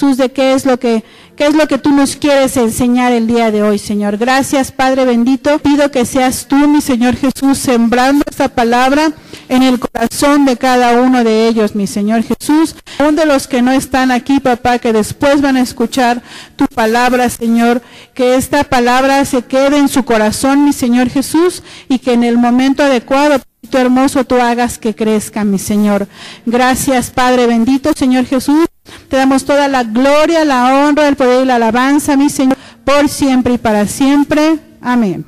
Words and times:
Jesús, 0.00 0.16
de 0.16 0.32
qué 0.32 0.54
es 0.54 0.64
lo 0.64 0.78
que 0.78 1.04
qué 1.36 1.46
es 1.46 1.54
lo 1.54 1.68
que 1.68 1.76
tú 1.76 1.90
nos 1.90 2.16
quieres 2.16 2.56
enseñar 2.56 3.12
el 3.12 3.26
día 3.26 3.50
de 3.50 3.62
hoy, 3.62 3.78
Señor. 3.78 4.16
Gracias, 4.16 4.72
Padre 4.72 5.04
bendito. 5.04 5.58
Pido 5.58 5.90
que 5.90 6.06
seas 6.06 6.46
tú, 6.46 6.56
mi 6.56 6.80
Señor 6.80 7.16
Jesús, 7.16 7.58
sembrando 7.58 8.24
esta 8.28 8.48
palabra 8.48 9.12
en 9.48 9.62
el 9.62 9.78
corazón 9.78 10.46
de 10.46 10.56
cada 10.56 11.00
uno 11.00 11.22
de 11.22 11.48
ellos, 11.48 11.74
mi 11.74 11.86
Señor 11.86 12.22
Jesús. 12.22 12.76
Aún 12.98 13.14
de 13.14 13.26
los 13.26 13.46
que 13.46 13.60
no 13.60 13.72
están 13.72 14.10
aquí, 14.10 14.40
papá, 14.40 14.78
que 14.78 14.94
después 14.94 15.42
van 15.42 15.56
a 15.56 15.62
escuchar 15.62 16.22
tu 16.56 16.66
palabra, 16.66 17.28
Señor, 17.28 17.82
que 18.14 18.36
esta 18.36 18.64
palabra 18.64 19.22
se 19.26 19.42
quede 19.42 19.76
en 19.76 19.88
su 19.88 20.06
corazón, 20.06 20.64
mi 20.64 20.72
Señor 20.72 21.10
Jesús, 21.10 21.62
y 21.90 21.98
que 21.98 22.14
en 22.14 22.24
el 22.24 22.38
momento 22.38 22.82
adecuado 22.82 23.38
tu 23.68 23.76
hermoso 23.76 24.24
tú 24.24 24.36
hagas 24.36 24.78
que 24.78 24.94
crezca, 24.94 25.44
mi 25.44 25.58
Señor. 25.58 26.08
Gracias, 26.46 27.10
Padre 27.10 27.46
bendito, 27.46 27.92
Señor 27.94 28.24
Jesús. 28.24 28.69
Te 29.08 29.16
damos 29.16 29.44
toda 29.44 29.68
la 29.68 29.84
gloria, 29.84 30.44
la 30.44 30.84
honra, 30.86 31.08
el 31.08 31.16
poder 31.16 31.44
y 31.44 31.46
la 31.46 31.56
alabanza, 31.56 32.16
mi 32.16 32.30
Señor, 32.30 32.56
por 32.84 33.08
siempre 33.08 33.54
y 33.54 33.58
para 33.58 33.86
siempre. 33.86 34.58
Amén. 34.80 35.26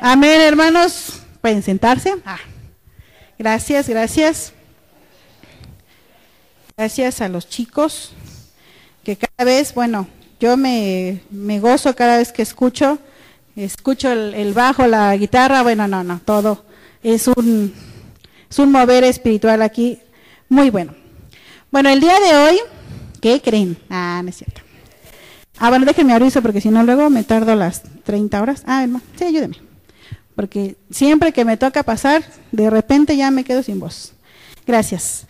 Amén, 0.00 0.40
hermanos. 0.40 1.20
Pueden 1.40 1.62
sentarse. 1.62 2.14
Ah. 2.24 2.38
Gracias, 3.38 3.88
gracias. 3.88 4.52
Gracias 6.76 7.20
a 7.20 7.28
los 7.28 7.48
chicos 7.48 8.12
que 9.04 9.16
cada 9.16 9.44
vez, 9.44 9.74
bueno, 9.74 10.08
yo 10.38 10.56
me, 10.56 11.20
me 11.30 11.60
gozo 11.60 11.94
cada 11.94 12.18
vez 12.18 12.32
que 12.32 12.42
escucho, 12.42 12.98
escucho 13.56 14.10
el, 14.10 14.34
el 14.34 14.54
bajo, 14.54 14.86
la 14.86 15.14
guitarra, 15.16 15.62
bueno, 15.62 15.86
no, 15.88 16.02
no, 16.02 16.20
todo 16.24 16.64
es 17.02 17.28
un, 17.28 17.74
es 18.48 18.58
un 18.58 18.72
mover 18.72 19.04
espiritual 19.04 19.62
aquí 19.62 20.00
muy 20.48 20.70
bueno. 20.70 20.94
Bueno, 21.70 21.88
el 21.88 22.00
día 22.00 22.18
de 22.18 22.36
hoy, 22.36 22.60
¿qué 23.20 23.40
creen? 23.40 23.78
Ah, 23.88 24.20
no 24.24 24.30
es 24.30 24.36
cierto. 24.38 24.60
Ah, 25.58 25.68
bueno, 25.68 25.86
déjenme 25.86 26.12
aviso 26.12 26.42
porque 26.42 26.60
si 26.60 26.68
no 26.68 26.82
luego 26.82 27.10
me 27.10 27.22
tardo 27.22 27.54
las 27.54 27.82
30 28.02 28.42
horas. 28.42 28.62
Ah, 28.66 28.82
hermano, 28.82 29.04
sí, 29.16 29.24
ayúdeme. 29.24 29.56
Porque 30.34 30.76
siempre 30.90 31.32
que 31.32 31.44
me 31.44 31.56
toca 31.56 31.84
pasar, 31.84 32.24
de 32.50 32.70
repente 32.70 33.16
ya 33.16 33.30
me 33.30 33.44
quedo 33.44 33.62
sin 33.62 33.78
voz. 33.78 34.14
Gracias. 34.66 35.26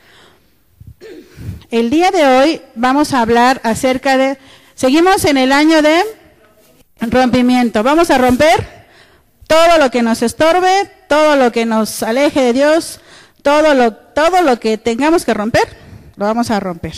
El 1.71 1.91
día 1.91 2.11
de 2.11 2.25
hoy 2.25 2.63
vamos 2.75 3.13
a 3.13 3.21
hablar 3.21 3.61
acerca 3.63 4.17
de, 4.17 4.39
seguimos 4.75 5.27
en 5.27 5.37
el 5.37 5.53
año 5.53 5.83
de 5.83 6.01
rompimiento. 7.01 7.83
Vamos 7.83 8.11
a 8.11 8.17
romper 8.17 8.87
todo 9.47 9.79
lo 9.79 9.91
que 9.91 10.03
nos 10.03 10.23
estorbe, 10.23 10.91
todo 11.07 11.37
lo 11.37 11.53
que 11.53 11.67
nos 11.67 12.03
aleje 12.03 12.41
de 12.41 12.53
Dios, 12.55 13.01
todo 13.43 13.75
lo, 13.75 13.93
todo 13.93 14.43
lo 14.43 14.59
que 14.59 14.79
tengamos 14.79 15.25
que 15.25 15.35
romper, 15.35 15.69
lo 16.21 16.27
vamos 16.27 16.51
a 16.51 16.61
romper. 16.61 16.93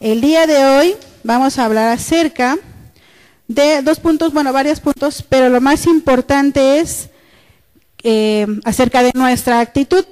El 0.00 0.20
día 0.20 0.48
de 0.48 0.64
hoy 0.64 0.96
vamos 1.22 1.60
a 1.60 1.64
hablar 1.64 1.90
acerca 1.90 2.58
de 3.46 3.82
dos 3.82 4.00
puntos, 4.00 4.32
bueno, 4.32 4.52
varios 4.52 4.80
puntos, 4.80 5.24
pero 5.28 5.48
lo 5.48 5.60
más 5.60 5.86
importante 5.86 6.80
es 6.80 7.08
eh, 8.02 8.48
acerca 8.64 9.04
de 9.04 9.12
nuestra 9.14 9.60
actitud. 9.60 10.04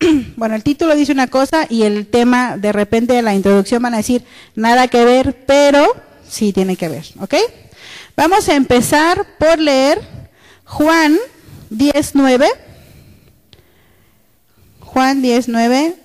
Bueno, 0.36 0.54
el 0.54 0.62
título 0.62 0.94
dice 0.96 1.12
una 1.12 1.28
cosa 1.28 1.66
y 1.68 1.82
el 1.82 2.06
tema, 2.06 2.56
de 2.56 2.72
repente, 2.72 3.18
en 3.18 3.24
la 3.24 3.34
introducción 3.34 3.82
van 3.82 3.94
a 3.94 3.98
decir 3.98 4.24
nada 4.54 4.88
que 4.88 5.04
ver, 5.04 5.44
pero 5.46 5.86
sí 6.26 6.52
tiene 6.52 6.76
que 6.76 6.88
ver, 6.88 7.04
¿ok? 7.20 7.34
Vamos 8.16 8.48
a 8.48 8.54
empezar 8.54 9.26
por 9.38 9.58
leer 9.58 10.00
Juan 10.64 11.18
19. 11.70 12.48
Juan 14.80 15.20
19 15.20 16.00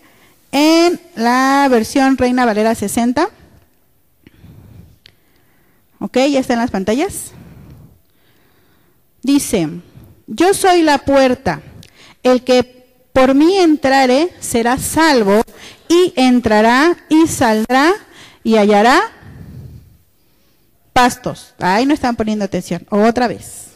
en 0.56 1.02
la 1.16 1.68
versión 1.70 2.18
Reina 2.18 2.46
Valera 2.46 2.74
60. 2.76 3.30
Ok, 6.00 6.18
ya 6.30 6.40
está 6.40 6.54
en 6.54 6.60
las 6.60 6.72
pantallas. 6.72 7.34
Dice, 9.22 9.68
yo 10.28 10.54
soy 10.54 10.82
la 10.82 11.00
puerta, 11.00 11.62
el 12.24 12.46
que 12.46 12.86
por 13.12 13.36
mí 13.36 13.58
entrare 13.58 14.30
será 14.40 14.78
salvo 14.78 15.42
y 15.90 16.14
entrará 16.16 16.96
y 17.10 17.28
saldrá 17.28 17.92
y 18.42 18.56
hallará 18.56 19.12
pastos. 20.94 21.54
Ahí 21.60 21.86
no 21.86 21.94
están 21.94 22.16
poniendo 22.16 22.46
atención. 22.46 22.88
Otra 22.90 23.28
vez. 23.28 23.72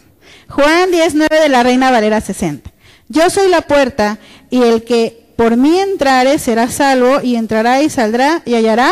Juan 0.47 0.91
19 0.91 1.41
de 1.41 1.49
la 1.49 1.61
Reina 1.61 1.91
Valera 1.91 2.21
60. 2.21 2.71
Yo 3.09 3.29
soy 3.29 3.49
la 3.49 3.63
puerta 3.63 4.17
y 4.49 4.61
el 4.61 4.85
que 4.85 5.28
por 5.39 5.55
mí 5.55 5.79
entrare 5.79 6.37
será 6.37 6.67
salvo 6.67 7.21
y 7.23 7.37
entrará 7.37 7.81
y 7.81 7.89
saldrá 7.89 8.41
y 8.43 8.55
hallará 8.55 8.91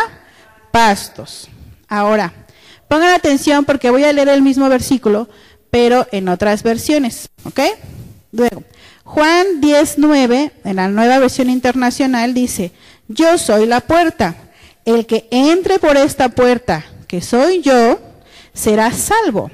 pastos. 0.72 1.50
Ahora, 1.90 2.32
pongan 2.88 3.14
atención 3.14 3.66
porque 3.66 3.90
voy 3.90 4.06
a 4.06 4.14
leer 4.14 4.30
el 4.30 4.42
mismo 4.42 4.70
versículo, 4.70 5.28
pero 5.70 6.08
en 6.14 6.30
otras 6.30 6.64
versiones, 6.64 7.28
¿ok? 7.44 7.60
Luego, 8.32 8.64
Juan 9.04 9.60
19, 9.60 10.54
en 10.64 10.76
la 10.78 10.88
nueva 10.88 11.20
versión 11.20 11.50
internacional, 11.50 12.34
dice, 12.34 12.72
yo 13.10 13.38
soy 13.38 13.66
la 13.66 13.82
puerta. 13.82 14.36
El 14.86 15.06
que 15.06 15.28
entre 15.32 15.80
por 15.80 15.98
esta 15.98 16.30
puerta, 16.30 16.86
que 17.10 17.20
soy 17.20 17.62
yo, 17.62 18.00
será 18.54 18.94
salvo 18.94 19.52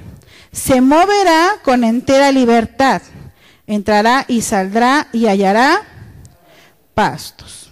se 0.52 0.80
moverá 0.80 1.54
con 1.64 1.84
entera 1.84 2.32
libertad, 2.32 3.02
entrará 3.66 4.26
y 4.28 4.42
saldrá 4.42 5.08
y 5.12 5.26
hallará 5.26 5.82
pastos. 6.94 7.70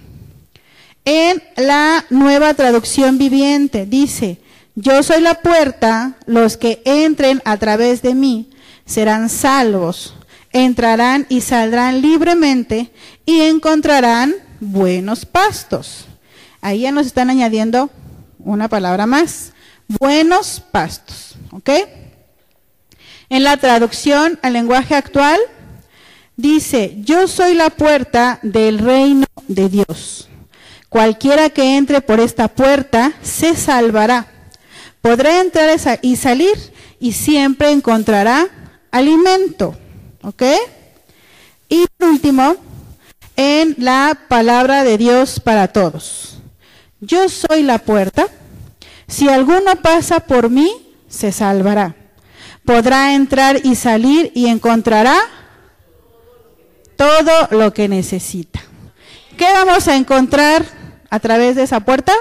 En 1.05 1.41
la 1.57 2.05
nueva 2.09 2.53
traducción 2.53 3.17
viviente 3.17 3.85
dice, 3.85 4.39
yo 4.75 5.03
soy 5.03 5.21
la 5.21 5.35
puerta, 5.35 6.15
los 6.25 6.57
que 6.57 6.81
entren 6.85 7.41
a 7.43 7.57
través 7.57 8.01
de 8.01 8.13
mí 8.13 8.49
serán 8.85 9.29
salvos, 9.29 10.15
entrarán 10.51 11.25
y 11.29 11.41
saldrán 11.41 12.01
libremente 12.01 12.91
y 13.25 13.41
encontrarán 13.41 14.35
buenos 14.59 15.25
pastos. 15.25 16.05
Ahí 16.61 16.81
ya 16.81 16.91
nos 16.91 17.07
están 17.07 17.29
añadiendo 17.29 17.89
una 18.39 18.67
palabra 18.67 19.07
más, 19.07 19.53
buenos 19.87 20.61
pastos, 20.71 21.35
¿ok? 21.51 21.69
En 23.29 23.43
la 23.43 23.57
traducción 23.57 24.39
al 24.41 24.53
lenguaje 24.53 24.95
actual 24.95 25.39
dice, 26.41 26.95
yo 26.99 27.27
soy 27.27 27.53
la 27.53 27.69
puerta 27.69 28.39
del 28.41 28.79
reino 28.79 29.25
de 29.47 29.69
Dios. 29.69 30.29
Cualquiera 30.89 31.49
que 31.49 31.77
entre 31.77 32.01
por 32.01 32.19
esta 32.19 32.47
puerta 32.47 33.13
se 33.21 33.55
salvará. 33.55 34.27
Podrá 35.01 35.39
entrar 35.39 35.79
y 36.01 36.15
salir 36.15 36.55
y 36.99 37.13
siempre 37.13 37.71
encontrará 37.71 38.47
alimento. 38.91 39.77
¿Ok? 40.23 40.43
Y 41.69 41.85
por 41.97 42.09
último, 42.09 42.55
en 43.37 43.75
la 43.77 44.17
palabra 44.27 44.83
de 44.83 44.97
Dios 44.97 45.39
para 45.39 45.69
todos. 45.69 46.39
Yo 46.99 47.29
soy 47.29 47.63
la 47.63 47.79
puerta. 47.79 48.27
Si 49.07 49.29
alguno 49.29 49.75
pasa 49.81 50.19
por 50.19 50.49
mí, 50.49 50.69
se 51.07 51.31
salvará 51.31 51.95
podrá 52.65 53.13
entrar 53.15 53.59
y 53.63 53.75
salir 53.75 54.31
y 54.33 54.47
encontrará 54.47 55.19
todo 57.01 57.47
lo 57.49 57.73
que 57.73 57.87
necesita. 57.87 58.61
¿Qué 59.35 59.45
vamos 59.45 59.87
a 59.87 59.95
encontrar 59.95 60.63
a 61.09 61.19
través 61.19 61.55
de 61.55 61.63
esa 61.63 61.79
puerta? 61.79 62.13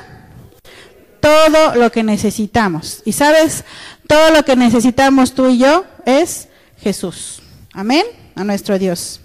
Todo 1.20 1.74
lo 1.74 1.92
que 1.92 2.02
necesitamos. 2.02 3.02
Y 3.04 3.12
sabes, 3.12 3.64
todo 4.06 4.30
lo 4.30 4.42
que 4.42 4.56
necesitamos 4.56 5.34
tú 5.34 5.50
y 5.50 5.58
yo 5.58 5.84
es 6.06 6.48
Jesús. 6.78 7.42
Amén. 7.74 8.06
A 8.34 8.42
nuestro 8.42 8.78
Dios. 8.78 9.20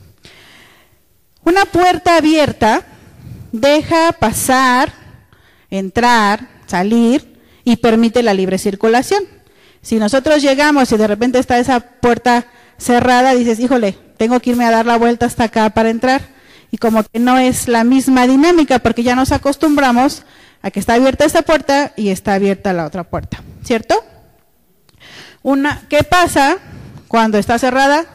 Una 1.45 1.63
puerta 1.63 2.17
abierta 2.17 2.81
deja 3.53 4.11
pasar, 4.11 4.91
entrar, 5.69 6.49
salir 6.65 7.39
y 7.63 7.77
permite 7.77 8.23
la 8.23 8.33
libre 8.33 8.57
circulación. 8.57 9.23
Si 9.81 9.99
nosotros 9.99 10.41
llegamos 10.41 10.91
y 10.91 10.97
de 10.97 11.07
repente 11.07 11.39
está 11.39 11.59
esa 11.59 11.79
puerta 11.79 12.45
cerrada, 12.77 13.33
dices, 13.35 13.57
híjole, 13.61 13.97
tengo 14.15 14.39
que 14.39 14.51
irme 14.51 14.65
a 14.65 14.71
dar 14.71 14.85
la 14.85 14.97
vuelta 14.97 15.25
hasta 15.25 15.45
acá 15.45 15.69
para 15.69 15.89
entrar. 15.89 16.21
Y 16.71 16.77
como 16.77 17.03
que 17.03 17.19
no 17.19 17.37
es 17.37 17.67
la 17.67 17.83
misma 17.83 18.27
dinámica, 18.27 18.79
porque 18.79 19.03
ya 19.03 19.15
nos 19.15 19.31
acostumbramos 19.31 20.23
a 20.61 20.71
que 20.71 20.79
está 20.79 20.95
abierta 20.95 21.25
esta 21.25 21.43
puerta 21.43 21.93
y 21.95 22.09
está 22.09 22.33
abierta 22.33 22.73
la 22.73 22.85
otra 22.85 23.03
puerta, 23.03 23.41
¿cierto? 23.63 23.95
Una, 25.43 25.83
¿Qué 25.89 26.03
pasa 26.03 26.57
cuando 27.07 27.37
está 27.37 27.59
cerrada? 27.59 28.05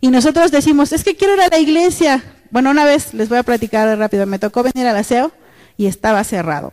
Y 0.00 0.08
nosotros 0.08 0.50
decimos, 0.50 0.92
es 0.92 1.04
que 1.04 1.14
quiero 1.14 1.34
ir 1.34 1.40
a 1.40 1.48
la 1.48 1.58
iglesia. 1.58 2.22
Bueno, 2.50 2.70
una 2.70 2.84
vez 2.84 3.14
les 3.14 3.28
voy 3.28 3.38
a 3.38 3.42
platicar 3.42 3.96
rápido, 3.96 4.26
me 4.26 4.38
tocó 4.38 4.62
venir 4.62 4.86
al 4.86 4.96
aseo 4.96 5.32
y 5.76 5.86
estaba 5.86 6.24
cerrado. 6.24 6.72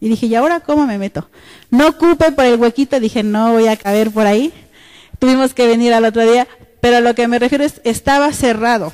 Y 0.00 0.08
dije, 0.08 0.26
¿y 0.26 0.34
ahora 0.34 0.60
cómo 0.60 0.86
me 0.86 0.98
meto? 0.98 1.28
No 1.70 1.88
ocupe 1.88 2.32
por 2.32 2.44
el 2.44 2.58
huequito, 2.58 2.98
dije, 3.00 3.22
no 3.22 3.52
voy 3.52 3.68
a 3.68 3.76
caber 3.76 4.10
por 4.10 4.26
ahí. 4.26 4.52
Tuvimos 5.18 5.52
que 5.52 5.66
venir 5.66 5.92
al 5.92 6.04
otro 6.06 6.22
día, 6.22 6.48
pero 6.80 6.98
a 6.98 7.00
lo 7.00 7.14
que 7.14 7.28
me 7.28 7.38
refiero 7.38 7.64
es, 7.64 7.80
estaba 7.84 8.32
cerrado. 8.32 8.92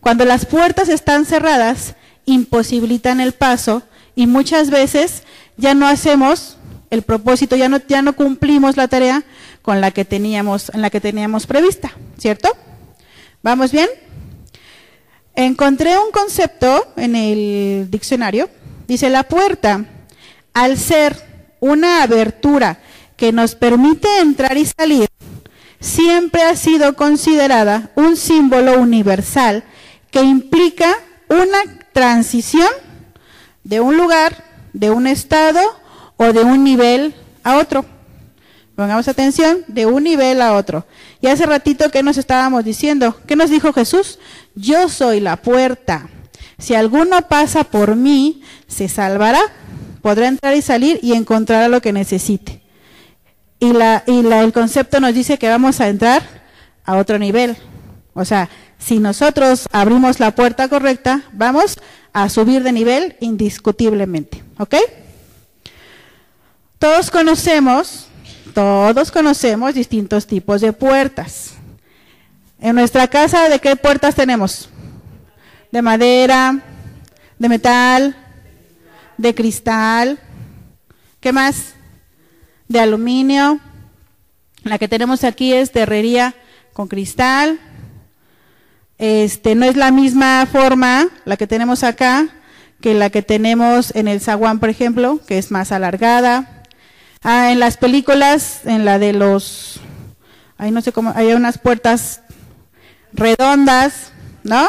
Cuando 0.00 0.24
las 0.24 0.46
puertas 0.46 0.88
están 0.88 1.24
cerradas, 1.24 1.94
imposibilitan 2.26 3.20
el 3.20 3.32
paso 3.32 3.82
y 4.14 4.26
muchas 4.26 4.70
veces 4.70 5.22
ya 5.56 5.74
no 5.74 5.86
hacemos 5.86 6.56
el 6.90 7.02
propósito, 7.02 7.56
ya 7.56 7.68
no, 7.68 7.80
ya 7.88 8.02
no 8.02 8.14
cumplimos 8.14 8.76
la 8.76 8.88
tarea 8.88 9.24
con 9.62 9.80
la 9.80 9.90
que 9.90 10.04
teníamos, 10.04 10.70
en 10.74 10.82
la 10.82 10.90
que 10.90 11.00
teníamos 11.00 11.46
prevista, 11.46 11.92
¿cierto? 12.18 12.50
¿Vamos 13.42 13.72
bien? 13.72 13.88
Encontré 15.34 15.98
un 15.98 16.12
concepto 16.12 16.92
en 16.96 17.16
el 17.16 17.90
diccionario. 17.90 18.48
Dice, 18.86 19.10
la 19.10 19.24
puerta, 19.24 19.84
al 20.52 20.78
ser 20.78 21.16
una 21.60 22.02
abertura 22.02 22.78
que 23.16 23.32
nos 23.32 23.54
permite 23.54 24.08
entrar 24.20 24.56
y 24.56 24.66
salir, 24.66 25.08
siempre 25.84 26.42
ha 26.42 26.56
sido 26.56 26.96
considerada 26.96 27.90
un 27.94 28.16
símbolo 28.16 28.80
universal 28.80 29.64
que 30.10 30.22
implica 30.22 30.88
una 31.28 31.58
transición 31.92 32.68
de 33.64 33.80
un 33.80 33.98
lugar, 33.98 34.44
de 34.72 34.90
un 34.90 35.06
estado 35.06 35.60
o 36.16 36.32
de 36.32 36.42
un 36.42 36.64
nivel 36.64 37.14
a 37.42 37.58
otro. 37.58 37.84
Pongamos 38.74 39.08
atención, 39.08 39.62
de 39.68 39.84
un 39.84 40.04
nivel 40.04 40.40
a 40.40 40.54
otro. 40.54 40.86
Y 41.20 41.26
hace 41.26 41.44
ratito 41.44 41.90
que 41.90 42.02
nos 42.02 42.16
estábamos 42.16 42.64
diciendo, 42.64 43.20
¿qué 43.26 43.36
nos 43.36 43.50
dijo 43.50 43.72
Jesús? 43.74 44.18
Yo 44.54 44.88
soy 44.88 45.20
la 45.20 45.36
puerta. 45.36 46.08
Si 46.58 46.74
alguno 46.74 47.20
pasa 47.28 47.62
por 47.62 47.94
mí, 47.94 48.42
se 48.66 48.88
salvará, 48.88 49.42
podrá 50.00 50.28
entrar 50.28 50.56
y 50.56 50.62
salir 50.62 50.98
y 51.02 51.12
encontrará 51.12 51.68
lo 51.68 51.82
que 51.82 51.92
necesite. 51.92 52.63
Y, 53.64 53.72
la, 53.72 54.04
y 54.06 54.22
la, 54.22 54.40
el 54.40 54.52
concepto 54.52 55.00
nos 55.00 55.14
dice 55.14 55.38
que 55.38 55.48
vamos 55.48 55.80
a 55.80 55.88
entrar 55.88 56.22
a 56.84 56.96
otro 56.96 57.18
nivel. 57.18 57.56
O 58.12 58.22
sea, 58.24 58.50
si 58.78 58.98
nosotros 58.98 59.68
abrimos 59.72 60.20
la 60.20 60.34
puerta 60.34 60.68
correcta, 60.68 61.22
vamos 61.32 61.78
a 62.12 62.28
subir 62.28 62.62
de 62.62 62.72
nivel 62.72 63.16
indiscutiblemente. 63.20 64.44
¿Ok? 64.58 64.74
Todos 66.78 67.10
conocemos, 67.10 68.06
todos 68.52 69.10
conocemos 69.10 69.72
distintos 69.72 70.26
tipos 70.26 70.60
de 70.60 70.74
puertas. 70.74 71.54
En 72.60 72.74
nuestra 72.74 73.08
casa, 73.08 73.48
¿de 73.48 73.58
qué 73.60 73.76
puertas 73.76 74.14
tenemos? 74.14 74.68
De 75.72 75.80
madera, 75.80 76.60
de 77.38 77.48
metal, 77.48 78.14
de 79.16 79.34
cristal. 79.34 80.18
¿Qué 81.18 81.32
más? 81.32 81.73
De 82.68 82.80
aluminio. 82.80 83.60
La 84.62 84.78
que 84.78 84.88
tenemos 84.88 85.24
aquí 85.24 85.52
es 85.52 85.72
de 85.72 85.82
herrería 85.82 86.34
con 86.72 86.88
cristal. 86.88 87.60
Este, 88.98 89.54
no 89.54 89.66
es 89.66 89.76
la 89.76 89.90
misma 89.90 90.46
forma 90.50 91.08
la 91.24 91.36
que 91.36 91.46
tenemos 91.46 91.82
acá 91.82 92.28
que 92.84 92.92
la 92.92 93.08
que 93.08 93.22
tenemos 93.22 93.94
en 93.94 94.08
el 94.08 94.20
zaguán, 94.20 94.60
por 94.60 94.68
ejemplo, 94.68 95.18
que 95.26 95.38
es 95.38 95.50
más 95.50 95.72
alargada. 95.72 96.62
Ah, 97.22 97.50
en 97.50 97.58
las 97.58 97.78
películas, 97.78 98.60
en 98.66 98.84
la 98.84 98.98
de 98.98 99.14
los, 99.14 99.80
ahí 100.58 100.70
no 100.70 100.82
sé 100.82 100.92
cómo, 100.92 101.10
hay 101.16 101.32
unas 101.32 101.56
puertas 101.56 102.20
redondas, 103.14 104.12
¿no? 104.42 104.68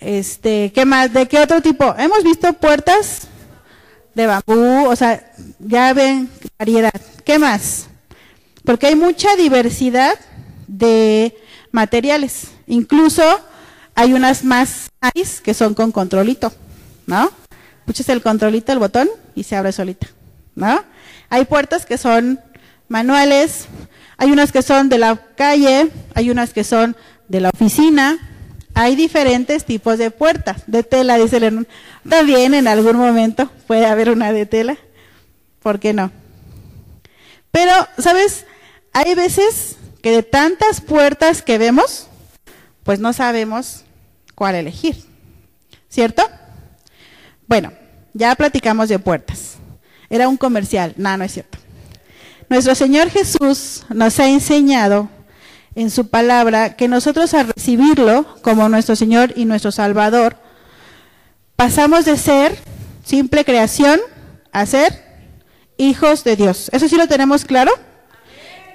Este, 0.00 0.70
¿qué 0.74 0.84
más? 0.84 1.10
¿De 1.14 1.26
qué 1.26 1.38
otro 1.38 1.62
tipo? 1.62 1.94
Hemos 1.96 2.22
visto 2.24 2.52
puertas 2.52 3.28
de 4.18 4.26
bambú, 4.26 4.88
o 4.88 4.96
sea, 4.96 5.32
ya 5.60 5.92
ven 5.92 6.28
variedad. 6.58 7.00
¿Qué 7.24 7.38
más? 7.38 7.86
Porque 8.64 8.88
hay 8.88 8.96
mucha 8.96 9.36
diversidad 9.36 10.18
de 10.66 11.38
materiales. 11.70 12.48
Incluso 12.66 13.22
hay 13.94 14.14
unas 14.14 14.42
más 14.42 14.88
que 15.44 15.54
son 15.54 15.74
con 15.74 15.92
controlito, 15.92 16.52
¿no? 17.06 17.30
Puches 17.86 18.08
el 18.08 18.20
controlito, 18.20 18.72
el 18.72 18.80
botón 18.80 19.08
y 19.36 19.44
se 19.44 19.54
abre 19.54 19.70
solita, 19.70 20.08
¿no? 20.56 20.82
Hay 21.30 21.44
puertas 21.44 21.86
que 21.86 21.96
son 21.96 22.40
manuales, 22.88 23.66
hay 24.16 24.32
unas 24.32 24.50
que 24.50 24.62
son 24.62 24.88
de 24.88 24.98
la 24.98 25.14
calle, 25.36 25.92
hay 26.14 26.30
unas 26.30 26.52
que 26.52 26.64
son 26.64 26.96
de 27.28 27.40
la 27.40 27.50
oficina, 27.50 28.18
hay 28.78 28.94
diferentes 28.94 29.64
tipos 29.64 29.98
de 29.98 30.12
puertas, 30.12 30.62
de 30.68 30.84
tela, 30.84 31.18
dice 31.18 31.40
Lenón. 31.40 31.66
También 32.08 32.54
en 32.54 32.68
algún 32.68 32.96
momento 32.96 33.50
puede 33.66 33.86
haber 33.86 34.08
una 34.08 34.32
de 34.32 34.46
tela, 34.46 34.76
¿por 35.60 35.80
qué 35.80 35.92
no? 35.92 36.12
Pero, 37.50 37.72
¿sabes? 37.98 38.46
Hay 38.92 39.16
veces 39.16 39.78
que 40.00 40.12
de 40.12 40.22
tantas 40.22 40.80
puertas 40.80 41.42
que 41.42 41.58
vemos, 41.58 42.06
pues 42.84 43.00
no 43.00 43.12
sabemos 43.12 43.82
cuál 44.36 44.54
elegir. 44.54 44.94
¿Cierto? 45.88 46.22
Bueno, 47.48 47.72
ya 48.14 48.32
platicamos 48.36 48.88
de 48.88 49.00
puertas. 49.00 49.56
Era 50.08 50.28
un 50.28 50.36
comercial. 50.36 50.94
No, 50.96 51.16
no 51.16 51.24
es 51.24 51.32
cierto. 51.32 51.58
Nuestro 52.48 52.76
Señor 52.76 53.10
Jesús 53.10 53.82
nos 53.88 54.20
ha 54.20 54.28
enseñado 54.28 55.10
en 55.80 55.90
su 55.90 56.08
palabra 56.08 56.76
que 56.76 56.88
nosotros 56.88 57.34
al 57.34 57.48
recibirlo 57.48 58.26
como 58.42 58.68
nuestro 58.68 58.96
Señor 58.96 59.32
y 59.36 59.44
nuestro 59.44 59.72
Salvador, 59.72 60.36
pasamos 61.56 62.04
de 62.04 62.16
ser 62.16 62.56
simple 63.04 63.44
creación 63.44 64.00
a 64.52 64.66
ser 64.66 65.04
hijos 65.76 66.24
de 66.24 66.36
Dios. 66.36 66.68
¿Eso 66.72 66.88
sí 66.88 66.96
lo 66.96 67.06
tenemos 67.06 67.44
claro? 67.44 67.72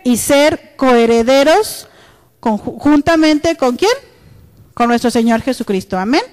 y 0.03 0.17
ser 0.17 0.75
coherederos 0.75 1.87
conjuntamente 2.39 3.55
con 3.55 3.77
quién? 3.77 3.91
Con 4.73 4.89
nuestro 4.89 5.11
Señor 5.11 5.41
Jesucristo. 5.41 5.97
Amén. 5.97 6.23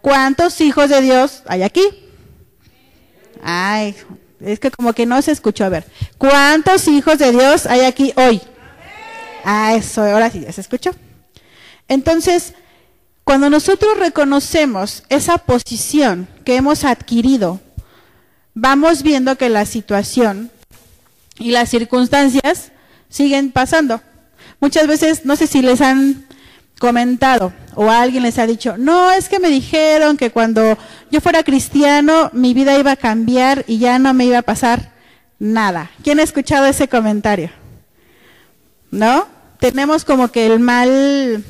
¿Cuántos 0.00 0.60
hijos 0.60 0.88
de 0.88 1.02
Dios 1.02 1.42
hay 1.46 1.62
aquí? 1.62 1.82
Ay, 3.42 3.94
es 4.40 4.58
que 4.58 4.70
como 4.70 4.92
que 4.94 5.06
no 5.06 5.20
se 5.20 5.32
escuchó. 5.32 5.64
A 5.64 5.68
ver, 5.68 5.86
¿cuántos 6.16 6.88
hijos 6.88 7.18
de 7.18 7.32
Dios 7.32 7.66
hay 7.66 7.82
aquí 7.82 8.12
hoy? 8.16 8.40
Ah, 9.44 9.74
eso, 9.74 10.02
ahora 10.02 10.30
sí, 10.30 10.40
ya 10.40 10.52
se 10.52 10.60
escuchó. 10.60 10.90
Entonces, 11.88 12.54
cuando 13.24 13.50
nosotros 13.50 13.98
reconocemos 13.98 15.04
esa 15.08 15.38
posición 15.38 16.28
que 16.44 16.56
hemos 16.56 16.84
adquirido, 16.84 17.60
vamos 18.54 19.02
viendo 19.02 19.36
que 19.36 19.48
la 19.48 19.66
situación 19.66 20.50
y 21.38 21.50
las 21.50 21.68
circunstancias 21.68 22.72
siguen 23.08 23.50
pasando. 23.52 24.00
Muchas 24.60 24.86
veces, 24.86 25.24
no 25.24 25.36
sé 25.36 25.46
si 25.46 25.62
les 25.62 25.80
han 25.80 26.26
comentado 26.78 27.52
o 27.74 27.90
alguien 27.90 28.22
les 28.22 28.38
ha 28.38 28.46
dicho, 28.46 28.76
no, 28.78 29.10
es 29.10 29.28
que 29.28 29.38
me 29.38 29.48
dijeron 29.48 30.16
que 30.16 30.30
cuando 30.30 30.78
yo 31.10 31.20
fuera 31.20 31.44
cristiano 31.44 32.30
mi 32.32 32.54
vida 32.54 32.78
iba 32.78 32.92
a 32.92 32.96
cambiar 32.96 33.64
y 33.66 33.78
ya 33.78 33.98
no 33.98 34.14
me 34.14 34.24
iba 34.24 34.38
a 34.38 34.42
pasar 34.42 34.92
nada. 35.38 35.90
¿Quién 36.02 36.20
ha 36.20 36.22
escuchado 36.22 36.66
ese 36.66 36.88
comentario? 36.88 37.50
¿No? 38.90 39.26
Tenemos 39.58 40.04
como 40.04 40.28
que 40.28 40.46
el 40.46 40.60
mal 40.60 41.44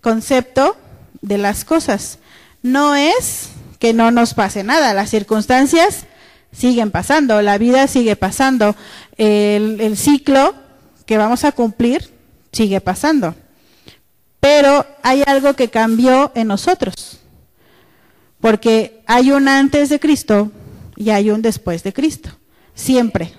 concepto 0.00 0.76
de 1.22 1.38
las 1.38 1.64
cosas. 1.64 2.18
No 2.62 2.94
es 2.94 3.50
que 3.78 3.92
no 3.92 4.10
nos 4.10 4.34
pase 4.34 4.64
nada, 4.64 4.94
las 4.94 5.10
circunstancias 5.10 6.06
siguen 6.52 6.90
pasando, 6.90 7.42
la 7.42 7.58
vida 7.58 7.88
sigue 7.88 8.16
pasando, 8.16 8.76
el, 9.16 9.80
el 9.80 9.96
ciclo 9.96 10.54
que 11.06 11.18
vamos 11.18 11.44
a 11.44 11.52
cumplir 11.52 12.10
sigue 12.52 12.80
pasando. 12.80 13.34
Pero 14.40 14.86
hay 15.02 15.22
algo 15.26 15.54
que 15.54 15.70
cambió 15.70 16.30
en 16.34 16.48
nosotros. 16.48 17.20
Porque 18.40 19.02
hay 19.06 19.32
un 19.32 19.48
antes 19.48 19.88
de 19.88 19.98
Cristo 19.98 20.50
y 20.96 21.10
hay 21.10 21.30
un 21.30 21.40
después 21.40 21.82
de 21.82 21.92
Cristo. 21.92 22.30
Siempre. 22.74 23.32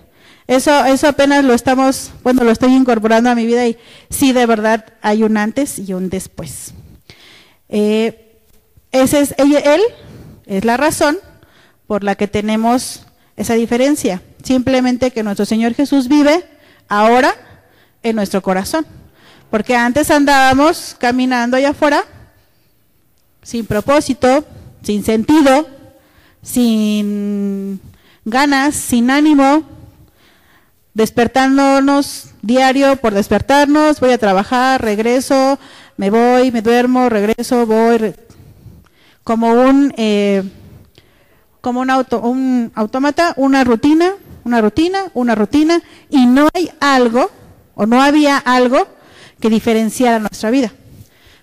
Eso, 0.47 0.85
eso 0.85 1.07
apenas 1.07 1.43
lo 1.43 1.53
estamos, 1.53 2.11
bueno, 2.23 2.43
lo 2.43 2.51
estoy 2.51 2.73
incorporando 2.73 3.29
a 3.29 3.35
mi 3.35 3.45
vida 3.45 3.65
y 3.65 3.77
sí, 4.09 4.31
de 4.31 4.45
verdad, 4.45 4.85
hay 5.01 5.23
un 5.23 5.37
antes 5.37 5.79
y 5.79 5.93
un 5.93 6.09
después. 6.09 6.73
Eh, 7.69 8.39
ese 8.91 9.21
es, 9.21 9.35
él 9.37 9.81
es 10.45 10.65
la 10.65 10.77
razón 10.77 11.17
por 11.87 12.03
la 12.03 12.15
que 12.15 12.27
tenemos 12.27 13.05
esa 13.35 13.55
diferencia. 13.55 14.21
Simplemente 14.43 15.11
que 15.11 15.23
nuestro 15.23 15.45
Señor 15.45 15.73
Jesús 15.73 16.07
vive 16.07 16.45
ahora 16.87 17.33
en 18.03 18.15
nuestro 18.15 18.41
corazón. 18.41 18.85
Porque 19.49 19.75
antes 19.75 20.11
andábamos 20.11 20.95
caminando 20.99 21.57
allá 21.57 21.69
afuera 21.69 22.03
sin 23.41 23.65
propósito, 23.65 24.45
sin 24.81 25.03
sentido, 25.03 25.67
sin 26.41 27.79
ganas, 28.25 28.75
sin 28.75 29.11
ánimo, 29.11 29.63
despertándonos 30.95 32.29
diario 32.41 32.95
por 32.95 33.13
despertarnos, 33.13 33.99
voy 33.99 34.11
a 34.11 34.17
trabajar, 34.17 34.81
regreso, 34.81 35.59
me 35.97 36.09
voy, 36.09 36.51
me 36.51 36.61
duermo, 36.61 37.09
regreso, 37.09 37.67
voy, 37.67 38.15
como 39.23 39.51
un 39.51 39.93
eh, 39.97 40.43
como 41.59 41.81
un 41.81 41.89
auto, 41.89 42.21
un 42.21 42.71
autómata, 42.75 43.33
una 43.37 43.63
rutina, 43.63 44.13
una 44.43 44.61
rutina, 44.61 44.99
una 45.13 45.35
rutina, 45.35 45.81
y 46.09 46.27
no 46.27 46.47
hay 46.53 46.71
algo 46.79 47.29
o 47.73 47.85
no 47.85 48.01
había 48.01 48.37
algo 48.37 48.87
que 49.39 49.49
diferenciara 49.49 50.19
nuestra 50.19 50.51
vida. 50.51 50.71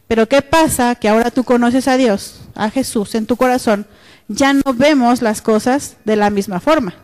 Pero 0.06 0.28
¿qué 0.28 0.40
pasa? 0.40 0.94
Que 0.94 1.08
ahora 1.08 1.30
tú 1.30 1.44
conoces 1.44 1.88
a 1.88 1.96
Dios, 1.96 2.40
a 2.54 2.70
Jesús 2.70 3.14
en 3.16 3.26
tu 3.26 3.36
corazón, 3.36 3.86
ya 4.28 4.52
no 4.54 4.62
vemos 4.74 5.20
las 5.20 5.42
cosas 5.42 5.96
de 6.04 6.16
la 6.16 6.30
misma 6.30 6.60
forma. 6.60 6.94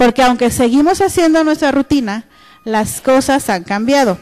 Porque 0.00 0.22
aunque 0.22 0.50
seguimos 0.50 1.02
haciendo 1.02 1.44
nuestra 1.44 1.72
rutina, 1.72 2.24
las 2.64 3.02
cosas 3.02 3.50
han 3.50 3.64
cambiado. 3.64 4.16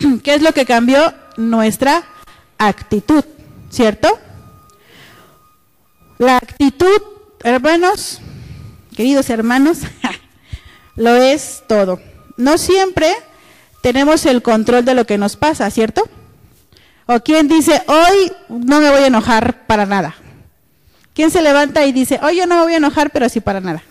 ¿Qué 0.24 0.34
es 0.34 0.42
lo 0.42 0.50
que 0.50 0.66
cambió? 0.66 1.14
Nuestra 1.36 2.02
actitud, 2.58 3.24
¿cierto? 3.70 4.18
La 6.18 6.38
actitud, 6.38 7.00
hermanos, 7.44 8.18
queridos 8.96 9.30
hermanos, 9.30 9.78
lo 10.96 11.14
es 11.14 11.62
todo. 11.68 12.00
No 12.36 12.58
siempre 12.58 13.14
tenemos 13.80 14.26
el 14.26 14.42
control 14.42 14.84
de 14.84 14.94
lo 14.94 15.06
que 15.06 15.18
nos 15.18 15.36
pasa, 15.36 15.70
¿cierto? 15.70 16.02
O 17.06 17.20
quien 17.20 17.46
dice, 17.46 17.80
hoy 17.86 18.32
no 18.48 18.80
me 18.80 18.90
voy 18.90 19.02
a 19.02 19.06
enojar 19.06 19.68
para 19.68 19.86
nada. 19.86 20.16
¿Quién 21.20 21.30
se 21.30 21.42
levanta 21.42 21.84
y 21.84 21.92
dice, 21.92 22.18
hoy 22.22 22.36
yo 22.38 22.46
no 22.46 22.54
me 22.54 22.62
voy 22.62 22.72
a 22.72 22.76
enojar, 22.78 23.10
pero 23.10 23.28
sí 23.28 23.40
para 23.40 23.60
nada? 23.60 23.82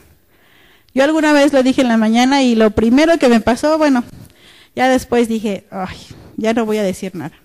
Yo 0.95 1.03
alguna 1.03 1.31
vez 1.31 1.53
lo 1.53 1.61
dije 1.61 1.81
en 1.81 1.87
la 1.87 1.95
mañana 1.95 2.41
y 2.41 2.55
lo 2.55 2.71
primero 2.71 3.19
que 3.19 3.29
me 3.29 3.39
pasó, 3.39 3.77
bueno, 3.77 4.03
ya 4.75 4.89
después 4.89 5.27
dije, 5.27 5.67
ay, 5.69 5.95
ya 6.37 6.55
no 6.55 6.65
voy 6.65 6.79
a 6.79 6.83
decir 6.83 7.13
nada. 7.13 7.37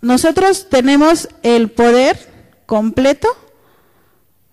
Nosotros 0.00 0.68
tenemos 0.68 1.28
el 1.42 1.72
poder 1.72 2.20
completo 2.66 3.26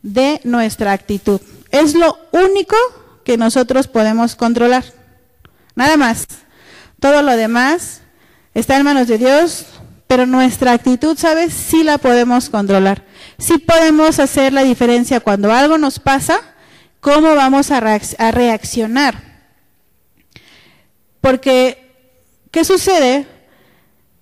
de 0.01 0.41
nuestra 0.43 0.93
actitud. 0.93 1.39
Es 1.69 1.93
lo 1.93 2.17
único 2.31 2.75
que 3.23 3.37
nosotros 3.37 3.87
podemos 3.87 4.35
controlar. 4.35 4.85
Nada 5.75 5.97
más. 5.97 6.25
Todo 6.99 7.21
lo 7.21 7.37
demás 7.37 8.01
está 8.55 8.77
en 8.77 8.85
manos 8.85 9.07
de 9.07 9.19
Dios, 9.19 9.67
pero 10.11 10.25
nuestra 10.25 10.73
actitud, 10.73 11.17
¿sabes? 11.17 11.53
Sí 11.53 11.85
la 11.85 11.97
podemos 11.97 12.49
controlar. 12.49 13.05
Sí 13.37 13.59
podemos 13.59 14.19
hacer 14.19 14.51
la 14.51 14.61
diferencia 14.61 15.21
cuando 15.21 15.53
algo 15.53 15.77
nos 15.77 15.99
pasa, 15.99 16.41
cómo 16.99 17.33
vamos 17.33 17.71
a, 17.71 17.79
reaccionar. 17.79 19.23
Porque, 21.21 21.95
¿qué 22.51 22.65
sucede 22.65 23.25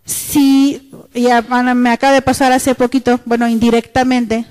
si, 0.05 0.91
ya 1.12 1.41
me 1.41 1.89
acaba 1.89 2.13
de 2.13 2.22
pasar 2.22 2.51
hace 2.51 2.75
poquito, 2.75 3.19
bueno, 3.25 3.48
indirectamente, 3.48 4.46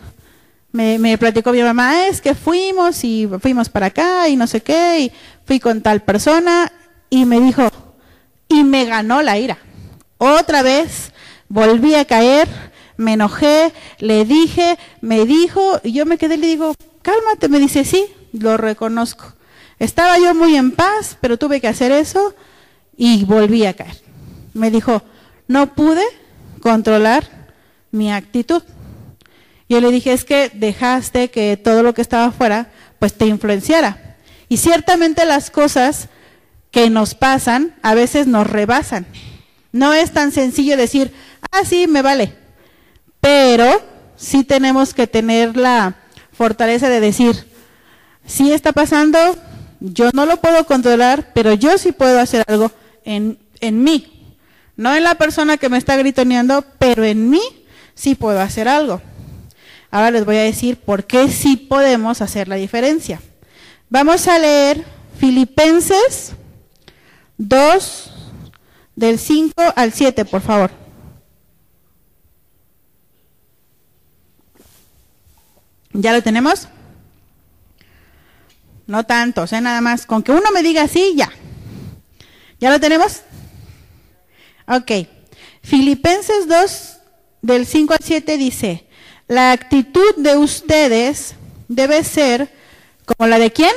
me, 0.73 0.99
me, 0.99 1.19
platicó 1.19 1.53
mi 1.53 1.63
mamá, 1.63 1.91
ah, 1.91 2.09
es 2.09 2.21
que 2.21 2.35
fuimos 2.35 3.05
y 3.05 3.29
fuimos 3.41 3.69
para 3.69 3.87
acá 3.87 4.29
y 4.29 4.35
no 4.35 4.49
sé 4.49 4.61
qué, 4.61 5.03
y 5.03 5.13
fui 5.47 5.61
con 5.61 5.83
tal 5.83 6.03
persona 6.03 6.73
y 7.09 7.27
me 7.27 7.39
dijo, 7.39 7.71
y 8.49 8.65
me 8.65 8.87
ganó 8.87 9.23
la 9.23 9.39
ira. 9.39 9.59
Otra 10.21 10.63
vez 10.63 11.13
volví 11.49 11.95
a 11.95 12.05
caer, 12.05 12.49
me 12.97 13.15
enojé, 13.15 13.73
le 13.99 14.25
dije, 14.25 14.79
me 15.01 15.25
dijo, 15.25 15.81
y 15.83 15.93
yo 15.93 16.07
me 16.07 16.19
quedé 16.19 16.35
y 16.35 16.39
le 16.39 16.47
digo, 16.47 16.75
cálmate, 17.03 17.49
me 17.49 17.59
dice, 17.59 17.85
sí, 17.85 18.07
lo 18.33 18.57
reconozco. 18.57 19.35
Estaba 19.79 20.19
yo 20.19 20.35
muy 20.35 20.57
en 20.57 20.73
paz, 20.73 21.17
pero 21.21 21.39
tuve 21.39 21.61
que 21.61 21.69
hacer 21.69 21.93
eso 21.93 22.35
y 22.97 23.25
volví 23.25 23.65
a 23.65 23.75
caer. 23.75 23.97
Me 24.53 24.71
dijo, 24.71 25.03
no 25.47 25.75
pude 25.75 26.03
controlar 26.61 27.49
mi 27.91 28.13
actitud. 28.13 28.63
Yo 29.69 29.81
le 29.81 29.91
dije, 29.91 30.13
es 30.13 30.25
que 30.25 30.51
dejaste 30.53 31.31
que 31.31 31.57
todo 31.57 31.83
lo 31.83 31.95
que 31.95 32.03
estaba 32.03 32.27
afuera, 32.27 32.71
pues 32.99 33.15
te 33.15 33.27
influenciara. 33.27 34.17
Y 34.49 34.57
ciertamente 34.57 35.25
las 35.25 35.51
cosas 35.51 36.09
que 36.71 36.91
nos 36.91 37.15
pasan 37.15 37.75
a 37.83 37.95
veces 37.95 38.27
nos 38.27 38.47
rebasan. 38.47 39.07
No 39.73 39.93
es 39.93 40.13
tan 40.13 40.33
sencillo 40.33 40.77
decir, 40.77 41.13
ah, 41.51 41.65
sí, 41.65 41.87
me 41.87 42.03
vale. 42.03 42.35
Pero 43.21 43.83
sí 44.17 44.45
tenemos 44.45 44.95
que 44.95 45.07
tener 45.07 45.57
la 45.57 45.97
fortaleza 46.33 46.89
de 46.89 47.01
decir, 47.01 47.47
sí 48.27 48.53
está 48.53 48.73
pasando, 48.73 49.19
yo 49.81 50.11
no 50.13 50.27
lo 50.27 50.39
puedo 50.39 50.65
controlar, 50.65 51.33
pero 51.35 51.55
yo 51.55 51.79
sí 51.79 51.93
puedo 51.93 52.21
hacer 52.21 52.45
algo 52.47 52.71
en, 53.05 53.39
en 53.61 53.83
mí. 53.83 54.37
No 54.77 54.95
en 54.95 55.03
la 55.03 55.17
persona 55.17 55.57
que 55.57 55.69
me 55.69 55.79
está 55.79 55.97
gritoneando, 55.97 56.65
pero 56.79 57.05
en 57.05 57.31
mí 57.31 57.41
sí 57.95 58.15
puedo 58.15 58.41
hacer 58.41 58.69
algo. 58.69 59.01
Ahora 59.91 60.11
les 60.11 60.25
voy 60.25 60.37
a 60.37 60.43
decir 60.43 60.77
por 60.77 61.05
qué 61.05 61.29
sí 61.29 61.57
podemos 61.57 62.21
hacer 62.21 62.47
la 62.47 62.57
diferencia. 62.57 63.21
Vamos 63.89 64.29
a 64.29 64.39
leer 64.39 64.85
Filipenses 65.19 66.35
2, 67.39 68.11
del 68.95 69.19
5 69.19 69.55
al 69.75 69.93
7, 69.93 70.25
por 70.25 70.43
favor. 70.43 70.71
¿Ya 76.01 76.13
lo 76.13 76.23
tenemos? 76.23 76.69
No 78.87 79.05
tanto, 79.05 79.43
o 79.43 79.47
sea, 79.49 79.61
nada 79.61 79.81
más. 79.81 80.07
Con 80.07 80.23
que 80.23 80.31
uno 80.31 80.53
me 80.55 80.63
diga 80.63 80.87
sí, 80.87 81.15
ya. 81.17 81.29
¿Ya 82.61 82.71
lo 82.71 82.79
tenemos? 82.79 83.23
Ok. 84.69 84.93
Filipenses 85.61 86.47
2, 86.47 86.99
del 87.43 87.67
5 87.67 87.95
al 87.95 87.99
7 88.01 88.37
dice, 88.39 88.87
la 89.27 89.51
actitud 89.51 90.15
de 90.19 90.37
ustedes 90.37 91.35
debe 91.67 92.05
ser 92.05 92.49
como 93.05 93.27
la 93.27 93.41
de 93.41 93.51
quién? 93.51 93.75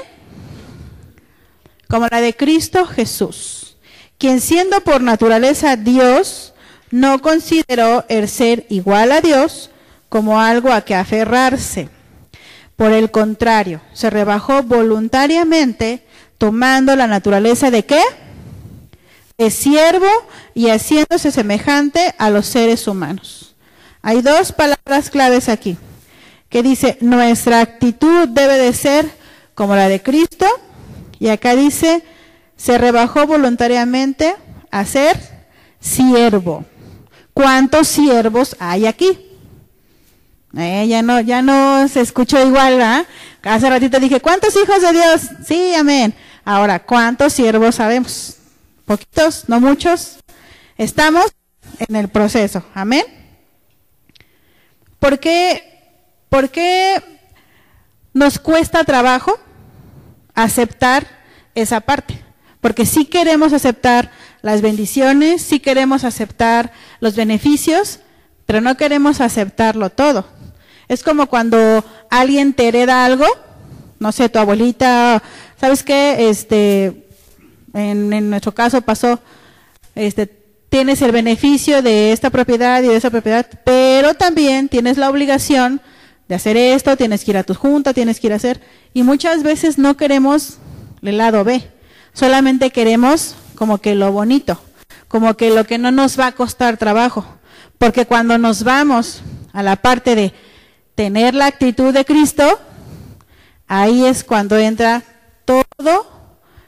Como 1.89 2.05
la 2.05 2.21
de 2.21 2.35
Cristo 2.35 2.85
Jesús, 2.85 3.77
quien 4.19 4.41
siendo 4.41 4.81
por 4.81 5.01
naturaleza 5.01 5.75
Dios, 5.75 6.53
no 6.91 7.19
consideró 7.19 8.05
el 8.09 8.29
ser 8.29 8.67
igual 8.69 9.11
a 9.11 9.21
Dios 9.21 9.71
como 10.07 10.39
algo 10.39 10.71
a 10.71 10.81
que 10.81 10.93
aferrarse. 10.93 11.89
Por 12.81 12.93
el 12.93 13.11
contrario, 13.11 13.79
se 13.93 14.09
rebajó 14.09 14.63
voluntariamente 14.63 16.03
tomando 16.39 16.95
la 16.95 17.05
naturaleza 17.05 17.69
de 17.69 17.85
qué? 17.85 18.01
De 19.37 19.51
siervo 19.51 20.07
y 20.55 20.69
haciéndose 20.69 21.29
semejante 21.29 22.15
a 22.17 22.31
los 22.31 22.47
seres 22.47 22.87
humanos. 22.87 23.53
Hay 24.01 24.23
dos 24.23 24.51
palabras 24.51 25.11
claves 25.11 25.47
aquí, 25.47 25.77
que 26.49 26.63
dice, 26.63 26.97
nuestra 27.01 27.61
actitud 27.61 28.27
debe 28.29 28.57
de 28.57 28.73
ser 28.73 29.07
como 29.53 29.75
la 29.75 29.87
de 29.87 30.01
Cristo, 30.01 30.47
y 31.19 31.27
acá 31.27 31.55
dice, 31.55 32.03
se 32.57 32.79
rebajó 32.79 33.27
voluntariamente 33.27 34.35
a 34.71 34.85
ser 34.85 35.19
siervo. 35.79 36.65
¿Cuántos 37.35 37.87
siervos 37.87 38.55
hay 38.57 38.87
aquí? 38.87 39.30
Eh, 40.57 40.87
ya 40.87 41.01
no, 41.01 41.21
ya 41.21 41.41
no 41.41 41.87
se 41.87 42.01
escuchó 42.01 42.45
igual, 42.45 42.73
¿verdad? 42.73 43.05
Hace 43.43 43.69
ratito 43.69 43.99
dije, 43.99 44.19
¿cuántos 44.19 44.55
hijos 44.55 44.81
de 44.81 44.91
Dios? 44.91 45.21
Sí, 45.45 45.73
amén. 45.75 46.13
Ahora, 46.43 46.79
¿cuántos 46.83 47.33
siervos 47.33 47.75
sabemos? 47.75 48.37
Poquitos, 48.85 49.47
no 49.47 49.59
muchos. 49.59 50.17
Estamos 50.77 51.25
en 51.79 51.95
el 51.95 52.09
proceso, 52.09 52.63
amén. 52.73 53.05
¿Por 54.99 55.19
qué, 55.19 55.63
¿Por 56.29 56.49
qué 56.49 57.01
nos 58.13 58.37
cuesta 58.37 58.83
trabajo 58.83 59.39
aceptar 60.33 61.07
esa 61.55 61.79
parte? 61.81 62.21
Porque 62.59 62.85
sí 62.85 63.05
queremos 63.05 63.53
aceptar 63.53 64.11
las 64.41 64.61
bendiciones, 64.61 65.41
sí 65.41 65.59
queremos 65.59 66.03
aceptar 66.03 66.71
los 66.99 67.15
beneficios, 67.15 67.99
pero 68.45 68.61
no 68.61 68.75
queremos 68.75 69.21
aceptarlo 69.21 69.89
todo. 69.89 70.40
Es 70.91 71.03
como 71.03 71.27
cuando 71.27 71.85
alguien 72.09 72.51
te 72.51 72.67
hereda 72.67 73.05
algo, 73.05 73.25
no 73.99 74.11
sé, 74.11 74.27
tu 74.27 74.39
abuelita, 74.39 75.23
¿sabes 75.57 75.83
qué? 75.83 76.29
Este, 76.29 77.07
en, 77.73 78.29
nuestro 78.29 78.53
caso 78.53 78.81
pasó, 78.81 79.21
este, 79.95 80.27
tienes 80.67 81.01
el 81.01 81.13
beneficio 81.13 81.81
de 81.81 82.11
esta 82.11 82.29
propiedad 82.29 82.83
y 82.83 82.89
de 82.89 82.97
esa 82.97 83.09
propiedad, 83.09 83.47
pero 83.63 84.15
también 84.15 84.67
tienes 84.67 84.97
la 84.97 85.09
obligación 85.09 85.79
de 86.27 86.35
hacer 86.35 86.57
esto, 86.57 86.97
tienes 86.97 87.23
que 87.23 87.31
ir 87.31 87.37
a 87.37 87.43
tu 87.43 87.53
junta, 87.53 87.93
tienes 87.93 88.19
que 88.19 88.27
ir 88.27 88.33
a 88.33 88.35
hacer, 88.35 88.59
y 88.93 89.03
muchas 89.03 89.43
veces 89.43 89.77
no 89.77 89.95
queremos 89.95 90.57
el 91.03 91.17
lado 91.17 91.45
B, 91.45 91.69
solamente 92.11 92.69
queremos 92.71 93.35
como 93.55 93.77
que 93.77 93.95
lo 93.95 94.11
bonito, 94.11 94.59
como 95.07 95.37
que 95.37 95.51
lo 95.51 95.63
que 95.63 95.77
no 95.77 95.91
nos 95.91 96.19
va 96.19 96.27
a 96.27 96.31
costar 96.33 96.75
trabajo, 96.75 97.25
porque 97.77 98.05
cuando 98.05 98.37
nos 98.37 98.65
vamos 98.65 99.21
a 99.53 99.63
la 99.63 99.77
parte 99.77 100.15
de 100.15 100.33
tener 100.95 101.33
la 101.33 101.47
actitud 101.47 101.93
de 101.93 102.05
Cristo, 102.05 102.59
ahí 103.67 104.05
es 104.05 104.23
cuando 104.23 104.57
entra 104.57 105.03
todo 105.45 106.07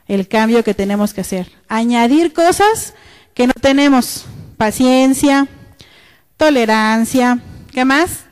el 0.08 0.27
cambio 0.27 0.63
que 0.63 0.74
tenemos 0.74 1.13
que 1.13 1.22
hacer. 1.22 1.51
Añadir 1.68 2.34
cosas 2.34 2.94
que 3.34 3.48
no 3.48 3.53
tenemos 3.53 4.25
paciencia, 4.58 5.48
tolerancia, 6.38 7.39
¿qué 7.72 7.86
más? 7.86 8.25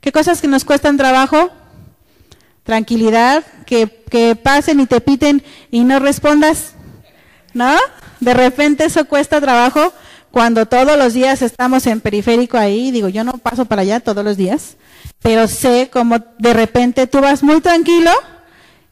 ¿Qué 0.00 0.12
cosas 0.12 0.40
que 0.40 0.48
nos 0.48 0.64
cuestan 0.64 0.96
trabajo? 0.96 1.50
Tranquilidad, 2.64 3.44
que, 3.66 4.04
que 4.10 4.36
pasen 4.36 4.80
y 4.80 4.86
te 4.86 5.00
piten 5.00 5.42
y 5.70 5.84
no 5.84 5.98
respondas, 5.98 6.74
¿no? 7.52 7.76
De 8.20 8.34
repente 8.34 8.84
eso 8.84 9.04
cuesta 9.06 9.40
trabajo 9.40 9.92
cuando 10.30 10.66
todos 10.66 10.96
los 10.96 11.12
días 11.12 11.42
estamos 11.42 11.86
en 11.86 12.00
periférico 12.00 12.56
ahí, 12.56 12.90
digo, 12.90 13.08
yo 13.08 13.24
no 13.24 13.32
paso 13.32 13.64
para 13.64 13.82
allá 13.82 14.00
todos 14.00 14.24
los 14.24 14.36
días, 14.36 14.76
pero 15.22 15.48
sé 15.48 15.90
como 15.92 16.18
de 16.38 16.52
repente 16.52 17.06
tú 17.06 17.20
vas 17.20 17.42
muy 17.42 17.60
tranquilo 17.60 18.10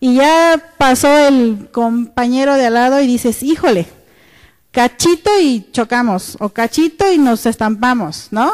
y 0.00 0.16
ya 0.16 0.73
pasó 0.76 1.26
el 1.26 1.68
compañero 1.73 2.54
de 2.54 2.66
al 2.66 2.75
lado 2.75 3.00
y 3.00 3.06
dices, 3.06 3.42
híjole, 3.42 3.87
cachito 4.70 5.30
y 5.40 5.66
chocamos, 5.73 6.37
o 6.40 6.50
cachito 6.50 7.11
y 7.11 7.18
nos 7.18 7.47
estampamos, 7.47 8.28
¿no? 8.30 8.52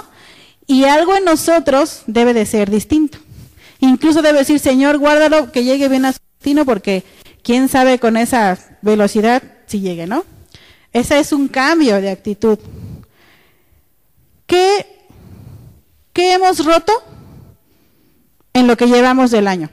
Y 0.66 0.84
algo 0.84 1.14
en 1.16 1.24
nosotros 1.24 2.02
debe 2.06 2.32
de 2.32 2.46
ser 2.46 2.70
distinto. 2.70 3.18
Incluso 3.80 4.22
debe 4.22 4.38
decir, 4.38 4.58
Señor, 4.58 4.96
guárdalo 4.96 5.52
que 5.52 5.64
llegue 5.64 5.88
bien 5.88 6.06
a 6.06 6.12
su 6.12 6.20
destino, 6.38 6.64
porque 6.64 7.04
quién 7.42 7.68
sabe 7.68 7.98
con 7.98 8.16
esa 8.16 8.56
velocidad 8.80 9.42
si 9.66 9.80
llegue, 9.80 10.06
¿no? 10.06 10.24
Ese 10.92 11.18
es 11.18 11.32
un 11.32 11.48
cambio 11.48 12.00
de 12.00 12.10
actitud. 12.10 12.58
¿Qué, 14.46 14.86
qué 16.14 16.32
hemos 16.32 16.64
roto 16.64 16.92
en 18.54 18.66
lo 18.66 18.76
que 18.78 18.86
llevamos 18.86 19.30
del 19.30 19.46
año? 19.46 19.68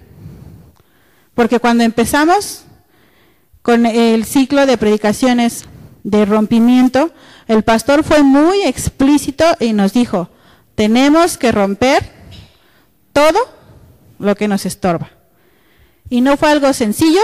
Porque 1.33 1.59
cuando 1.59 1.83
empezamos 1.83 2.65
con 3.61 3.85
el 3.85 4.25
ciclo 4.25 4.65
de 4.65 4.77
predicaciones 4.77 5.65
de 6.03 6.25
rompimiento, 6.25 7.11
el 7.47 7.63
pastor 7.63 8.03
fue 8.03 8.23
muy 8.23 8.63
explícito 8.63 9.45
y 9.59 9.73
nos 9.73 9.93
dijo, 9.93 10.29
tenemos 10.75 11.38
que 11.38 11.51
romper 11.51 12.03
todo 13.13 13.39
lo 14.19 14.35
que 14.35 14.47
nos 14.47 14.65
estorba. 14.65 15.11
Y 16.09 16.21
no 16.21 16.38
fue 16.38 16.50
algo 16.50 16.73
sencillo, 16.73 17.21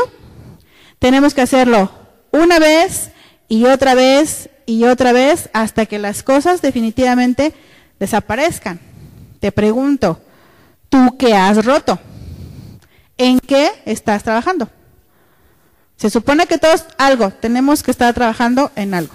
tenemos 0.99 1.33
que 1.33 1.41
hacerlo 1.41 1.91
una 2.31 2.59
vez 2.59 3.11
y 3.47 3.65
otra 3.65 3.95
vez 3.95 4.49
y 4.65 4.83
otra 4.83 5.13
vez 5.13 5.49
hasta 5.53 5.85
que 5.85 5.99
las 5.99 6.23
cosas 6.23 6.61
definitivamente 6.61 7.53
desaparezcan. 7.99 8.79
Te 9.39 9.51
pregunto, 9.51 10.21
¿tú 10.89 11.17
qué 11.17 11.33
has 11.33 11.63
roto? 11.65 11.99
¿En 13.17 13.39
qué 13.39 13.69
estás 13.85 14.23
trabajando? 14.23 14.69
Se 15.95 16.09
supone 16.09 16.45
que 16.45 16.57
todos 16.57 16.85
algo, 16.97 17.31
tenemos 17.31 17.81
que 17.81 17.91
estar 17.91 18.13
trabajando 18.13 18.71
en 18.75 18.93
algo. 18.93 19.13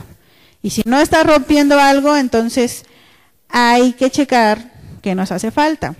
Y 0.62 0.70
si 0.70 0.82
no 0.84 1.00
estás 1.00 1.26
rompiendo 1.26 1.78
algo, 1.78 2.16
entonces 2.16 2.84
hay 3.48 3.92
que 3.92 4.10
checar 4.10 4.72
qué 5.00 5.14
nos 5.14 5.30
hace 5.32 5.50
falta. 5.50 5.94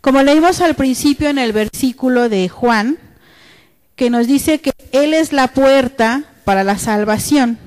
Como 0.00 0.22
leímos 0.22 0.60
al 0.60 0.74
principio 0.74 1.28
en 1.28 1.38
el 1.38 1.52
versículo 1.52 2.28
de 2.28 2.48
Juan, 2.48 2.98
que 3.94 4.10
nos 4.10 4.26
dice 4.26 4.60
que 4.60 4.72
Él 4.90 5.14
es 5.14 5.32
la 5.32 5.48
puerta 5.48 6.24
para 6.44 6.64
la 6.64 6.78
salvación. 6.78 7.58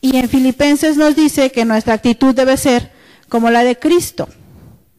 Y 0.00 0.16
en 0.16 0.28
Filipenses 0.28 0.96
nos 0.96 1.16
dice 1.16 1.52
que 1.52 1.64
nuestra 1.64 1.94
actitud 1.94 2.34
debe 2.34 2.56
ser 2.56 2.92
como 3.28 3.50
la 3.50 3.64
de 3.64 3.78
Cristo. 3.78 4.28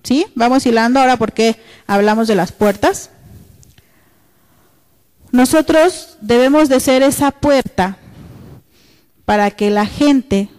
¿Sí? 0.04 0.26
Vamos 0.36 0.66
hilando 0.66 1.00
ahora 1.00 1.18
porque 1.18 1.58
hablamos 1.88 2.28
de 2.28 2.36
las 2.36 2.52
puertas. 2.52 3.10
Nosotros 5.32 6.18
debemos 6.22 6.70
de 6.70 6.80
ser 6.80 7.04
esa 7.04 7.32
puerta 7.32 7.98
para 9.26 9.52
que 9.52 9.70
la 9.70 9.86
gente 9.86 10.50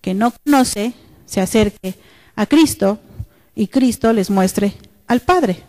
que 0.00 0.14
no 0.14 0.32
conoce 0.44 0.94
se 1.26 1.40
acerque 1.40 1.94
a 2.34 2.46
Cristo 2.46 2.98
y 3.54 3.68
Cristo 3.68 4.12
les 4.12 4.30
muestre 4.30 4.74
al 5.06 5.20
Padre. 5.20 5.62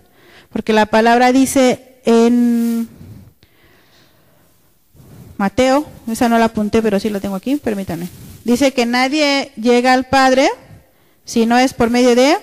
Porque 0.52 0.74
la 0.74 0.88
palabra 0.88 1.32
dice 1.32 2.00
en 2.06 2.88
Mateo, 5.38 5.86
esa 6.08 6.30
no 6.30 6.40
la 6.40 6.46
apunté, 6.46 6.82
pero 6.82 7.00
sí 7.00 7.10
la 7.10 7.20
tengo 7.20 7.36
aquí, 7.36 7.58
permítanme. 7.58 8.08
Dice 8.44 8.74
que 8.74 8.86
nadie 8.86 9.52
llega 9.56 9.94
al 9.94 10.06
Padre 10.06 10.50
si 11.25 11.46
no 11.46 11.58
es 11.58 11.74
por 11.74 11.90
medio 11.90 12.16
de 12.16 12.38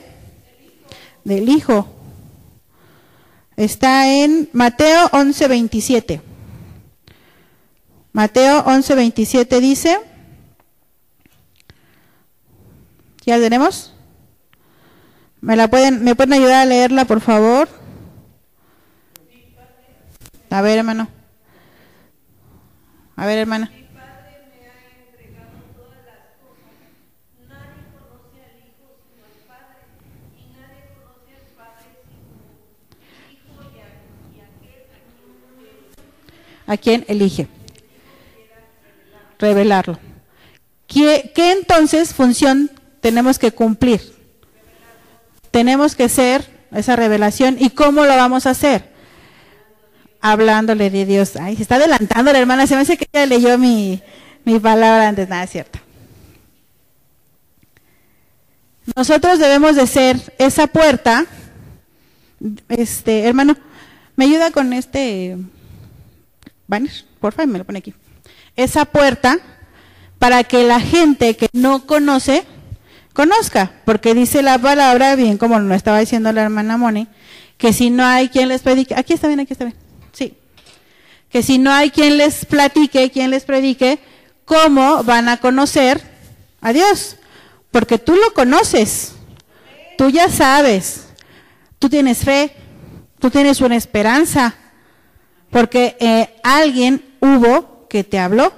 del 1.24 1.48
Hijo. 1.48 1.86
Está 3.56 4.08
en 4.08 4.48
Mateo 4.52 5.08
11:27. 5.10 6.20
Mateo 8.12 8.64
11:27 8.64 9.60
dice, 9.60 9.98
¿ya 13.24 13.38
tenemos? 13.38 13.92
¿Me, 15.40 15.56
la 15.56 15.68
pueden, 15.68 16.04
¿Me 16.04 16.14
pueden 16.14 16.34
ayudar 16.34 16.62
a 16.62 16.66
leerla, 16.66 17.04
por 17.04 17.20
favor? 17.20 17.68
A 20.50 20.60
ver, 20.60 20.78
hermano. 20.78 21.08
A 23.16 23.26
ver, 23.26 23.38
hermana. 23.38 23.72
¿A 36.72 36.78
quién 36.78 37.04
elige? 37.06 37.48
Revelarlo. 39.38 39.98
¿Qué, 40.86 41.30
¿Qué, 41.34 41.52
entonces 41.52 42.14
función 42.14 42.70
tenemos 43.02 43.38
que 43.38 43.52
cumplir? 43.52 44.00
Tenemos 45.50 45.94
que 45.94 46.08
ser 46.08 46.48
esa 46.72 46.96
revelación. 46.96 47.58
¿Y 47.58 47.68
cómo 47.68 48.06
lo 48.06 48.16
vamos 48.16 48.46
a 48.46 48.50
hacer? 48.50 48.88
Hablándole 50.22 50.88
de 50.88 51.04
Dios. 51.04 51.36
Ay, 51.36 51.56
se 51.56 51.62
está 51.62 51.74
adelantando 51.74 52.32
la 52.32 52.38
hermana. 52.38 52.66
Se 52.66 52.74
me 52.74 52.80
hace 52.80 52.96
que 52.96 53.06
ella 53.12 53.26
leyó 53.26 53.58
mi, 53.58 54.02
mi 54.46 54.58
palabra 54.58 55.08
antes. 55.08 55.28
Nada, 55.28 55.44
es 55.44 55.50
cierto. 55.50 55.78
Nosotros 58.96 59.38
debemos 59.38 59.76
de 59.76 59.86
ser 59.86 60.34
esa 60.38 60.66
puerta. 60.68 61.26
Este, 62.70 63.28
hermano, 63.28 63.58
¿me 64.16 64.24
ayuda 64.24 64.50
con 64.52 64.72
este 64.72 65.36
por 67.20 67.32
favor, 67.32 67.52
me 67.52 67.58
lo 67.58 67.64
pone 67.64 67.78
aquí. 67.78 67.94
Esa 68.56 68.84
puerta 68.84 69.38
para 70.18 70.44
que 70.44 70.64
la 70.64 70.80
gente 70.80 71.36
que 71.36 71.48
no 71.52 71.86
conoce, 71.86 72.44
conozca, 73.12 73.72
porque 73.84 74.14
dice 74.14 74.42
la 74.42 74.58
palabra, 74.58 75.16
bien 75.16 75.36
como 75.36 75.58
lo 75.58 75.74
estaba 75.74 75.98
diciendo 75.98 76.32
la 76.32 76.42
hermana 76.42 76.76
Moni, 76.76 77.08
que 77.58 77.72
si 77.72 77.90
no 77.90 78.04
hay 78.04 78.28
quien 78.28 78.48
les 78.48 78.62
predique, 78.62 78.94
aquí 78.94 79.12
está 79.12 79.26
bien, 79.26 79.40
aquí 79.40 79.52
está 79.52 79.64
bien, 79.64 79.76
sí, 80.12 80.34
que 81.28 81.42
si 81.42 81.58
no 81.58 81.72
hay 81.72 81.90
quien 81.90 82.18
les 82.18 82.44
platique, 82.44 83.10
quien 83.10 83.30
les 83.30 83.44
predique, 83.44 83.98
¿cómo 84.44 85.02
van 85.02 85.28
a 85.28 85.38
conocer 85.38 86.00
a 86.60 86.72
Dios? 86.72 87.16
Porque 87.72 87.98
tú 87.98 88.14
lo 88.14 88.32
conoces, 88.32 89.14
tú 89.98 90.08
ya 90.08 90.28
sabes, 90.28 91.06
tú 91.78 91.88
tienes 91.88 92.18
fe, 92.18 92.54
tú 93.18 93.28
tienes 93.28 93.60
una 93.60 93.76
esperanza, 93.76 94.54
porque 95.52 95.96
eh, 96.00 96.34
alguien 96.42 97.04
hubo 97.20 97.86
que 97.88 98.02
te 98.02 98.18
habló. 98.18 98.52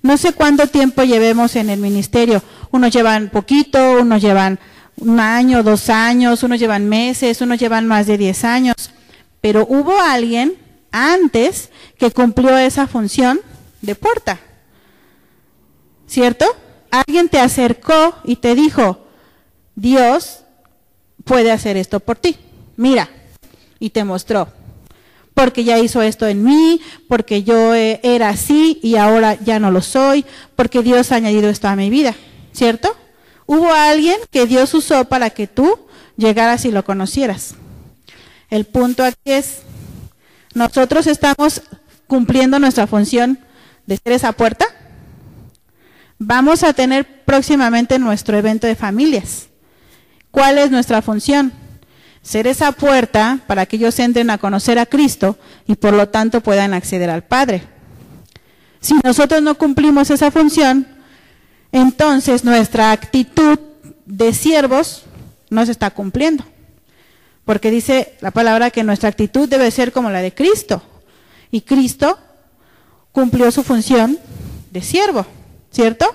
No 0.00 0.16
sé 0.16 0.32
cuánto 0.32 0.68
tiempo 0.68 1.02
llevemos 1.02 1.56
en 1.56 1.68
el 1.68 1.80
ministerio. 1.80 2.40
Unos 2.70 2.92
llevan 2.92 3.30
poquito, 3.30 4.00
unos 4.00 4.22
llevan 4.22 4.60
un 4.96 5.18
año, 5.18 5.64
dos 5.64 5.90
años, 5.90 6.44
unos 6.44 6.60
llevan 6.60 6.88
meses, 6.88 7.40
unos 7.40 7.58
llevan 7.58 7.88
más 7.88 8.06
de 8.06 8.16
diez 8.16 8.44
años. 8.44 8.76
Pero 9.40 9.66
hubo 9.68 10.00
alguien 10.00 10.56
antes 10.92 11.70
que 11.98 12.12
cumplió 12.12 12.56
esa 12.56 12.86
función 12.86 13.40
de 13.82 13.96
puerta. 13.96 14.38
¿Cierto? 16.06 16.46
Alguien 16.92 17.28
te 17.28 17.40
acercó 17.40 18.14
y 18.22 18.36
te 18.36 18.54
dijo, 18.54 19.04
Dios 19.74 20.44
puede 21.24 21.50
hacer 21.50 21.76
esto 21.76 21.98
por 21.98 22.18
ti. 22.18 22.36
Mira, 22.76 23.08
y 23.80 23.90
te 23.90 24.04
mostró 24.04 24.48
porque 25.34 25.64
ya 25.64 25.78
hizo 25.78 26.00
esto 26.00 26.26
en 26.26 26.44
mí, 26.44 26.80
porque 27.08 27.42
yo 27.42 27.74
eh, 27.74 28.00
era 28.02 28.28
así 28.28 28.78
y 28.82 28.96
ahora 28.96 29.34
ya 29.34 29.58
no 29.58 29.70
lo 29.70 29.82
soy, 29.82 30.24
porque 30.56 30.82
Dios 30.82 31.10
ha 31.10 31.16
añadido 31.16 31.48
esto 31.48 31.68
a 31.68 31.76
mi 31.76 31.90
vida, 31.90 32.14
¿cierto? 32.52 32.96
Hubo 33.46 33.72
alguien 33.72 34.16
que 34.30 34.46
Dios 34.46 34.72
usó 34.74 35.04
para 35.06 35.30
que 35.30 35.46
tú 35.46 35.78
llegaras 36.16 36.64
y 36.64 36.70
lo 36.70 36.84
conocieras. 36.84 37.56
El 38.48 38.64
punto 38.64 39.04
aquí 39.04 39.18
es, 39.24 39.62
nosotros 40.54 41.08
estamos 41.08 41.62
cumpliendo 42.06 42.58
nuestra 42.58 42.86
función 42.86 43.40
de 43.86 43.96
ser 43.96 44.12
esa 44.12 44.32
puerta. 44.32 44.66
Vamos 46.18 46.62
a 46.62 46.72
tener 46.72 47.24
próximamente 47.24 47.98
nuestro 47.98 48.38
evento 48.38 48.66
de 48.66 48.76
familias. 48.76 49.48
¿Cuál 50.30 50.58
es 50.58 50.70
nuestra 50.70 51.02
función? 51.02 51.52
Ser 52.24 52.46
esa 52.46 52.72
puerta 52.72 53.40
para 53.46 53.66
que 53.66 53.76
ellos 53.76 53.98
entren 53.98 54.30
a 54.30 54.38
conocer 54.38 54.78
a 54.78 54.86
Cristo 54.86 55.38
y 55.66 55.76
por 55.76 55.92
lo 55.92 56.08
tanto 56.08 56.40
puedan 56.40 56.72
acceder 56.72 57.10
al 57.10 57.22
Padre. 57.22 57.62
Si 58.80 58.94
nosotros 59.04 59.42
no 59.42 59.56
cumplimos 59.56 60.10
esa 60.10 60.30
función, 60.30 60.88
entonces 61.70 62.42
nuestra 62.42 62.92
actitud 62.92 63.58
de 64.06 64.32
siervos 64.32 65.04
no 65.50 65.64
se 65.66 65.72
está 65.72 65.90
cumpliendo. 65.90 66.44
Porque 67.44 67.70
dice 67.70 68.14
la 68.22 68.30
palabra 68.30 68.70
que 68.70 68.84
nuestra 68.84 69.10
actitud 69.10 69.46
debe 69.46 69.70
ser 69.70 69.92
como 69.92 70.10
la 70.10 70.22
de 70.22 70.34
Cristo. 70.34 70.82
Y 71.50 71.60
Cristo 71.60 72.18
cumplió 73.12 73.50
su 73.50 73.62
función 73.62 74.18
de 74.70 74.80
siervo, 74.80 75.26
¿cierto? 75.70 76.06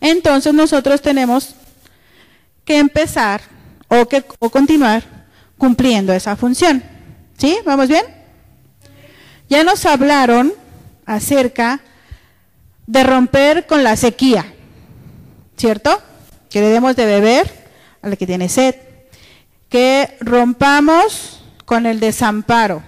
Entonces 0.00 0.54
nosotros 0.54 1.02
tenemos 1.02 1.54
que 2.64 2.78
empezar 2.78 3.53
o, 3.88 4.06
que, 4.06 4.24
o 4.38 4.50
continuar 4.50 5.02
cumpliendo 5.58 6.12
esa 6.12 6.36
función. 6.36 6.82
¿Sí? 7.38 7.58
¿Vamos 7.64 7.88
bien? 7.88 8.04
Ya 9.48 9.64
nos 9.64 9.84
hablaron 9.86 10.52
acerca 11.06 11.80
de 12.86 13.02
romper 13.04 13.66
con 13.66 13.84
la 13.84 13.96
sequía, 13.96 14.46
¿cierto? 15.56 16.00
Que 16.50 16.60
le 16.60 16.68
demos 16.68 16.96
de 16.96 17.06
beber 17.06 17.50
al 18.02 18.16
que 18.16 18.26
tiene 18.26 18.48
sed, 18.48 18.76
que 19.68 20.16
rompamos 20.20 21.42
con 21.64 21.86
el 21.86 22.00
desamparo, 22.00 22.82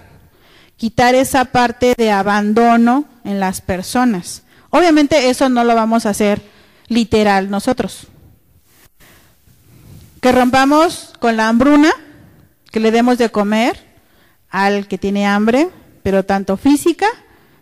quitar 0.77 1.15
esa 1.15 1.45
parte 1.45 1.95
de 1.97 2.11
abandono 2.11 3.05
en 3.23 3.39
las 3.39 3.61
personas. 3.61 4.43
Obviamente 4.69 5.29
eso 5.29 5.49
no 5.49 5.63
lo 5.63 5.75
vamos 5.75 6.05
a 6.05 6.09
hacer 6.11 6.41
literal 6.87 7.49
nosotros. 7.49 8.07
Que 10.27 10.33
rompamos 10.33 11.13
con 11.19 11.37
la 11.37 11.47
hambruna, 11.47 11.89
que 12.69 12.81
le 12.81 12.91
demos 12.91 13.17
de 13.17 13.29
comer 13.29 13.79
al 14.49 14.89
que 14.89 14.97
tiene 14.97 15.25
hambre, 15.25 15.69
pero 16.03 16.25
tanto 16.25 16.57
física 16.57 17.07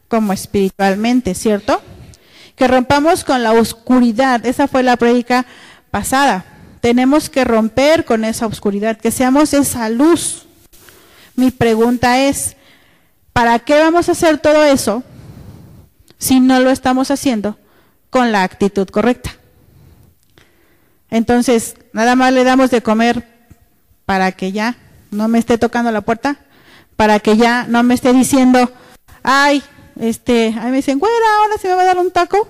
como 0.08 0.34
espiritualmente, 0.34 1.36
¿cierto? 1.36 1.80
Que 2.56 2.68
rompamos 2.68 3.24
con 3.24 3.44
la 3.44 3.52
oscuridad, 3.52 4.44
esa 4.48 4.68
fue 4.68 4.82
la 4.82 4.98
prédica 4.98 5.46
pasada. 5.92 6.44
Tenemos 6.82 7.30
que 7.30 7.44
romper 7.44 8.04
con 8.04 8.26
esa 8.26 8.48
oscuridad, 8.48 8.98
que 8.98 9.12
seamos 9.12 9.54
esa 9.54 9.88
luz. 9.90 10.48
Mi 11.36 11.52
pregunta 11.52 12.18
es, 12.18 12.58
¿para 13.32 13.60
qué 13.60 13.80
vamos 13.80 14.10
a 14.10 14.14
hacer 14.14 14.40
todo 14.40 14.64
eso 14.64 15.04
si 16.18 16.40
no 16.40 16.60
lo 16.62 16.72
estamos 16.72 17.12
haciendo 17.12 17.60
con 18.10 18.32
la 18.32 18.42
actitud 18.42 18.88
correcta? 18.90 19.36
Entonces, 21.10 21.76
nada 21.94 22.16
más 22.16 22.34
le 22.34 22.44
damos 22.44 22.72
de 22.72 22.82
comer 22.82 23.28
para 24.06 24.32
que 24.32 24.52
ya 24.52 24.76
no 25.12 25.28
me 25.28 25.40
esté 25.40 25.58
tocando 25.58 25.92
la 25.92 26.02
puerta, 26.02 26.38
para 26.96 27.20
que 27.20 27.38
ya 27.38 27.66
no 27.68 27.84
me 27.84 27.94
esté 27.94 28.14
diciendo, 28.14 28.72
ay, 29.24 29.64
este, 30.00 30.56
ahí 30.60 30.72
me 30.72 30.78
dicen, 30.78 31.00
güera, 31.00 31.16
ahora 31.40 31.58
se 31.60 31.68
me 31.68 31.76
va 31.76 31.82
a 31.84 31.86
dar 31.86 32.00
un 32.00 32.12
taco. 32.12 32.48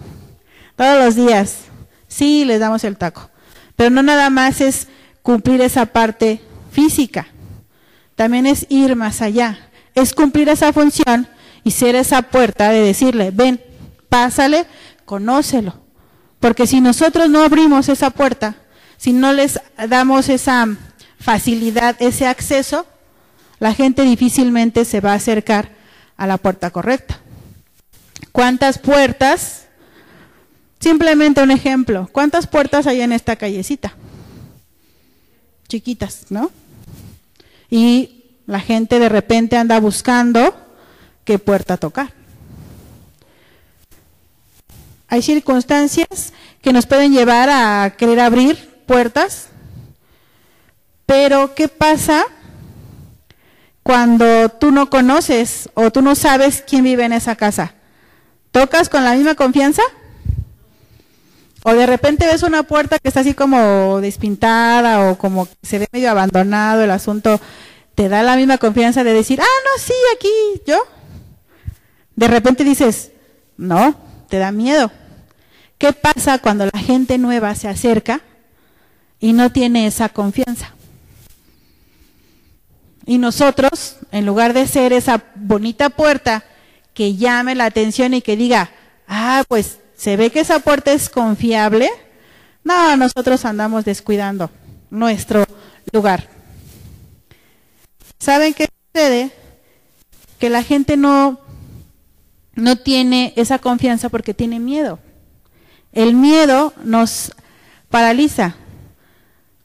Todos 0.75 1.03
los 1.03 1.15
días. 1.15 1.65
Sí, 2.07 2.45
les 2.45 2.59
damos 2.59 2.83
el 2.83 2.97
taco. 2.97 3.29
Pero 3.75 3.89
no 3.89 4.03
nada 4.03 4.29
más 4.29 4.61
es 4.61 4.87
cumplir 5.21 5.61
esa 5.61 5.85
parte 5.85 6.41
física. 6.71 7.27
También 8.15 8.45
es 8.45 8.65
ir 8.69 8.95
más 8.95 9.21
allá. 9.21 9.69
Es 9.93 10.13
cumplir 10.13 10.49
esa 10.49 10.73
función 10.73 11.27
y 11.63 11.71
ser 11.71 11.95
esa 11.95 12.21
puerta 12.21 12.69
de 12.69 12.81
decirle, 12.81 13.31
ven, 13.31 13.61
pásale, 14.09 14.65
conócelo. 15.05 15.84
Porque 16.39 16.67
si 16.67 16.81
nosotros 16.81 17.29
no 17.29 17.43
abrimos 17.43 17.89
esa 17.89 18.09
puerta, 18.09 18.55
si 18.97 19.13
no 19.13 19.33
les 19.33 19.59
damos 19.89 20.29
esa 20.29 20.67
facilidad, 21.19 21.95
ese 21.99 22.27
acceso, 22.27 22.85
la 23.59 23.73
gente 23.73 24.03
difícilmente 24.03 24.85
se 24.85 25.01
va 25.01 25.13
a 25.13 25.15
acercar 25.15 25.71
a 26.17 26.27
la 26.27 26.37
puerta 26.37 26.69
correcta. 26.71 27.19
¿Cuántas 28.31 28.77
puertas? 28.77 29.65
Simplemente 30.79 31.41
un 31.41 31.51
ejemplo. 31.51 32.09
¿Cuántas 32.11 32.47
puertas 32.47 32.85
hay 32.85 33.01
en 33.01 33.11
esta 33.11 33.35
callecita? 33.35 33.95
Chiquitas, 35.67 36.27
¿no? 36.29 36.51
Y 37.69 38.25
la 38.45 38.59
gente 38.59 38.99
de 38.99 39.09
repente 39.09 39.57
anda 39.57 39.79
buscando 39.79 40.55
qué 41.23 41.39
puerta 41.39 41.77
tocar. 41.77 42.13
Hay 45.07 45.21
circunstancias 45.21 46.33
que 46.61 46.73
nos 46.73 46.85
pueden 46.85 47.13
llevar 47.13 47.49
a 47.49 47.95
querer 47.95 48.19
abrir 48.19 48.83
puertas, 48.87 49.47
pero 51.05 51.53
¿qué 51.53 51.67
pasa 51.67 52.25
cuando 53.83 54.49
tú 54.49 54.71
no 54.71 54.89
conoces 54.89 55.69
o 55.75 55.91
tú 55.91 56.01
no 56.01 56.15
sabes 56.15 56.63
quién 56.67 56.83
vive 56.83 57.05
en 57.05 57.13
esa 57.13 57.35
casa? 57.35 57.75
¿Tocas 58.51 58.89
con 58.89 59.03
la 59.03 59.13
misma 59.13 59.35
confianza? 59.35 59.83
O 61.63 61.73
de 61.73 61.85
repente 61.85 62.25
ves 62.25 62.43
una 62.43 62.63
puerta 62.63 62.99
que 62.99 63.07
está 63.07 63.19
así 63.19 63.33
como 63.33 63.99
despintada 64.01 65.09
o 65.09 65.17
como 65.17 65.47
se 65.61 65.79
ve 65.79 65.87
medio 65.91 66.11
abandonado 66.11 66.83
el 66.83 66.91
asunto, 66.91 67.39
¿te 67.95 68.09
da 68.09 68.23
la 68.23 68.35
misma 68.35 68.57
confianza 68.57 69.03
de 69.03 69.13
decir, 69.13 69.39
ah, 69.41 69.45
no, 69.63 69.83
sí, 69.83 69.93
aquí 70.15 70.29
yo? 70.65 70.77
De 72.15 72.27
repente 72.27 72.63
dices, 72.63 73.11
no, 73.57 74.04
te 74.29 74.37
da 74.37 74.51
miedo. 74.51 74.91
¿Qué 75.77 75.93
pasa 75.93 76.39
cuando 76.39 76.65
la 76.65 76.79
gente 76.79 77.17
nueva 77.17 77.53
se 77.55 77.67
acerca 77.67 78.21
y 79.19 79.33
no 79.33 79.51
tiene 79.51 79.87
esa 79.87 80.09
confianza? 80.09 80.73
Y 83.05 83.17
nosotros, 83.17 83.97
en 84.11 84.25
lugar 84.25 84.53
de 84.53 84.67
ser 84.67 84.93
esa 84.93 85.23
bonita 85.35 85.89
puerta, 85.89 86.43
que 86.93 87.15
llame 87.15 87.53
la 87.55 87.65
atención 87.65 88.13
y 88.13 88.21
que 88.21 88.35
diga, 88.37 88.71
ah, 89.07 89.43
pues 89.47 89.79
se 89.95 90.17
ve 90.17 90.31
que 90.31 90.39
esa 90.39 90.59
puerta 90.59 90.91
es 90.91 91.09
confiable. 91.09 91.89
No, 92.63 92.97
nosotros 92.97 93.45
andamos 93.45 93.85
descuidando 93.85 94.49
nuestro 94.89 95.45
lugar. 95.91 96.27
¿Saben 98.17 98.53
qué 98.53 98.67
sucede? 98.87 99.31
Que 100.39 100.49
la 100.49 100.63
gente 100.63 100.97
no, 100.97 101.39
no 102.55 102.77
tiene 102.77 103.33
esa 103.35 103.59
confianza 103.59 104.09
porque 104.09 104.33
tiene 104.33 104.59
miedo. 104.59 104.99
El 105.91 106.15
miedo 106.15 106.73
nos 106.83 107.33
paraliza. 107.89 108.55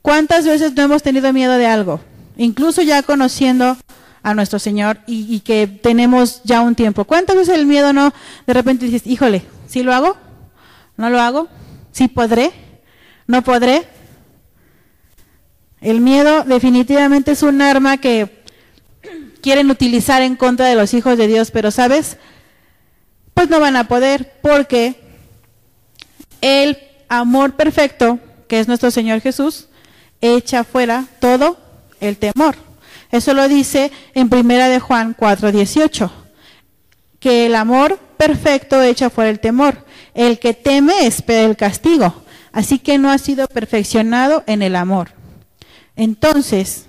¿Cuántas 0.02 0.44
veces 0.44 0.74
no 0.74 0.82
hemos 0.82 1.02
tenido 1.02 1.32
miedo 1.32 1.56
de 1.56 1.66
algo? 1.66 2.00
Incluso 2.36 2.82
ya 2.82 3.02
conociendo 3.02 3.76
a 4.22 4.34
nuestro 4.34 4.58
Señor 4.58 4.98
y, 5.06 5.40
que 5.40 5.66
tenemos 5.66 6.42
ya 6.44 6.60
un 6.60 6.74
tiempo. 6.74 7.04
¿Cuántas 7.04 7.36
veces 7.36 7.54
el 7.54 7.66
miedo 7.66 7.92
no, 7.92 8.12
de 8.46 8.54
repente 8.54 8.86
dices, 8.86 9.06
híjole, 9.06 9.42
¿sí 9.66 9.82
lo 9.82 9.94
hago? 9.94 10.16
¿No 10.96 11.10
lo 11.10 11.20
hago? 11.20 11.48
¿Sí 11.92 12.08
podré? 12.08 12.52
¿No 13.26 13.42
podré? 13.42 13.86
El 15.80 16.00
miedo 16.00 16.44
definitivamente 16.44 17.32
es 17.32 17.42
un 17.42 17.62
arma 17.62 17.96
que 17.96 18.42
quieren 19.40 19.70
utilizar 19.70 20.20
en 20.22 20.36
contra 20.36 20.66
de 20.66 20.74
los 20.74 20.92
hijos 20.92 21.16
de 21.16 21.26
Dios, 21.26 21.50
pero 21.50 21.70
¿sabes? 21.70 22.18
Pues 23.40 23.48
no 23.48 23.58
van 23.58 23.76
a 23.76 23.88
poder 23.88 24.34
porque 24.42 25.00
el 26.42 26.76
amor 27.08 27.56
perfecto, 27.56 28.18
que 28.46 28.60
es 28.60 28.68
nuestro 28.68 28.90
Señor 28.90 29.22
Jesús, 29.22 29.68
echa 30.20 30.62
fuera 30.62 31.06
todo 31.20 31.56
el 32.00 32.18
temor. 32.18 32.54
Eso 33.10 33.32
lo 33.32 33.48
dice 33.48 33.92
en 34.12 34.28
Primera 34.28 34.68
de 34.68 34.78
Juan 34.78 35.16
4:18, 35.18 36.10
que 37.18 37.46
el 37.46 37.54
amor 37.54 37.98
perfecto 38.18 38.82
echa 38.82 39.08
fuera 39.08 39.30
el 39.30 39.40
temor. 39.40 39.86
El 40.12 40.38
que 40.38 40.52
teme 40.52 41.06
espera 41.06 41.48
el 41.48 41.56
castigo, 41.56 42.22
así 42.52 42.78
que 42.78 42.98
no 42.98 43.10
ha 43.10 43.16
sido 43.16 43.46
perfeccionado 43.48 44.44
en 44.46 44.60
el 44.60 44.76
amor. 44.76 45.12
Entonces, 45.96 46.84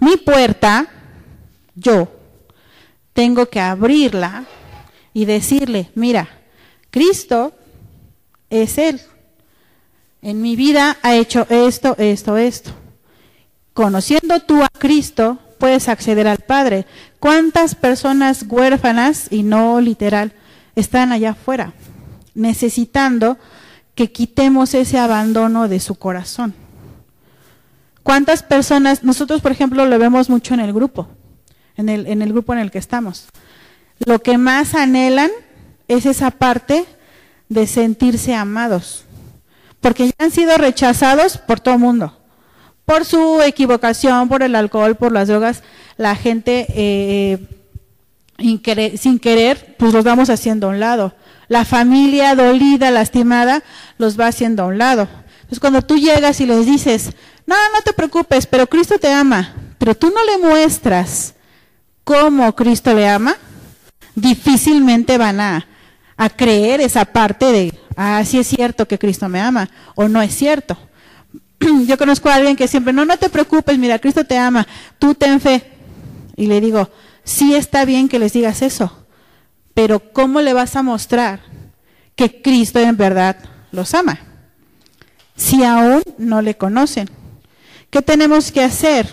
mi 0.00 0.16
puerta, 0.16 0.88
yo, 1.76 2.08
tengo 3.12 3.46
que 3.46 3.60
abrirla 3.60 4.46
y 5.14 5.24
decirle, 5.24 5.90
mira, 5.94 6.28
Cristo 6.90 7.52
es 8.50 8.78
Él. 8.78 9.00
En 10.20 10.40
mi 10.40 10.56
vida 10.56 10.98
ha 11.02 11.16
hecho 11.16 11.46
esto, 11.50 11.96
esto, 11.98 12.36
esto. 12.36 12.70
Conociendo 13.74 14.40
tú 14.40 14.62
a 14.62 14.68
Cristo, 14.68 15.38
puedes 15.58 15.88
acceder 15.88 16.28
al 16.28 16.38
Padre. 16.38 16.86
¿Cuántas 17.18 17.74
personas 17.74 18.44
huérfanas 18.48 19.28
y 19.30 19.42
no 19.42 19.80
literal 19.80 20.32
están 20.76 21.12
allá 21.12 21.30
afuera 21.30 21.72
necesitando 22.34 23.38
que 23.94 24.10
quitemos 24.10 24.74
ese 24.74 24.98
abandono 24.98 25.68
de 25.68 25.80
su 25.80 25.94
corazón? 25.96 26.54
¿Cuántas 28.02 28.42
personas, 28.42 29.04
nosotros 29.04 29.40
por 29.40 29.52
ejemplo 29.52 29.86
lo 29.86 29.98
vemos 29.98 30.28
mucho 30.28 30.54
en 30.54 30.60
el 30.60 30.72
grupo, 30.72 31.08
en 31.76 31.88
el, 31.88 32.06
en 32.06 32.22
el 32.22 32.32
grupo 32.32 32.52
en 32.52 32.58
el 32.58 32.70
que 32.70 32.78
estamos? 32.78 33.28
Lo 34.06 34.20
que 34.20 34.38
más 34.38 34.74
anhelan 34.74 35.30
es 35.88 36.06
esa 36.06 36.30
parte 36.30 36.84
de 37.48 37.66
sentirse 37.66 38.34
amados, 38.34 39.04
porque 39.80 40.06
ya 40.06 40.14
han 40.18 40.30
sido 40.30 40.56
rechazados 40.56 41.38
por 41.38 41.60
todo 41.60 41.74
el 41.74 41.80
mundo 41.80 42.18
por 42.84 43.04
su 43.04 43.40
equivocación, 43.42 44.28
por 44.28 44.42
el 44.42 44.54
alcohol, 44.54 44.96
por 44.96 45.12
las 45.12 45.28
drogas, 45.28 45.62
la 45.96 46.16
gente 46.16 46.66
eh, 46.70 47.38
sin 48.38 49.18
querer, 49.18 49.76
pues 49.78 49.92
los 49.92 50.04
vamos 50.04 50.30
haciendo 50.30 50.66
a 50.66 50.70
un 50.70 50.80
lado. 50.80 51.14
La 51.48 51.64
familia 51.64 52.34
dolida, 52.34 52.90
lastimada, 52.90 53.62
los 53.98 54.18
va 54.18 54.26
haciendo 54.26 54.62
a 54.62 54.66
un 54.66 54.78
lado. 54.78 55.08
Entonces 55.36 55.60
cuando 55.60 55.82
tú 55.82 55.96
llegas 55.96 56.40
y 56.40 56.46
les 56.46 56.66
dices, 56.66 57.12
no, 57.46 57.54
no 57.72 57.82
te 57.84 57.92
preocupes, 57.92 58.46
pero 58.46 58.66
Cristo 58.66 58.98
te 58.98 59.12
ama, 59.12 59.54
pero 59.78 59.94
tú 59.94 60.10
no 60.10 60.24
le 60.24 60.46
muestras 60.46 61.34
cómo 62.04 62.54
Cristo 62.54 62.94
le 62.94 63.08
ama, 63.08 63.36
difícilmente 64.14 65.18
van 65.18 65.40
a, 65.40 65.66
a 66.16 66.30
creer 66.30 66.80
esa 66.80 67.04
parte 67.04 67.46
de, 67.46 67.74
ah, 67.96 68.22
sí 68.24 68.38
es 68.38 68.46
cierto 68.46 68.86
que 68.86 68.98
Cristo 68.98 69.28
me 69.28 69.40
ama, 69.40 69.68
o 69.94 70.08
no 70.08 70.22
es 70.22 70.34
cierto. 70.34 70.76
yo 71.86 71.98
conozco 71.98 72.28
a 72.28 72.34
alguien 72.34 72.56
que 72.56 72.68
siempre, 72.68 72.92
no, 72.92 73.04
no 73.04 73.16
te 73.16 73.28
preocupes, 73.28 73.78
mira, 73.78 73.98
Cristo 73.98 74.24
te 74.24 74.38
ama, 74.38 74.66
tú 74.98 75.14
ten 75.14 75.40
fe. 75.40 75.64
Y 76.36 76.46
le 76.46 76.60
digo, 76.60 76.90
sí 77.24 77.54
está 77.54 77.84
bien 77.84 78.08
que 78.08 78.18
les 78.18 78.32
digas 78.32 78.62
eso, 78.62 79.06
pero 79.74 80.12
¿cómo 80.12 80.40
le 80.40 80.52
vas 80.52 80.76
a 80.76 80.82
mostrar 80.82 81.40
que 82.16 82.42
Cristo 82.42 82.78
en 82.78 82.96
verdad 82.96 83.36
los 83.70 83.94
ama? 83.94 84.18
Si 85.36 85.64
aún 85.64 86.02
no 86.18 86.42
le 86.42 86.56
conocen. 86.56 87.08
¿Qué 87.90 88.00
tenemos 88.00 88.52
que 88.52 88.62
hacer? 88.62 89.08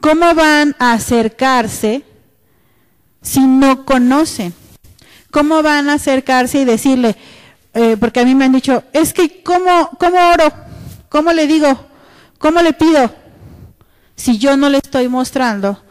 ¿Cómo 0.00 0.34
van 0.34 0.74
a 0.78 0.92
acercarse 0.92 2.04
si 3.22 3.40
no 3.40 3.84
conocen? 3.84 4.54
¿Cómo 5.30 5.62
van 5.62 5.88
a 5.88 5.94
acercarse 5.94 6.60
y 6.60 6.64
decirle, 6.64 7.16
eh, 7.74 7.96
porque 7.98 8.20
a 8.20 8.24
mí 8.24 8.34
me 8.34 8.46
han 8.46 8.52
dicho, 8.52 8.82
es 8.92 9.12
que 9.12 9.42
¿cómo, 9.42 9.90
¿cómo 9.98 10.18
oro? 10.32 10.52
¿Cómo 11.08 11.32
le 11.32 11.46
digo? 11.46 11.86
¿Cómo 12.38 12.62
le 12.62 12.72
pido? 12.72 13.14
Si 14.16 14.38
yo 14.38 14.56
no 14.56 14.68
le 14.68 14.78
estoy 14.78 15.08
mostrando 15.08 15.82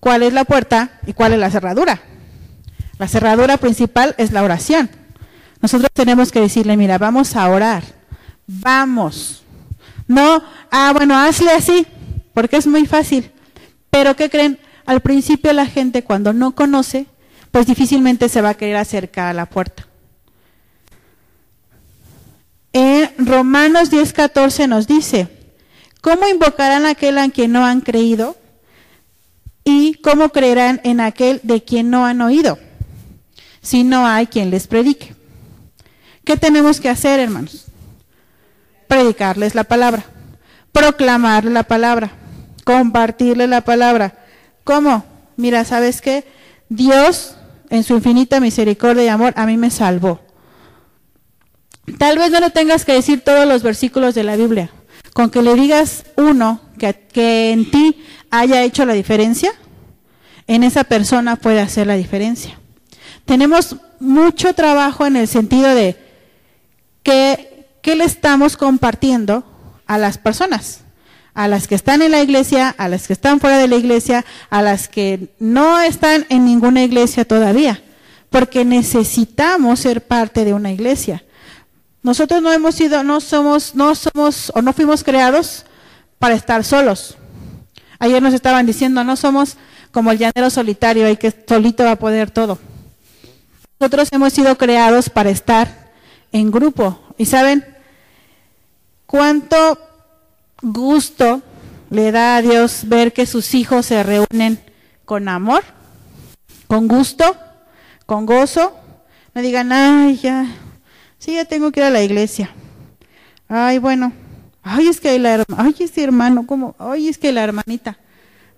cuál 0.00 0.22
es 0.22 0.32
la 0.32 0.44
puerta 0.44 1.00
y 1.06 1.12
cuál 1.12 1.34
es 1.34 1.38
la 1.38 1.50
cerradura. 1.50 2.00
La 2.98 3.08
cerradura 3.08 3.56
principal 3.56 4.14
es 4.18 4.32
la 4.32 4.42
oración. 4.42 4.90
Nosotros 5.60 5.90
tenemos 5.92 6.30
que 6.30 6.40
decirle, 6.40 6.76
mira, 6.76 6.98
vamos 6.98 7.36
a 7.36 7.48
orar. 7.48 7.82
Vamos. 8.46 9.42
No, 10.06 10.42
ah, 10.70 10.92
bueno, 10.92 11.16
hazle 11.16 11.50
así, 11.52 11.86
porque 12.34 12.56
es 12.56 12.66
muy 12.66 12.86
fácil. 12.86 13.30
Pero 13.90 14.14
¿qué 14.14 14.28
creen? 14.28 14.58
Al 14.86 15.00
principio 15.00 15.52
la 15.52 15.66
gente 15.66 16.04
cuando 16.04 16.32
no 16.32 16.54
conoce, 16.54 17.06
pues 17.50 17.66
difícilmente 17.66 18.28
se 18.28 18.42
va 18.42 18.50
a 18.50 18.54
querer 18.54 18.76
acercar 18.76 19.28
a 19.28 19.32
la 19.34 19.46
puerta. 19.46 19.86
En 22.72 23.10
Romanos 23.18 23.90
10:14 23.90 24.66
nos 24.66 24.88
dice, 24.88 25.28
¿cómo 26.00 26.26
invocarán 26.26 26.86
a 26.86 26.90
aquel 26.90 27.18
a 27.18 27.28
quien 27.30 27.52
no 27.52 27.64
han 27.64 27.80
creído? 27.80 28.36
¿Y 29.64 29.94
cómo 29.94 30.30
creerán 30.30 30.80
en 30.84 31.00
aquel 31.00 31.40
de 31.44 31.62
quien 31.62 31.88
no 31.88 32.04
han 32.04 32.20
oído? 32.20 32.58
Si 33.62 33.84
no 33.84 34.06
hay 34.06 34.26
quien 34.26 34.50
les 34.50 34.66
predique. 34.66 35.14
¿Qué 36.24 36.36
tenemos 36.36 36.80
que 36.80 36.88
hacer, 36.88 37.20
hermanos? 37.20 37.66
Predicarles 38.88 39.54
la 39.54 39.64
palabra, 39.64 40.04
proclamarle 40.72 41.50
la 41.50 41.62
palabra, 41.62 42.10
compartirle 42.64 43.46
la 43.46 43.60
palabra. 43.60 44.23
¿Cómo? 44.64 45.04
Mira, 45.36 45.64
¿sabes 45.64 46.00
qué? 46.00 46.24
Dios, 46.68 47.36
en 47.70 47.84
su 47.84 47.94
infinita 47.94 48.40
misericordia 48.40 49.04
y 49.04 49.08
amor, 49.08 49.34
a 49.36 49.46
mí 49.46 49.56
me 49.56 49.70
salvó. 49.70 50.20
Tal 51.98 52.18
vez 52.18 52.30
no 52.30 52.40
le 52.40 52.50
tengas 52.50 52.84
que 52.84 52.92
decir 52.92 53.20
todos 53.22 53.46
los 53.46 53.62
versículos 53.62 54.14
de 54.14 54.24
la 54.24 54.36
Biblia. 54.36 54.70
Con 55.12 55.30
que 55.30 55.42
le 55.42 55.54
digas 55.54 56.04
uno 56.16 56.60
que, 56.78 56.94
que 57.12 57.52
en 57.52 57.70
ti 57.70 58.02
haya 58.30 58.62
hecho 58.62 58.84
la 58.84 58.94
diferencia, 58.94 59.52
en 60.46 60.64
esa 60.64 60.84
persona 60.84 61.36
puede 61.36 61.60
hacer 61.60 61.86
la 61.86 61.94
diferencia. 61.94 62.58
Tenemos 63.24 63.76
mucho 64.00 64.54
trabajo 64.54 65.06
en 65.06 65.16
el 65.16 65.28
sentido 65.28 65.74
de 65.74 65.96
que, 67.02 67.68
qué 67.82 67.96
le 67.96 68.04
estamos 68.04 68.56
compartiendo 68.56 69.44
a 69.86 69.98
las 69.98 70.18
personas, 70.18 70.83
a 71.34 71.48
las 71.48 71.66
que 71.66 71.74
están 71.74 72.00
en 72.00 72.12
la 72.12 72.22
iglesia, 72.22 72.74
a 72.78 72.88
las 72.88 73.06
que 73.06 73.12
están 73.12 73.40
fuera 73.40 73.58
de 73.58 73.68
la 73.68 73.76
iglesia, 73.76 74.24
a 74.50 74.62
las 74.62 74.88
que 74.88 75.34
no 75.40 75.80
están 75.80 76.26
en 76.28 76.44
ninguna 76.44 76.82
iglesia 76.84 77.24
todavía, 77.24 77.82
porque 78.30 78.64
necesitamos 78.64 79.80
ser 79.80 80.06
parte 80.06 80.44
de 80.44 80.54
una 80.54 80.72
iglesia. 80.72 81.24
Nosotros 82.02 82.40
no 82.40 82.52
hemos 82.52 82.76
sido, 82.76 83.02
no 83.02 83.20
somos, 83.20 83.74
no 83.74 83.94
somos 83.94 84.52
o 84.54 84.62
no 84.62 84.72
fuimos 84.72 85.02
creados 85.02 85.64
para 86.18 86.34
estar 86.34 86.62
solos. 86.62 87.16
Ayer 87.98 88.22
nos 88.22 88.34
estaban 88.34 88.66
diciendo, 88.66 89.02
no 89.02 89.16
somos 89.16 89.56
como 89.90 90.10
el 90.10 90.18
llanero 90.18 90.50
solitario, 90.50 91.06
hay 91.06 91.16
que 91.16 91.34
solito 91.48 91.84
va 91.84 91.92
a 91.92 91.98
poder 91.98 92.30
todo. 92.30 92.58
Nosotros 93.80 94.08
hemos 94.12 94.32
sido 94.32 94.56
creados 94.56 95.08
para 95.10 95.30
estar 95.30 95.92
en 96.32 96.50
grupo. 96.50 97.00
Y 97.16 97.26
saben 97.26 97.64
cuánto 99.06 99.78
gusto 100.64 101.42
le 101.90 102.10
da 102.10 102.36
a 102.36 102.42
Dios 102.42 102.88
ver 102.88 103.12
que 103.12 103.26
sus 103.26 103.54
hijos 103.54 103.86
se 103.86 104.02
reúnen 104.02 104.58
con 105.04 105.28
amor, 105.28 105.62
con 106.66 106.88
gusto, 106.88 107.36
con 108.06 108.26
gozo. 108.26 108.76
No 109.34 109.42
digan, 109.42 109.72
ay, 109.72 110.16
ya, 110.16 110.46
Sí, 111.24 111.32
ya 111.32 111.46
tengo 111.46 111.72
que 111.72 111.80
ir 111.80 111.84
a 111.86 111.90
la 111.90 112.02
iglesia. 112.02 112.50
Ay, 113.48 113.78
bueno. 113.78 114.12
Ay, 114.62 114.88
es 114.88 115.00
que 115.00 115.18
la 115.18 115.42
ay, 115.56 115.74
este 115.78 116.04
hermano, 116.04 116.46
¿cómo? 116.46 116.74
Ay, 116.78 117.08
es 117.08 117.16
que 117.16 117.32
la 117.32 117.42
hermanita. 117.42 117.96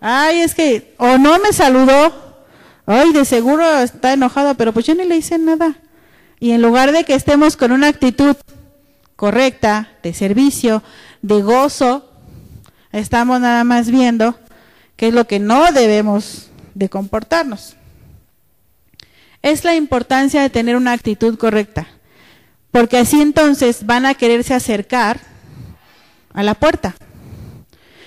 Ay, 0.01 0.41
es 0.41 0.53
que, 0.53 0.93
o 0.99 1.17
no 1.17 1.39
me 1.39 1.53
saludó. 1.53 2.43
Ay, 2.85 3.13
de 3.13 3.25
seguro 3.25 3.65
está 3.79 4.13
enojada, 4.15 4.55
pero 4.55 4.73
pues 4.73 4.85
yo 4.85 4.97
ni 4.97 5.05
le 5.05 5.17
hice 5.17 5.39
nada. 5.39 5.77
Y 6.41 6.51
en 6.51 6.61
lugar 6.61 6.91
de 6.91 7.05
que 7.05 7.15
estemos 7.15 7.57
con 7.57 7.71
una 7.71 7.87
actitud 7.87 8.35
correcta, 9.15 9.91
de 10.03 10.13
servicio, 10.13 10.83
de 11.23 11.43
gozo, 11.43 12.11
estamos 12.93 13.41
nada 13.41 13.65
más 13.65 13.91
viendo 13.91 14.39
qué 14.97 15.09
es 15.09 15.15
lo 15.15 15.27
que 15.27 15.39
no 15.39 15.73
debemos 15.73 16.51
de 16.75 16.89
comportarnos. 16.89 17.77
Es 19.43 19.65
la 19.65 19.75
importancia 19.75 20.43
de 20.43 20.51
tener 20.51 20.77
una 20.77 20.93
actitud 20.93 21.39
correcta. 21.39 21.87
Porque 22.71 22.99
así 22.99 23.21
entonces 23.21 23.87
van 23.87 24.05
a 24.05 24.15
quererse 24.15 24.53
acercar 24.53 25.21
a 26.35 26.43
la 26.43 26.55
puerta. 26.55 26.95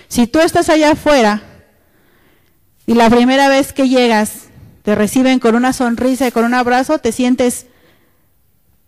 Si 0.08 0.26
tú 0.26 0.38
estás 0.40 0.68
allá 0.68 0.92
afuera 0.92 1.42
y 2.86 2.94
la 2.94 3.10
primera 3.10 3.48
vez 3.48 3.72
que 3.72 3.88
llegas 3.88 4.48
te 4.82 4.94
reciben 4.94 5.38
con 5.38 5.54
una 5.54 5.72
sonrisa 5.72 6.28
y 6.28 6.32
con 6.32 6.44
un 6.44 6.54
abrazo, 6.54 6.98
te 6.98 7.12
sientes 7.12 7.66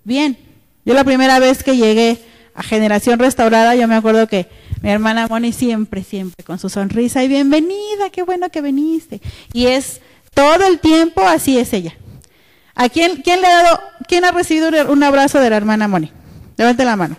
bien. 0.04 0.38
Yo 0.84 0.94
la 0.94 1.04
primera 1.04 1.38
vez 1.38 1.62
que 1.62 1.76
llegué 1.76 2.24
a 2.54 2.62
Generación 2.62 3.18
Restaurada, 3.18 3.74
yo 3.74 3.88
me 3.88 3.94
acuerdo 3.94 4.26
que 4.26 4.48
mi 4.82 4.90
hermana 4.90 5.26
Moni 5.28 5.52
siempre, 5.52 6.02
siempre 6.04 6.44
con 6.44 6.58
su 6.58 6.68
sonrisa 6.68 7.22
y 7.22 7.28
bienvenida, 7.28 8.10
qué 8.10 8.22
bueno 8.22 8.50
que 8.50 8.60
viniste. 8.60 9.20
Y 9.52 9.66
es 9.66 10.00
todo 10.34 10.66
el 10.66 10.80
tiempo 10.80 11.22
así 11.22 11.58
es 11.58 11.72
ella. 11.72 11.94
¿A 12.74 12.88
quién, 12.88 13.22
quién 13.22 13.40
le 13.40 13.46
ha 13.46 13.62
dado, 13.62 13.80
quién 14.08 14.24
ha 14.24 14.32
recibido 14.32 14.70
un 14.90 15.02
abrazo 15.02 15.40
de 15.40 15.50
la 15.50 15.56
hermana 15.56 15.88
Moni? 15.88 16.10
Levante 16.56 16.84
la 16.84 16.96
mano. 16.96 17.16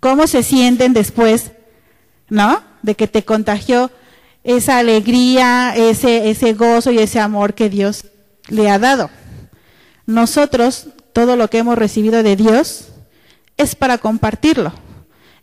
¿Cómo 0.00 0.26
se 0.26 0.42
sienten 0.42 0.92
después, 0.92 1.52
no? 2.28 2.62
De 2.82 2.94
que 2.94 3.06
te 3.06 3.24
contagió 3.24 3.90
esa 4.44 4.78
alegría, 4.78 5.74
ese, 5.76 6.30
ese 6.30 6.52
gozo 6.52 6.90
y 6.90 6.98
ese 6.98 7.20
amor 7.20 7.54
que 7.54 7.68
Dios 7.68 8.06
le 8.48 8.70
ha 8.70 8.78
dado. 8.78 9.10
Nosotros, 10.06 10.88
todo 11.12 11.36
lo 11.36 11.48
que 11.48 11.58
hemos 11.58 11.76
recibido 11.76 12.22
de 12.22 12.36
Dios, 12.36 12.88
es 13.56 13.74
para 13.74 13.98
compartirlo, 13.98 14.72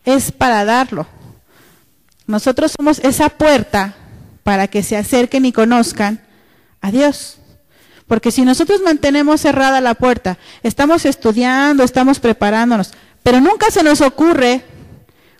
es 0.04 0.32
para 0.32 0.64
darlo. 0.64 1.06
Nosotros 2.26 2.72
somos 2.76 2.98
esa 3.00 3.28
puerta 3.28 3.94
para 4.42 4.68
que 4.68 4.82
se 4.82 4.96
acerquen 4.96 5.44
y 5.44 5.52
conozcan 5.52 6.20
a 6.80 6.90
Dios. 6.90 7.38
Porque 8.06 8.30
si 8.30 8.42
nosotros 8.42 8.80
mantenemos 8.82 9.40
cerrada 9.40 9.80
la 9.80 9.94
puerta, 9.94 10.38
estamos 10.62 11.04
estudiando, 11.06 11.84
estamos 11.84 12.20
preparándonos, 12.20 12.92
pero 13.22 13.40
nunca 13.40 13.70
se 13.70 13.82
nos 13.82 14.00
ocurre 14.00 14.64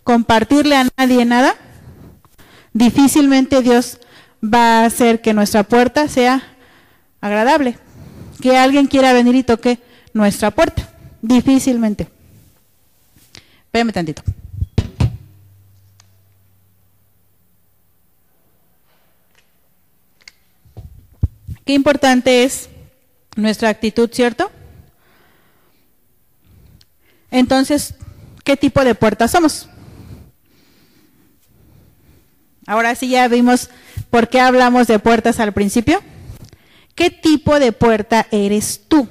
compartirle 0.02 0.76
a 0.76 0.88
nadie 0.96 1.24
nada, 1.24 1.54
difícilmente 2.72 3.62
Dios 3.62 3.98
va 4.42 4.80
a 4.80 4.84
hacer 4.86 5.20
que 5.20 5.34
nuestra 5.34 5.62
puerta 5.62 6.08
sea 6.08 6.42
agradable. 7.20 7.78
Que 8.40 8.56
alguien 8.58 8.86
quiera 8.86 9.12
venir 9.12 9.34
y 9.34 9.42
toque 9.42 9.78
nuestra 10.12 10.50
puerta. 10.50 10.88
Difícilmente. 11.22 12.08
Espérame 13.74 13.92
tantito. 13.92 14.22
Qué 21.64 21.72
importante 21.72 22.44
es 22.44 22.68
nuestra 23.34 23.70
actitud, 23.70 24.08
¿cierto? 24.12 24.48
Entonces, 27.32 27.96
¿qué 28.44 28.56
tipo 28.56 28.84
de 28.84 28.94
puerta 28.94 29.26
somos? 29.26 29.68
Ahora 32.68 32.94
sí 32.94 33.08
ya 33.08 33.26
vimos 33.26 33.70
por 34.08 34.28
qué 34.28 34.38
hablamos 34.38 34.86
de 34.86 35.00
puertas 35.00 35.40
al 35.40 35.52
principio. 35.52 36.00
¿Qué 36.94 37.10
tipo 37.10 37.58
de 37.58 37.72
puerta 37.72 38.28
eres 38.30 38.82
tú? 38.86 39.08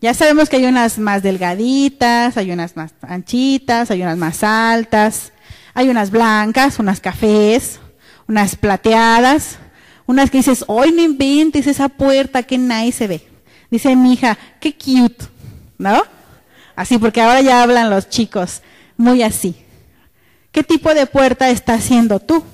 Ya 0.00 0.12
sabemos 0.12 0.48
que 0.48 0.56
hay 0.56 0.66
unas 0.66 0.98
más 0.98 1.22
delgaditas, 1.22 2.36
hay 2.36 2.50
unas 2.52 2.76
más 2.76 2.92
anchitas, 3.00 3.90
hay 3.90 4.02
unas 4.02 4.18
más 4.18 4.42
altas, 4.44 5.32
hay 5.72 5.88
unas 5.88 6.10
blancas, 6.10 6.78
unas 6.78 7.00
cafés, 7.00 7.80
unas 8.28 8.56
plateadas. 8.56 9.58
Unas 10.06 10.30
que 10.30 10.38
dices, 10.38 10.64
hoy 10.68 10.92
no 10.92 11.02
inventes 11.02 11.66
esa 11.66 11.88
puerta, 11.88 12.44
qué 12.44 12.58
nice 12.58 12.98
se 12.98 13.06
ve. 13.08 13.26
Dice 13.70 13.96
mi 13.96 14.12
hija, 14.12 14.38
qué 14.60 14.72
cute, 14.72 15.24
¿no? 15.78 16.02
Así, 16.76 16.98
porque 16.98 17.20
ahora 17.20 17.40
ya 17.40 17.62
hablan 17.62 17.90
los 17.90 18.08
chicos, 18.08 18.62
muy 18.96 19.22
así. 19.22 19.56
¿Qué 20.52 20.62
tipo 20.62 20.94
de 20.94 21.06
puerta 21.06 21.50
estás 21.50 21.80
haciendo 21.80 22.20
tú? 22.20 22.44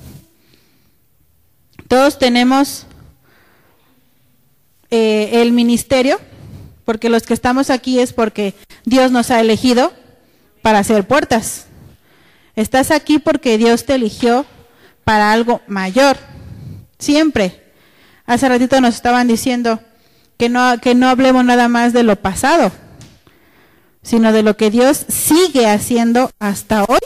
Todos 1.89 2.19
tenemos 2.19 2.87
eh, 4.91 5.43
el 5.43 5.53
ministerio, 5.53 6.19
porque 6.85 7.09
los 7.09 7.23
que 7.23 7.35
estamos 7.35 7.71
aquí 7.71 7.99
es 8.01 8.13
porque 8.13 8.55
Dios 8.85 9.11
nos 9.13 9.31
ha 9.31 9.41
elegido 9.41 9.93
para 10.63 10.81
hacer 10.81 11.07
puertas. 11.07 11.67
Estás 12.57 12.91
aquí 12.91 13.19
porque 13.19 13.59
Dios 13.59 13.85
te 13.85 13.95
eligió 13.95 14.47
para 15.05 15.33
algo 15.33 15.61
mayor. 15.67 16.17
Siempre. 16.99 17.63
Hace 18.27 18.49
ratito 18.49 18.81
nos 18.81 18.95
estaban 18.95 19.27
diciendo 19.27 19.81
que 20.37 20.49
no, 20.49 20.79
que 20.81 20.95
no 20.95 21.09
hablemos 21.09 21.45
nada 21.45 21.69
más 21.69 21.93
de 21.93 22.03
lo 22.03 22.17
pasado, 22.17 22.73
sino 24.03 24.33
de 24.33 24.43
lo 24.43 24.57
que 24.57 24.71
Dios 24.71 25.05
sigue 25.09 25.67
haciendo 25.67 26.31
hasta 26.39 26.85
hoy 26.85 27.01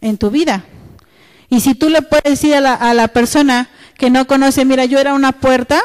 en 0.00 0.18
tu 0.18 0.30
vida. 0.30 0.64
Y 1.48 1.60
si 1.60 1.74
tú 1.74 1.88
le 1.88 2.02
puedes 2.02 2.24
decir 2.24 2.54
a 2.54 2.60
la, 2.60 2.74
a 2.74 2.92
la 2.94 3.08
persona 3.08 3.68
que 3.96 4.10
no 4.10 4.26
conoce, 4.26 4.64
mira, 4.64 4.84
yo 4.84 4.98
era 4.98 5.14
una 5.14 5.32
puerta, 5.32 5.80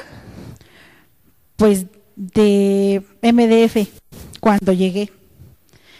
pues 1.55 1.85
de 2.21 3.01
MDF 3.23 3.89
cuando 4.39 4.73
llegué. 4.73 5.11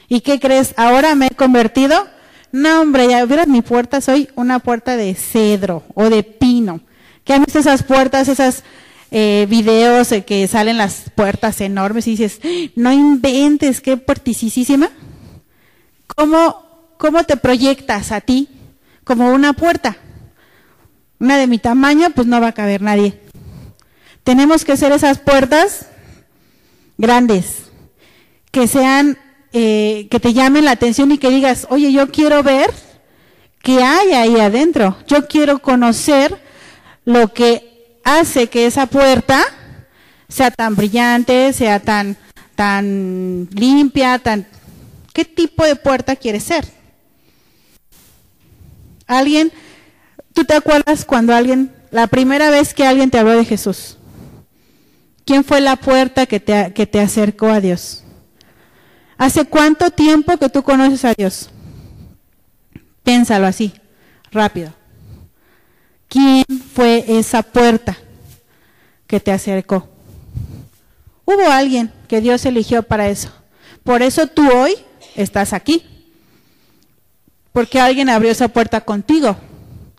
¿Y 0.07 0.21
qué 0.21 0.39
crees? 0.39 0.75
Ahora 0.77 1.15
me 1.15 1.27
he 1.27 1.35
convertido. 1.35 2.07
No, 2.51 2.81
hombre, 2.81 3.07
ya 3.07 3.25
vieras 3.25 3.47
mi 3.47 3.61
puerta, 3.61 4.01
soy 4.01 4.29
una 4.35 4.59
puerta 4.59 4.97
de 4.97 5.15
cedro 5.15 5.83
o 5.95 6.09
de 6.09 6.21
pino. 6.21 6.81
¿Qué 7.23 7.33
han 7.33 7.43
visto 7.43 7.59
esas 7.59 7.81
puertas, 7.83 8.27
esas 8.27 8.63
eh, 9.09 9.47
videos 9.49 10.09
que 10.27 10.47
salen 10.47 10.77
las 10.77 11.05
puertas 11.15 11.59
enormes 11.61 12.07
y 12.07 12.11
dices, 12.11 12.39
no 12.75 12.91
inventes, 12.91 13.81
qué 13.81 13.97
puerticísima? 13.97 14.91
¿Cómo, 16.15 16.93
¿Cómo 16.97 17.23
te 17.23 17.37
proyectas 17.37 18.11
a 18.11 18.21
ti 18.21 18.49
como 19.03 19.31
una 19.31 19.53
puerta? 19.53 19.97
Una 21.19 21.37
de 21.37 21.47
mi 21.47 21.57
tamaño, 21.57 22.09
pues 22.13 22.27
no 22.27 22.41
va 22.41 22.49
a 22.49 22.53
caber 22.53 22.81
nadie. 22.81 23.19
Tenemos 24.23 24.65
que 24.65 24.73
hacer 24.73 24.91
esas 24.91 25.19
puertas 25.19 25.87
grandes, 26.97 27.71
que 28.51 28.67
sean, 28.67 29.17
eh, 29.53 30.07
que 30.11 30.19
te 30.19 30.33
llamen 30.33 30.65
la 30.65 30.71
atención 30.71 31.11
y 31.11 31.17
que 31.17 31.29
digas, 31.29 31.67
oye, 31.69 31.91
yo 31.91 32.11
quiero 32.11 32.43
ver 32.43 32.71
qué 33.61 33.83
hay 33.83 34.11
ahí 34.13 34.39
adentro. 34.39 34.97
Yo 35.07 35.27
quiero 35.27 35.59
conocer 35.59 36.41
lo 37.05 37.33
que 37.33 37.99
hace 38.03 38.47
que 38.47 38.65
esa 38.65 38.85
puerta 38.87 39.43
sea 40.27 40.51
tan 40.51 40.75
brillante, 40.75 41.53
sea 41.53 41.79
tan, 41.79 42.17
tan 42.55 43.49
limpia, 43.51 44.19
tan... 44.19 44.47
¿Qué 45.13 45.25
tipo 45.25 45.65
de 45.65 45.75
puerta 45.75 46.15
quieres 46.15 46.43
ser? 46.43 46.65
Alguien, 49.07 49.51
¿tú 50.33 50.45
te 50.45 50.53
acuerdas 50.53 51.03
cuando 51.03 51.35
alguien, 51.35 51.73
la 51.91 52.07
primera 52.07 52.49
vez 52.49 52.73
que 52.73 52.85
alguien 52.85 53.11
te 53.11 53.19
habló 53.19 53.33
de 53.33 53.43
Jesús? 53.43 53.97
¿Quién 55.25 55.43
fue 55.43 55.61
la 55.61 55.75
puerta 55.75 56.25
que 56.25 56.39
te, 56.39 56.73
que 56.73 56.85
te 56.85 56.99
acercó 56.99 57.47
a 57.47 57.59
Dios? 57.59 58.03
¿Hace 59.17 59.45
cuánto 59.45 59.91
tiempo 59.91 60.37
que 60.37 60.49
tú 60.49 60.63
conoces 60.63 61.05
a 61.05 61.13
Dios? 61.13 61.49
Piénsalo 63.03 63.47
así, 63.47 63.73
rápido. 64.31 64.73
¿Quién 66.07 66.43
fue 66.73 67.05
esa 67.07 67.43
puerta 67.43 67.97
que 69.07 69.19
te 69.19 69.31
acercó? 69.31 69.87
Hubo 71.23 71.49
alguien 71.49 71.91
que 72.07 72.19
Dios 72.19 72.45
eligió 72.45 72.83
para 72.83 73.07
eso. 73.07 73.31
Por 73.83 74.01
eso 74.01 74.27
tú 74.27 74.49
hoy 74.51 74.75
estás 75.15 75.53
aquí. 75.53 75.85
Porque 77.53 77.79
alguien 77.79 78.09
abrió 78.09 78.31
esa 78.31 78.47
puerta 78.47 78.81
contigo, 78.81 79.35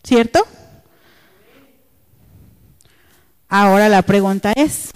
¿cierto? 0.02 0.46
Ahora 3.48 3.88
la 3.88 4.02
pregunta 4.02 4.52
es, 4.56 4.90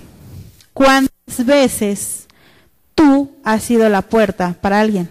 ¿Cuántas 0.77 1.47
veces 1.47 2.27
tú 2.95 3.35
has 3.43 3.63
sido 3.63 3.89
la 3.89 4.03
puerta 4.03 4.55
para 4.61 4.79
alguien? 4.79 5.09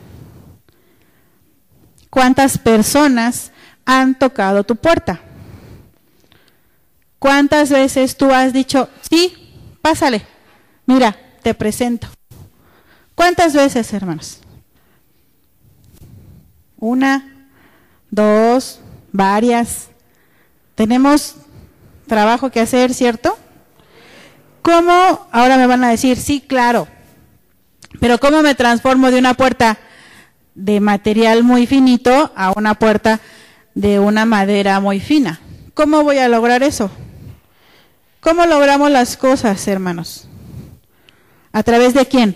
¿Cuántas 2.12 2.60
personas 2.60 3.52
han 3.84 4.14
tocado 4.14 4.64
tu 4.64 4.76
puerta? 4.76 5.22
¿Cuántas 7.18 7.72
veces 7.72 8.16
tú 8.16 8.32
has 8.32 8.54
dicho, 8.54 8.90
sí, 9.10 9.56
pásale, 9.82 10.24
mira, 10.86 11.18
te 11.42 11.56
presento? 11.56 12.10
¿Cuántas 13.16 13.56
veces, 13.56 13.92
hermanos? 13.92 14.42
Una, 16.78 17.50
dos, 18.12 18.82
varias. 19.12 19.88
Tenemos 20.76 21.38
trabajo 22.06 22.52
que 22.52 22.60
hacer, 22.60 22.94
¿cierto? 22.94 23.40
¿Cómo? 24.66 25.28
Ahora 25.32 25.58
me 25.58 25.68
van 25.68 25.84
a 25.84 25.92
decir, 25.92 26.18
sí, 26.18 26.42
claro. 26.42 26.88
Pero 28.00 28.18
¿cómo 28.18 28.42
me 28.42 28.56
transformo 28.56 29.12
de 29.12 29.20
una 29.20 29.36
puerta 29.36 29.78
de 30.56 30.80
material 30.80 31.44
muy 31.44 31.68
finito 31.68 32.32
a 32.36 32.52
una 32.52 32.74
puerta 32.74 33.20
de 33.76 34.00
una 34.00 34.26
madera 34.26 34.80
muy 34.80 35.00
fina? 35.00 35.40
¿Cómo 35.76 36.04
voy 36.04 36.18
a 36.18 36.28
lograr 36.28 36.64
eso? 36.64 36.90
¿Cómo 38.22 38.48
logramos 38.48 38.90
las 38.90 39.18
cosas, 39.18 39.68
hermanos? 39.68 40.28
¿A 41.52 41.62
través 41.62 41.94
de 41.94 42.08
quién? 42.08 42.36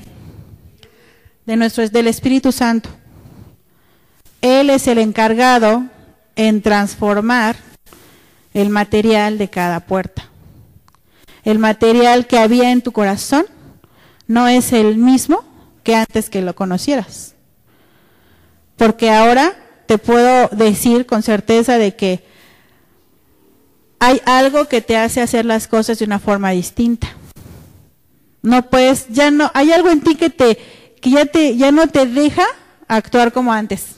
De 1.48 1.56
nuestro, 1.56 1.90
del 1.90 2.06
Espíritu 2.06 2.52
Santo. 2.52 2.92
Él 4.44 4.70
es 4.70 4.86
el 4.86 5.00
encargado 5.00 5.84
en 6.36 6.62
transformar 6.62 7.56
el 8.54 8.70
material 8.70 9.40
de 9.40 9.50
cada 9.50 9.80
puerta 9.80 10.29
el 11.44 11.60
material 11.60 12.28
que 12.28 12.38
había 12.38 12.72
en 12.72 12.82
tu 12.82 12.92
corazón 12.92 13.46
no 14.28 14.48
es 14.48 14.74
el 14.74 14.98
mismo 14.98 15.44
que 15.84 15.96
antes 15.96 16.30
que 16.30 16.42
lo 16.42 16.56
conocieras. 16.56 17.36
Porque 18.78 19.12
ahora 19.12 19.56
te 19.88 19.98
puedo 19.98 20.48
decir 20.50 21.06
con 21.06 21.24
certeza 21.24 21.78
de 21.78 21.96
que 21.96 22.24
hay 24.00 24.22
algo 24.26 24.66
que 24.66 24.82
te 24.82 24.96
hace 24.96 25.22
hacer 25.22 25.46
las 25.46 25.68
cosas 25.68 26.00
de 26.00 26.06
una 26.06 26.20
forma 26.20 26.52
distinta. 26.52 27.10
No 28.42 28.70
puedes, 28.70 29.08
ya 29.10 29.32
no, 29.32 29.52
hay 29.54 29.72
algo 29.72 29.90
en 29.90 30.02
ti 30.02 30.16
que 30.16 30.30
te, 30.30 30.58
que 31.02 31.10
ya 31.10 31.26
te, 31.26 31.58
ya 31.58 31.72
no 31.72 31.88
te 31.88 32.06
deja 32.06 32.46
actuar 32.88 33.34
como 33.34 33.52
antes. 33.52 33.98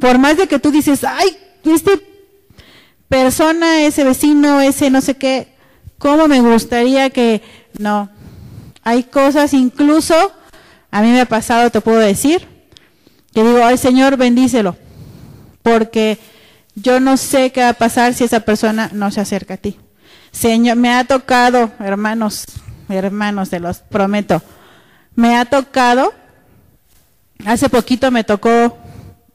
Por 0.00 0.18
más 0.18 0.36
de 0.36 0.48
que 0.48 0.58
tú 0.58 0.70
dices, 0.70 1.04
ay, 1.04 1.36
este 1.64 2.16
persona, 3.08 3.82
ese 3.82 4.02
vecino, 4.02 4.60
ese 4.60 4.90
no 4.90 5.00
sé 5.00 5.14
qué, 5.16 5.55
¿Cómo 5.98 6.28
me 6.28 6.40
gustaría 6.40 7.10
que... 7.10 7.42
No, 7.78 8.10
hay 8.86 9.02
cosas 9.02 9.52
incluso, 9.52 10.14
a 10.92 11.02
mí 11.02 11.10
me 11.10 11.20
ha 11.20 11.26
pasado, 11.26 11.70
te 11.70 11.80
puedo 11.80 11.98
decir, 11.98 12.46
que 13.34 13.42
digo, 13.42 13.64
ay 13.64 13.76
Señor, 13.78 14.16
bendícelo, 14.16 14.76
porque 15.62 16.18
yo 16.76 17.00
no 17.00 17.16
sé 17.16 17.50
qué 17.50 17.62
va 17.62 17.70
a 17.70 17.74
pasar 17.74 18.14
si 18.14 18.22
esa 18.22 18.40
persona 18.40 18.88
no 18.92 19.10
se 19.10 19.20
acerca 19.20 19.54
a 19.54 19.56
ti. 19.56 19.76
Señor, 20.30 20.76
me 20.76 20.94
ha 20.94 21.02
tocado, 21.02 21.72
hermanos, 21.80 22.44
hermanos, 22.88 23.50
te 23.50 23.58
los 23.58 23.78
prometo, 23.78 24.40
me 25.16 25.36
ha 25.36 25.46
tocado, 25.46 26.14
hace 27.44 27.68
poquito 27.68 28.12
me 28.12 28.22
tocó, 28.22 28.78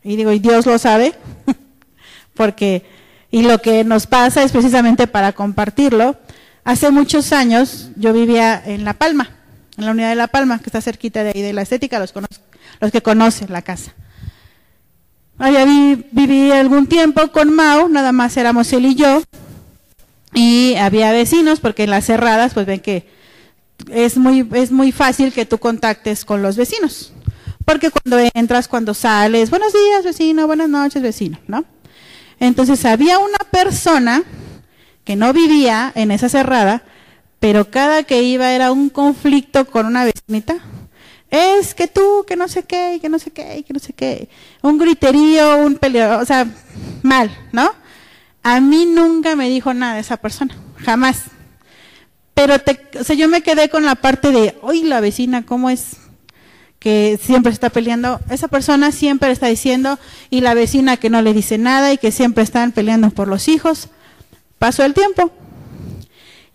y 0.01 0.15
digo, 0.15 0.31
y 0.31 0.39
Dios 0.39 0.65
lo 0.65 0.77
sabe, 0.77 1.13
porque, 2.35 2.85
y 3.31 3.41
lo 3.41 3.59
que 3.59 3.83
nos 3.83 4.07
pasa 4.07 4.43
es 4.43 4.53
precisamente 4.53 5.07
para 5.07 5.33
compartirlo, 5.33 6.15
Hace 6.63 6.91
muchos 6.91 7.33
años 7.33 7.89
yo 7.95 8.13
vivía 8.13 8.61
en 8.63 8.83
La 8.85 8.93
Palma, 8.93 9.31
en 9.77 9.85
la 9.85 9.91
unidad 9.91 10.09
de 10.09 10.15
La 10.15 10.27
Palma, 10.27 10.59
que 10.59 10.65
está 10.65 10.81
cerquita 10.81 11.23
de 11.23 11.31
ahí 11.33 11.41
de 11.41 11.53
la 11.53 11.63
estética, 11.63 11.99
los, 11.99 12.13
que 12.91 13.01
conocen 13.01 13.51
la 13.51 13.63
casa. 13.63 13.93
Allá 15.39 15.65
viví 15.65 16.51
algún 16.51 16.85
tiempo 16.85 17.31
con 17.31 17.51
Mau, 17.53 17.89
nada 17.89 18.11
más 18.11 18.37
éramos 18.37 18.71
él 18.73 18.85
y 18.85 18.95
yo, 18.95 19.23
y 20.33 20.75
había 20.75 21.11
vecinos, 21.11 21.59
porque 21.59 21.83
en 21.83 21.89
las 21.89 22.05
cerradas, 22.05 22.53
pues 22.53 22.67
ven 22.67 22.79
que 22.79 23.09
es 23.89 24.17
muy, 24.17 24.47
es 24.53 24.71
muy 24.71 24.91
fácil 24.91 25.33
que 25.33 25.47
tú 25.47 25.57
contactes 25.57 26.25
con 26.25 26.43
los 26.43 26.57
vecinos. 26.57 27.11
Porque 27.65 27.89
cuando 27.89 28.19
entras, 28.35 28.67
cuando 28.67 28.93
sales, 28.93 29.49
buenos 29.49 29.73
días 29.73 30.03
vecino, 30.03 30.45
buenas 30.45 30.69
noches 30.69 31.01
vecino, 31.01 31.39
¿no? 31.47 31.65
Entonces 32.39 32.85
había 32.85 33.17
una 33.17 33.37
persona 33.51 34.23
que 35.03 35.15
no 35.15 35.33
vivía 35.33 35.91
en 35.95 36.11
esa 36.11 36.29
cerrada, 36.29 36.83
pero 37.39 37.71
cada 37.71 38.03
que 38.03 38.23
iba 38.23 38.51
era 38.51 38.71
un 38.71 38.89
conflicto 38.89 39.65
con 39.65 39.85
una 39.85 40.05
vecinita. 40.05 40.57
Es 41.29 41.73
que 41.73 41.87
tú, 41.87 42.25
que 42.27 42.35
no 42.35 42.47
sé 42.47 42.63
qué, 42.63 42.99
que 43.01 43.09
no 43.09 43.17
sé 43.17 43.31
qué, 43.31 43.63
que 43.65 43.73
no 43.73 43.79
sé 43.79 43.93
qué. 43.93 44.29
Un 44.61 44.77
griterío, 44.77 45.57
un 45.57 45.75
peleo, 45.75 46.19
o 46.19 46.25
sea, 46.25 46.45
mal, 47.01 47.31
¿no? 47.51 47.71
A 48.43 48.59
mí 48.59 48.85
nunca 48.85 49.35
me 49.35 49.49
dijo 49.49 49.73
nada 49.73 49.99
esa 49.99 50.17
persona, 50.17 50.55
jamás. 50.77 51.23
Pero 52.33 52.59
te, 52.59 52.79
o 52.99 53.03
sea, 53.03 53.15
yo 53.15 53.27
me 53.27 53.41
quedé 53.41 53.69
con 53.69 53.85
la 53.85 53.95
parte 53.95 54.31
de, 54.31 54.57
oye, 54.61 54.83
la 54.83 54.99
vecina, 54.99 55.45
¿cómo 55.45 55.69
es? 55.69 55.97
que 56.81 57.19
siempre 57.23 57.51
está 57.51 57.69
peleando, 57.69 58.19
esa 58.31 58.47
persona 58.47 58.91
siempre 58.91 59.29
está 59.29 59.45
diciendo, 59.45 59.99
y 60.31 60.41
la 60.41 60.55
vecina 60.55 60.97
que 60.97 61.11
no 61.11 61.21
le 61.21 61.31
dice 61.31 61.59
nada 61.59 61.93
y 61.93 61.99
que 61.99 62.11
siempre 62.11 62.43
están 62.43 62.71
peleando 62.71 63.11
por 63.11 63.27
los 63.27 63.47
hijos. 63.47 63.89
Pasó 64.61 64.85
el 64.85 64.93
tiempo. 64.93 65.31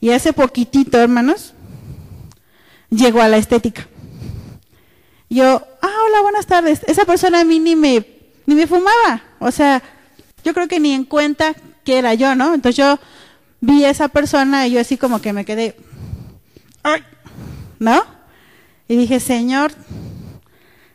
Y 0.01 0.11
hace 0.11 0.33
poquitito, 0.33 0.97
hermanos, 0.97 1.55
llegó 2.89 3.21
a 3.21 3.27
la 3.27 3.37
estética. 3.37 3.89
Yo, 5.29 5.45
ah, 5.83 5.89
hola, 6.07 6.23
buenas 6.23 6.47
tardes. 6.47 6.83
Esa 6.87 7.05
persona 7.05 7.41
a 7.41 7.45
mí 7.45 7.59
ni 7.59 7.75
me, 7.75 8.07
ni 8.47 8.55
me 8.55 8.69
fumaba. 8.69 9.25
O 9.41 9.51
sea, 9.51 9.83
yo 10.45 10.55
creo 10.55 10.69
que 10.69 10.79
ni 10.79 10.93
en 10.93 11.03
cuenta 11.03 11.57
que 11.83 11.99
era 11.99 12.15
yo, 12.15 12.37
¿no? 12.37 12.55
Entonces 12.55 12.77
yo 12.77 12.97
vi 13.61 13.85
a 13.85 13.91
esa 13.91 14.07
persona 14.07 14.69
y 14.69 14.75
yo 14.75 14.81
así 14.81 14.97
como 14.97 15.21
que 15.21 15.33
me 15.33 15.45
quedé, 15.45 15.75
¿no? 17.81 18.05
Y 18.87 18.95
dije, 18.95 19.19
Señor, 19.19 19.73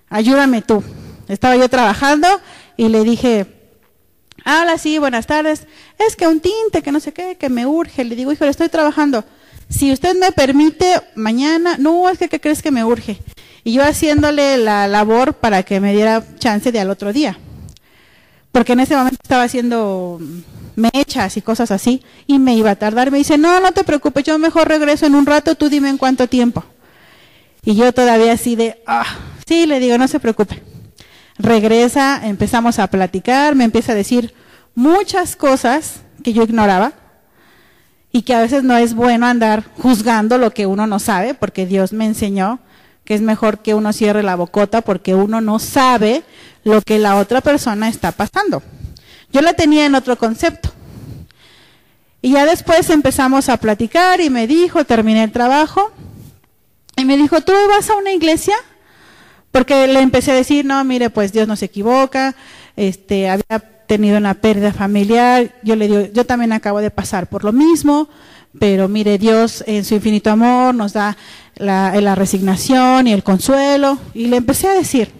ayúdame 0.09 0.61
tú. 0.61 0.81
Estaba 1.27 1.57
yo 1.57 1.67
trabajando 1.67 2.29
y 2.77 2.87
le 2.87 3.03
dije, 3.03 3.60
hola, 4.45 4.77
sí, 4.77 4.99
buenas 4.99 5.27
tardes. 5.27 5.67
Es 5.97 6.15
que 6.15 6.27
un 6.27 6.39
tinte, 6.39 6.81
que 6.81 6.91
no 6.91 6.99
sé 6.99 7.13
qué, 7.13 7.35
que 7.35 7.49
me 7.49 7.65
urge. 7.65 8.03
Le 8.03 8.15
digo, 8.15 8.31
hijo, 8.31 8.45
le 8.45 8.51
estoy 8.51 8.69
trabajando. 8.69 9.23
Si 9.69 9.91
usted 9.91 10.15
me 10.15 10.31
permite, 10.31 11.01
mañana, 11.15 11.77
no, 11.77 12.09
es 12.09 12.17
que 12.17 12.27
¿qué 12.27 12.41
crees 12.41 12.61
que 12.61 12.71
me 12.71 12.83
urge? 12.83 13.19
Y 13.63 13.73
yo 13.73 13.83
haciéndole 13.83 14.57
la 14.57 14.87
labor 14.87 15.35
para 15.35 15.63
que 15.63 15.79
me 15.79 15.93
diera 15.93 16.23
chance 16.39 16.71
de 16.71 16.79
al 16.79 16.89
otro 16.89 17.13
día. 17.13 17.37
Porque 18.51 18.73
en 18.73 18.81
ese 18.81 18.95
momento 18.95 19.19
estaba 19.23 19.43
haciendo 19.43 20.19
mechas 20.75 21.37
y 21.37 21.41
cosas 21.41 21.71
así, 21.71 22.03
y 22.27 22.39
me 22.39 22.55
iba 22.55 22.71
a 22.71 22.75
tardar. 22.75 23.11
Me 23.11 23.17
dice, 23.17 23.37
no, 23.37 23.59
no 23.61 23.71
te 23.71 23.83
preocupes, 23.83 24.23
yo 24.25 24.37
mejor 24.39 24.67
regreso 24.67 25.05
en 25.05 25.15
un 25.15 25.25
rato, 25.25 25.55
tú 25.55 25.69
dime 25.69 25.89
en 25.89 25.97
cuánto 25.97 26.27
tiempo. 26.27 26.63
Y 27.63 27.75
yo 27.75 27.93
todavía 27.93 28.33
así 28.33 28.55
de, 28.55 28.81
ah, 28.87 29.05
sí, 29.47 29.67
le 29.67 29.79
digo, 29.79 29.97
no 29.97 30.07
se 30.07 30.19
preocupe. 30.19 30.61
Regresa, 31.41 32.21
empezamos 32.23 32.77
a 32.77 32.87
platicar, 32.87 33.55
me 33.55 33.63
empieza 33.63 33.93
a 33.93 33.95
decir 33.95 34.33
muchas 34.75 35.35
cosas 35.35 36.01
que 36.23 36.33
yo 36.33 36.43
ignoraba 36.43 36.93
y 38.11 38.21
que 38.21 38.35
a 38.35 38.41
veces 38.41 38.63
no 38.63 38.77
es 38.77 38.93
bueno 38.93 39.25
andar 39.25 39.63
juzgando 39.77 40.37
lo 40.37 40.51
que 40.51 40.67
uno 40.67 40.85
no 40.85 40.99
sabe, 40.99 41.33
porque 41.33 41.65
Dios 41.65 41.93
me 41.93 42.05
enseñó 42.05 42.59
que 43.05 43.15
es 43.15 43.21
mejor 43.21 43.59
que 43.59 43.73
uno 43.73 43.91
cierre 43.91 44.21
la 44.21 44.35
bocota 44.35 44.81
porque 44.81 45.15
uno 45.15 45.41
no 45.41 45.57
sabe 45.57 46.23
lo 46.63 46.81
que 46.81 46.99
la 46.99 47.15
otra 47.15 47.41
persona 47.41 47.89
está 47.89 48.11
pasando. 48.11 48.61
Yo 49.33 49.41
la 49.41 49.53
tenía 49.53 49.85
en 49.85 49.95
otro 49.95 50.17
concepto. 50.17 50.69
Y 52.21 52.33
ya 52.33 52.45
después 52.45 52.89
empezamos 52.91 53.49
a 53.49 53.57
platicar 53.57 54.21
y 54.21 54.29
me 54.29 54.45
dijo, 54.45 54.85
terminé 54.85 55.23
el 55.23 55.31
trabajo, 55.31 55.91
y 56.95 57.05
me 57.05 57.17
dijo, 57.17 57.41
¿tú 57.41 57.53
vas 57.67 57.89
a 57.89 57.95
una 57.95 58.11
iglesia? 58.11 58.55
Porque 59.51 59.87
le 59.87 59.99
empecé 59.99 60.31
a 60.31 60.35
decir, 60.35 60.65
no, 60.65 60.83
mire, 60.83 61.09
pues 61.09 61.33
Dios 61.33 61.47
no 61.47 61.55
se 61.55 61.65
equivoca, 61.65 62.35
este, 62.75 63.29
había 63.29 63.59
tenido 63.87 64.17
una 64.17 64.35
pérdida 64.35 64.71
familiar, 64.71 65.53
yo 65.63 65.75
le 65.75 65.87
digo, 65.87 66.07
yo 66.13 66.25
también 66.25 66.53
acabo 66.53 66.79
de 66.79 66.91
pasar 66.91 67.27
por 67.27 67.43
lo 67.43 67.51
mismo, 67.51 68.07
pero 68.57 68.87
mire, 68.87 69.17
Dios 69.17 69.63
en 69.67 69.83
su 69.83 69.95
infinito 69.95 70.29
amor 70.29 70.73
nos 70.73 70.93
da 70.93 71.17
la, 71.55 71.99
la 71.99 72.15
resignación 72.15 73.07
y 73.07 73.13
el 73.13 73.23
consuelo, 73.23 73.97
y 74.13 74.27
le 74.27 74.37
empecé 74.37 74.69
a 74.69 74.73
decir, 74.73 75.11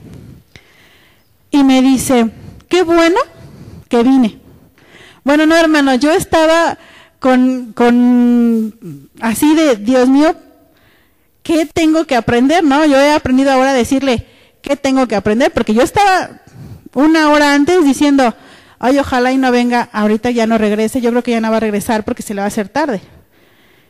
y 1.51 1.63
me 1.65 1.81
dice, 1.81 2.31
qué 2.69 2.83
bueno 2.83 3.17
que 3.89 4.03
vine. 4.03 4.39
Bueno, 5.23 5.45
no, 5.45 5.55
hermano, 5.55 5.93
yo 5.95 6.11
estaba 6.13 6.77
con, 7.19 7.73
con 7.73 9.09
así 9.19 9.53
de, 9.53 9.75
Dios 9.75 10.09
mío, 10.09 10.35
¿qué 11.51 11.65
tengo 11.65 12.05
que 12.05 12.15
aprender? 12.15 12.63
No, 12.63 12.85
yo 12.85 12.97
he 12.97 13.11
aprendido 13.11 13.51
ahora 13.51 13.71
a 13.71 13.73
decirle, 13.73 14.25
¿qué 14.61 14.77
tengo 14.77 15.05
que 15.07 15.17
aprender? 15.17 15.51
Porque 15.51 15.73
yo 15.73 15.81
estaba 15.81 16.41
una 16.93 17.29
hora 17.29 17.53
antes 17.53 17.83
diciendo, 17.83 18.33
ay, 18.79 18.99
ojalá 18.99 19.33
y 19.33 19.37
no 19.37 19.51
venga, 19.51 19.89
ahorita 19.91 20.31
ya 20.31 20.47
no 20.47 20.57
regrese, 20.57 21.01
yo 21.01 21.09
creo 21.09 21.23
que 21.23 21.31
ya 21.31 21.41
no 21.41 21.51
va 21.51 21.57
a 21.57 21.59
regresar 21.59 22.05
porque 22.05 22.23
se 22.23 22.33
le 22.33 22.39
va 22.39 22.45
a 22.45 22.47
hacer 22.47 22.69
tarde. 22.69 23.01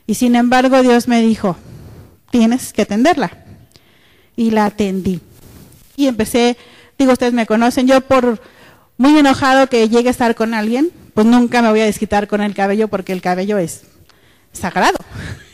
Y 0.08 0.16
sin 0.16 0.36
embargo, 0.36 0.82
Dios 0.82 1.08
me 1.08 1.22
dijo, 1.22 1.56
tienes 2.32 2.74
que 2.74 2.82
atenderla. 2.82 3.32
Y 4.36 4.50
la 4.50 4.66
atendí. 4.66 5.22
Y 5.96 6.08
empecé, 6.08 6.58
digo, 6.98 7.12
ustedes 7.12 7.34
me 7.34 7.46
conocen, 7.46 7.86
yo 7.86 8.02
por 8.02 8.42
muy 8.98 9.16
enojado 9.20 9.68
que 9.68 9.88
llegue 9.88 10.08
a 10.08 10.12
estar 10.12 10.34
con 10.34 10.56
alguien, 10.56 10.90
pues 11.14 11.28
nunca 11.28 11.62
me 11.62 11.70
voy 11.70 11.82
a 11.82 11.86
desquitar 11.86 12.28
con 12.28 12.42
el 12.42 12.56
cabello 12.56 12.88
porque 12.88 13.14
el 13.14 13.22
cabello 13.22 13.60
es 13.60 13.84
sagrado. 14.52 14.98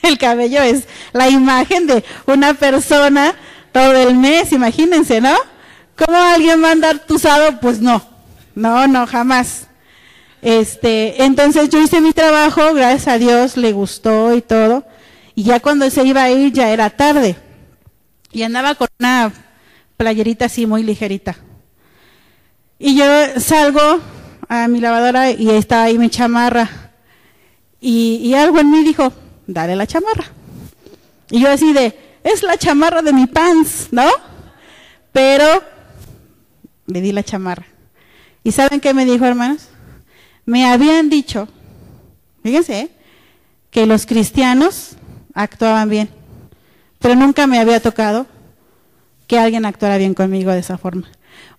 El 0.02 0.18
cabello 0.18 0.62
es 0.62 0.88
la 1.14 1.30
imagen 1.30 1.88
de 1.88 2.04
una 2.26 2.54
persona 2.54 3.36
todo 3.72 3.94
el 3.94 4.16
mes, 4.16 4.52
imagínense, 4.52 5.22
¿no? 5.22 5.36
¿Cómo 5.96 6.18
alguien 6.18 6.64
va 6.64 6.70
a 6.70 6.72
andar 6.72 7.00
tusado? 7.00 7.60
Pues 7.60 7.80
no, 7.82 8.04
no, 8.56 8.88
no, 8.88 9.06
jamás. 9.08 9.68
Este, 10.42 11.24
entonces 11.24 11.70
yo 11.70 11.82
hice 11.82 12.00
mi 12.00 12.14
trabajo, 12.14 12.74
gracias 12.74 13.08
a 13.08 13.18
Dios 13.18 13.58
le 13.58 13.74
gustó 13.74 14.36
y 14.36 14.42
todo, 14.42 14.86
y 15.36 15.44
ya 15.44 15.60
cuando 15.60 15.90
se 15.90 16.04
iba 16.04 16.24
a 16.24 16.32
ir 16.32 16.54
ya 16.54 16.70
era 16.70 16.90
tarde. 16.90 17.36
Y 18.32 18.44
andaba 18.44 18.76
con 18.76 18.88
una 19.00 19.32
playerita 19.98 20.46
así 20.46 20.66
muy 20.66 20.84
ligerita. 20.84 21.36
Y 22.80 22.96
yo 22.96 23.06
salgo 23.40 24.00
a 24.48 24.68
mi 24.68 24.80
lavadora 24.80 25.32
y 25.32 25.50
está 25.50 25.84
ahí 25.84 25.98
mi 25.98 26.10
chamarra. 26.10 26.87
Y, 27.80 28.34
algo 28.34 28.60
en 28.60 28.72
mí 28.72 28.84
dijo, 28.84 29.14
dale 29.46 29.76
la 29.76 29.86
chamarra. 29.86 30.26
Y 31.30 31.42
yo 31.42 31.50
así 31.50 31.74
de, 31.74 32.20
es 32.24 32.44
la 32.44 32.58
chamarra 32.58 33.02
de 33.02 33.14
mi 33.14 33.28
pants, 33.28 33.90
¿no? 33.92 34.08
Pero 35.12 35.46
le 36.88 37.02
di 37.02 37.12
la 37.12 37.24
chamarra. 37.24 37.66
¿Y 38.44 38.52
saben 38.52 38.80
qué 38.80 38.94
me 38.94 39.06
dijo, 39.06 39.26
hermanos? 39.26 39.68
Me 40.46 40.66
habían 40.66 41.10
dicho, 41.10 41.48
fíjense, 42.44 42.90
que 43.70 43.86
los 43.86 44.06
cristianos 44.06 44.96
actuaban 45.34 45.90
bien, 45.90 46.10
pero 47.00 47.16
nunca 47.16 47.46
me 47.46 47.60
había 47.60 47.80
tocado 47.82 48.26
que 49.28 49.38
alguien 49.38 49.66
actuara 49.66 49.98
bien 49.98 50.14
conmigo 50.14 50.52
de 50.52 50.60
esa 50.60 50.78
forma. 50.78 51.08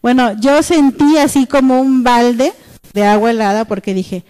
Bueno, 0.01 0.33
yo 0.41 0.63
sentí 0.63 1.19
así 1.19 1.47
como 1.47 1.81
un 1.81 2.03
balde 2.03 2.53
de 2.93 3.05
agua 3.05 3.31
helada 3.31 3.67
porque 3.67 3.95
dije, 3.95 4.25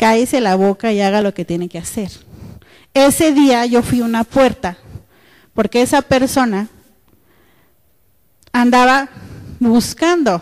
cáese 0.00 0.40
la 0.40 0.56
boca 0.56 0.90
y 0.92 1.02
haga 1.02 1.20
lo 1.20 1.34
que 1.34 1.44
tiene 1.44 1.68
que 1.68 1.76
hacer. 1.76 2.10
Ese 2.94 3.34
día 3.34 3.66
yo 3.66 3.82
fui 3.82 4.00
una 4.00 4.24
puerta, 4.24 4.78
porque 5.52 5.82
esa 5.82 6.00
persona 6.00 6.68
andaba 8.50 9.10
buscando 9.58 10.40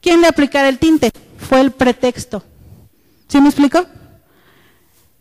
quién 0.00 0.20
le 0.20 0.26
aplicara 0.26 0.68
el 0.68 0.80
tinte. 0.80 1.12
Fue 1.38 1.60
el 1.60 1.70
pretexto. 1.70 2.42
¿Sí 3.28 3.40
me 3.40 3.50
explico? 3.50 3.86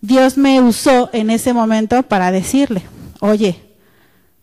Dios 0.02 0.39
me 0.39 0.60
usó 0.60 1.12
en 1.14 1.30
ese 1.30 1.54
momento 1.54 2.02
para 2.02 2.32
decirle, 2.32 2.82
oye, 3.20 3.62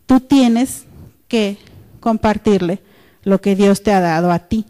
tú 0.05 0.21
tienes 0.21 0.85
que 1.27 1.57
compartirle 1.99 2.81
lo 3.23 3.41
que 3.41 3.57
Dios 3.57 3.83
te 3.83 3.91
ha 3.91 3.99
dado 3.99 4.31
a 4.31 4.39
ti. 4.39 4.65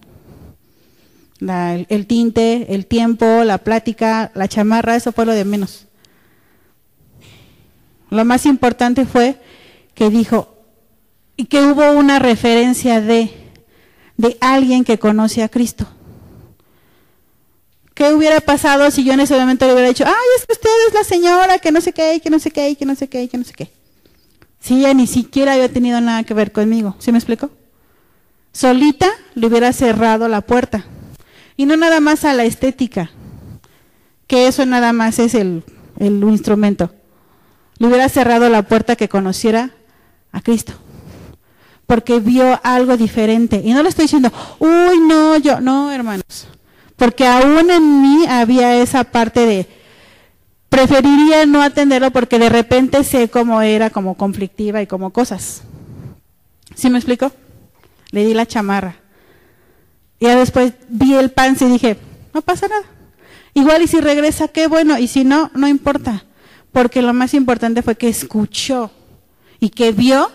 El, 1.49 2.07
tinte, 2.07 2.73
el 2.73 2.85
tiempo, 2.85 3.43
la 3.43 3.57
plática, 3.57 4.31
la 4.35 4.47
chamarra, 4.47 4.95
eso 4.95 5.11
fue 5.11 5.25
lo 5.25 5.33
de 5.33 5.45
menos. 5.45 5.87
Lo 8.09 8.25
más 8.25 8.45
importante 8.45 9.05
fue 9.05 9.39
que 9.93 10.09
dijo, 10.09 10.55
y 11.35 11.45
que 11.45 11.61
hubo 11.61 11.91
una 11.93 12.19
referencia 12.19 13.01
de, 13.01 13.31
de 14.17 14.37
alguien 14.41 14.83
que 14.83 14.99
conoce 14.99 15.43
a 15.43 15.49
Cristo. 15.49 15.87
¿Qué 17.93 18.11
hubiera 18.13 18.39
pasado 18.39 18.89
si 18.89 19.03
yo 19.03 19.13
en 19.13 19.19
ese 19.19 19.37
momento 19.37 19.65
le 19.67 19.73
hubiera 19.73 19.89
dicho, 19.89 20.05
ay, 20.05 20.13
es 20.37 20.45
que 20.45 20.53
usted 20.53 20.69
es 20.87 20.93
la 20.93 21.03
señora 21.03 21.59
que 21.59 21.71
no 21.71 21.81
sé 21.81 21.93
qué, 21.93 22.19
que 22.23 22.29
no 22.29 22.39
sé 22.39 22.51
qué, 22.51 22.75
que 22.75 22.85
no 22.85 22.95
sé 22.95 23.07
qué, 23.07 23.27
que 23.29 23.37
no 23.37 23.43
sé 23.43 23.53
qué? 23.53 23.71
Si 24.59 24.79
ella 24.79 24.93
ni 24.93 25.07
siquiera 25.07 25.53
había 25.53 25.69
tenido 25.69 25.99
nada 26.01 26.23
que 26.23 26.33
ver 26.33 26.51
conmigo. 26.51 26.95
¿Sí 26.99 27.11
me 27.11 27.17
explico? 27.17 27.51
solita 28.53 29.09
le 29.33 29.47
hubiera 29.47 29.73
cerrado 29.73 30.27
la 30.29 30.41
puerta. 30.41 30.85
Y 31.55 31.65
no 31.65 31.77
nada 31.77 31.99
más 31.99 32.25
a 32.25 32.33
la 32.33 32.45
estética, 32.45 33.11
que 34.27 34.47
eso 34.47 34.65
nada 34.65 34.93
más 34.93 35.19
es 35.19 35.35
el, 35.35 35.63
el 35.99 36.23
instrumento. 36.23 36.91
Le 37.77 37.87
hubiera 37.87 38.09
cerrado 38.09 38.49
la 38.49 38.63
puerta 38.63 38.95
que 38.95 39.09
conociera 39.09 39.71
a 40.31 40.41
Cristo. 40.41 40.73
Porque 41.85 42.19
vio 42.19 42.59
algo 42.63 42.97
diferente. 42.97 43.61
Y 43.63 43.73
no 43.73 43.83
le 43.83 43.89
estoy 43.89 44.05
diciendo, 44.05 44.31
uy, 44.59 44.99
no, 45.07 45.37
yo, 45.37 45.59
no, 45.59 45.91
hermanos. 45.91 46.47
Porque 46.95 47.27
aún 47.27 47.69
en 47.69 48.01
mí 48.01 48.25
había 48.27 48.81
esa 48.81 49.03
parte 49.03 49.45
de, 49.45 49.67
preferiría 50.69 51.45
no 51.45 51.61
atenderlo 51.61 52.11
porque 52.11 52.39
de 52.39 52.49
repente 52.49 53.03
sé 53.03 53.29
cómo 53.29 53.61
era, 53.61 53.89
como 53.89 54.15
conflictiva 54.15 54.81
y 54.81 54.87
como 54.87 55.11
cosas. 55.11 55.63
¿Sí 56.75 56.89
me 56.89 56.97
explico? 56.97 57.31
le 58.13 58.23
di 58.23 58.35
la 58.35 58.45
chamarra. 58.45 58.95
Y 60.23 60.25
ya 60.25 60.37
después 60.37 60.71
vi 60.87 61.15
el 61.15 61.31
pan 61.31 61.57
y 61.59 61.65
dije, 61.65 61.97
no 62.33 62.41
pasa 62.41 62.69
nada. 62.69 62.83
Igual 63.53 63.81
y 63.81 63.87
si 63.87 63.99
regresa, 63.99 64.47
qué 64.47 64.67
bueno, 64.67 64.97
y 64.97 65.09
si 65.09 65.25
no, 65.25 65.51
no 65.53 65.67
importa. 65.67 66.23
Porque 66.71 67.01
lo 67.01 67.11
más 67.11 67.33
importante 67.33 67.81
fue 67.81 67.97
que 67.97 68.07
escuchó 68.07 68.89
y 69.59 69.67
que 69.67 69.91
vio 69.91 70.31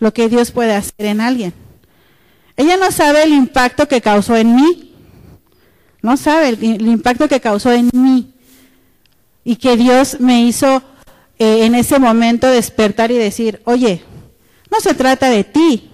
lo 0.00 0.12
que 0.12 0.28
Dios 0.28 0.50
puede 0.50 0.74
hacer 0.74 1.06
en 1.06 1.20
alguien. 1.20 1.54
Ella 2.56 2.76
no 2.76 2.90
sabe 2.90 3.22
el 3.22 3.32
impacto 3.32 3.86
que 3.86 4.00
causó 4.00 4.34
en 4.34 4.56
mí. 4.56 4.96
No 6.02 6.16
sabe 6.16 6.48
el, 6.48 6.64
el 6.64 6.88
impacto 6.88 7.28
que 7.28 7.38
causó 7.38 7.70
en 7.70 7.90
mí. 7.92 8.34
Y 9.44 9.54
que 9.54 9.76
Dios 9.76 10.18
me 10.18 10.42
hizo 10.42 10.82
eh, 11.38 11.66
en 11.66 11.76
ese 11.76 12.00
momento 12.00 12.48
despertar 12.48 13.12
y 13.12 13.16
decir, 13.16 13.62
oye, 13.64 14.02
no 14.72 14.80
se 14.80 14.92
trata 14.92 15.30
de 15.30 15.44
ti, 15.44 15.88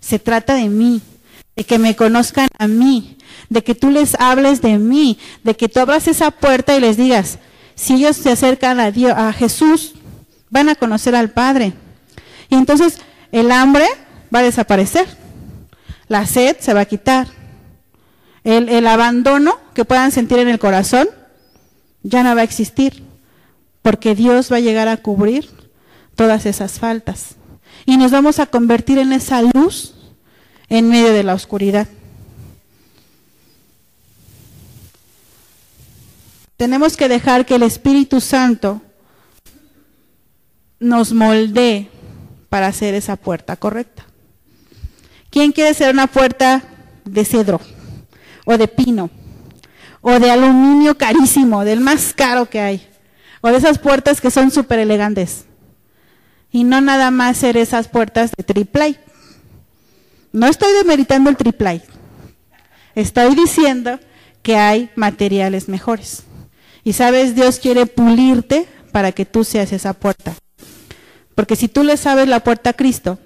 se 0.00 0.18
trata 0.18 0.54
de 0.56 0.68
mí, 0.68 1.00
de 1.60 1.66
que 1.66 1.78
me 1.78 1.94
conozcan 1.94 2.48
a 2.58 2.68
mí, 2.68 3.18
de 3.50 3.62
que 3.62 3.74
tú 3.74 3.90
les 3.90 4.18
hables 4.18 4.62
de 4.62 4.78
mí, 4.78 5.18
de 5.44 5.54
que 5.54 5.68
tú 5.68 5.78
abras 5.80 6.08
esa 6.08 6.30
puerta 6.30 6.74
y 6.74 6.80
les 6.80 6.96
digas, 6.96 7.38
si 7.74 7.96
ellos 7.96 8.16
se 8.16 8.30
acercan 8.30 8.80
a 8.80 8.90
Dios, 8.90 9.12
a 9.14 9.30
Jesús, 9.34 9.92
van 10.48 10.70
a 10.70 10.74
conocer 10.74 11.14
al 11.14 11.32
Padre. 11.32 11.74
Y 12.48 12.54
entonces 12.54 13.02
el 13.30 13.52
hambre 13.52 13.84
va 14.34 14.38
a 14.38 14.42
desaparecer, 14.42 15.06
la 16.08 16.24
sed 16.24 16.56
se 16.60 16.72
va 16.72 16.80
a 16.80 16.86
quitar, 16.86 17.28
el, 18.42 18.70
el 18.70 18.86
abandono 18.86 19.58
que 19.74 19.84
puedan 19.84 20.12
sentir 20.12 20.38
en 20.38 20.48
el 20.48 20.58
corazón 20.58 21.10
ya 22.02 22.22
no 22.22 22.34
va 22.34 22.40
a 22.40 22.44
existir, 22.44 23.02
porque 23.82 24.14
Dios 24.14 24.50
va 24.50 24.56
a 24.56 24.60
llegar 24.60 24.88
a 24.88 24.96
cubrir 24.96 25.50
todas 26.14 26.46
esas 26.46 26.78
faltas. 26.78 27.36
Y 27.84 27.98
nos 27.98 28.12
vamos 28.12 28.38
a 28.38 28.46
convertir 28.46 28.96
en 28.96 29.12
esa 29.12 29.42
luz 29.42 29.99
en 30.70 30.88
medio 30.88 31.12
de 31.12 31.24
la 31.24 31.34
oscuridad. 31.34 31.86
Tenemos 36.56 36.96
que 36.96 37.08
dejar 37.08 37.44
que 37.44 37.56
el 37.56 37.64
Espíritu 37.64 38.20
Santo 38.20 38.80
nos 40.78 41.12
moldee 41.12 41.90
para 42.48 42.68
hacer 42.68 42.94
esa 42.94 43.16
puerta 43.16 43.56
correcta. 43.56 44.04
¿Quién 45.30 45.52
quiere 45.52 45.74
ser 45.74 45.92
una 45.92 46.06
puerta 46.06 46.62
de 47.04 47.24
cedro 47.24 47.60
o 48.44 48.56
de 48.56 48.68
pino 48.68 49.10
o 50.00 50.18
de 50.18 50.30
aluminio 50.30 50.96
carísimo, 50.96 51.64
del 51.64 51.80
más 51.80 52.14
caro 52.14 52.48
que 52.48 52.60
hay? 52.60 52.88
O 53.40 53.48
de 53.48 53.56
esas 53.56 53.78
puertas 53.78 54.20
que 54.20 54.30
son 54.30 54.50
súper 54.50 54.78
elegantes. 54.78 55.46
Y 56.52 56.64
no 56.64 56.80
nada 56.80 57.10
más 57.10 57.38
ser 57.38 57.56
esas 57.56 57.88
puertas 57.88 58.32
de 58.36 58.44
triple 58.44 59.00
No 60.32 60.46
estoy 60.46 60.72
demeritando 60.74 61.30
el 61.30 61.36
triple 61.36 61.82
Estoy 62.94 63.34
diciendo 63.34 63.98
que 64.42 64.56
hay 64.56 64.90
materiales 64.96 65.68
mejores. 65.68 66.24
Y 66.84 66.92
sabes, 66.92 67.34
Dios 67.34 67.58
quiere 67.58 67.86
pulirte 67.86 68.66
para 68.92 69.12
que 69.12 69.24
tú 69.24 69.44
seas 69.44 69.72
esa 69.72 69.92
puerta. 69.92 70.34
Porque 71.34 71.56
si 71.56 71.68
tú 71.68 71.84
le 71.84 71.96
sabes 71.96 72.28
la 72.28 72.40
puerta 72.40 72.70
a 72.70 72.74
Cristo, 72.74 73.18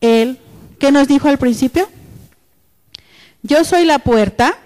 Él, 0.00 0.38
¿qué 0.78 0.90
nos 0.90 1.08
dijo 1.08 1.28
al 1.28 1.38
principio? 1.38 1.88
Yo 3.42 3.64
soy 3.64 3.84
la 3.84 3.98
puerta. 3.98 4.56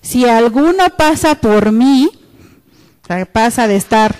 Si 0.00 0.24
alguno 0.24 0.84
pasa 0.96 1.34
por 1.34 1.72
mí, 1.72 2.10
pasa 3.32 3.66
de 3.66 3.76
estar 3.76 4.14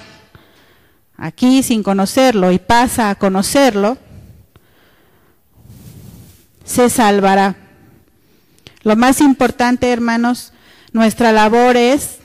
aquí 1.16 1.62
sin 1.62 1.82
conocerlo 1.82 2.53
y 2.53 2.59
pasa 2.59 3.11
a 3.11 3.14
conocerlo, 3.14 3.99
se 6.69 6.91
salvará. 6.91 7.57
Lo 8.83 8.95
más 8.95 9.23
importante, 9.23 9.91
hermanos, 9.91 10.53
nuestra 10.93 11.33
labor 11.33 11.77
es 11.79 12.19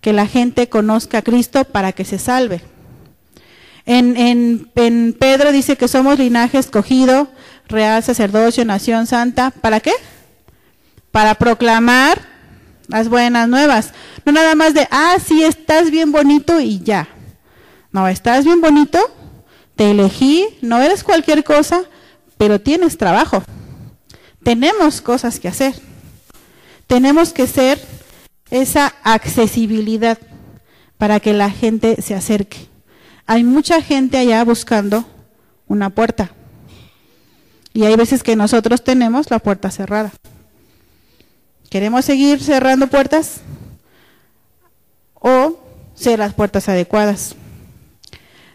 que 0.00 0.12
la 0.12 0.26
gente 0.26 0.68
conozca 0.68 1.18
a 1.18 1.22
Cristo 1.22 1.64
para 1.64 1.92
que 1.92 2.04
se 2.04 2.18
salve. 2.18 2.60
En, 3.86 4.16
en, 4.74 5.16
Pedro 5.18 5.52
dice 5.52 5.76
que 5.76 5.88
somos 5.88 6.18
linaje 6.18 6.58
escogido, 6.58 7.28
real 7.68 8.02
sacerdocio, 8.02 8.64
nación 8.64 9.06
santa. 9.06 9.52
¿Para 9.52 9.80
qué? 9.80 9.92
Para 11.12 11.36
proclamar 11.36 12.20
las 12.88 13.08
buenas 13.08 13.48
nuevas. 13.48 13.92
No 14.24 14.32
nada 14.32 14.56
más 14.56 14.74
de, 14.74 14.86
ah, 14.90 15.16
sí, 15.24 15.44
estás 15.44 15.92
bien 15.92 16.10
bonito 16.10 16.60
y 16.60 16.80
ya. 16.80 17.08
No, 17.92 18.08
estás 18.08 18.44
bien 18.44 18.60
bonito, 18.60 18.98
te 19.76 19.92
elegí, 19.92 20.44
no 20.60 20.82
eres 20.82 21.02
cualquier 21.04 21.44
cosa, 21.44 21.84
pero 22.38 22.60
tienes 22.60 22.96
trabajo. 22.96 23.42
Tenemos 24.42 25.00
cosas 25.02 25.38
que 25.40 25.48
hacer. 25.48 25.74
Tenemos 26.86 27.32
que 27.32 27.46
ser 27.46 27.78
esa 28.50 28.94
accesibilidad 29.02 30.18
para 30.96 31.20
que 31.20 31.34
la 31.34 31.50
gente 31.50 32.00
se 32.00 32.14
acerque. 32.14 32.68
Hay 33.26 33.44
mucha 33.44 33.82
gente 33.82 34.16
allá 34.16 34.42
buscando 34.44 35.04
una 35.66 35.90
puerta. 35.90 36.30
Y 37.74 37.84
hay 37.84 37.94
veces 37.96 38.22
que 38.22 38.36
nosotros 38.36 38.82
tenemos 38.82 39.30
la 39.30 39.38
puerta 39.38 39.70
cerrada. 39.70 40.12
¿Queremos 41.68 42.06
seguir 42.06 42.42
cerrando 42.42 42.86
puertas? 42.86 43.42
¿O 45.14 45.58
ser 45.94 46.20
las 46.20 46.32
puertas 46.32 46.68
adecuadas? 46.68 47.36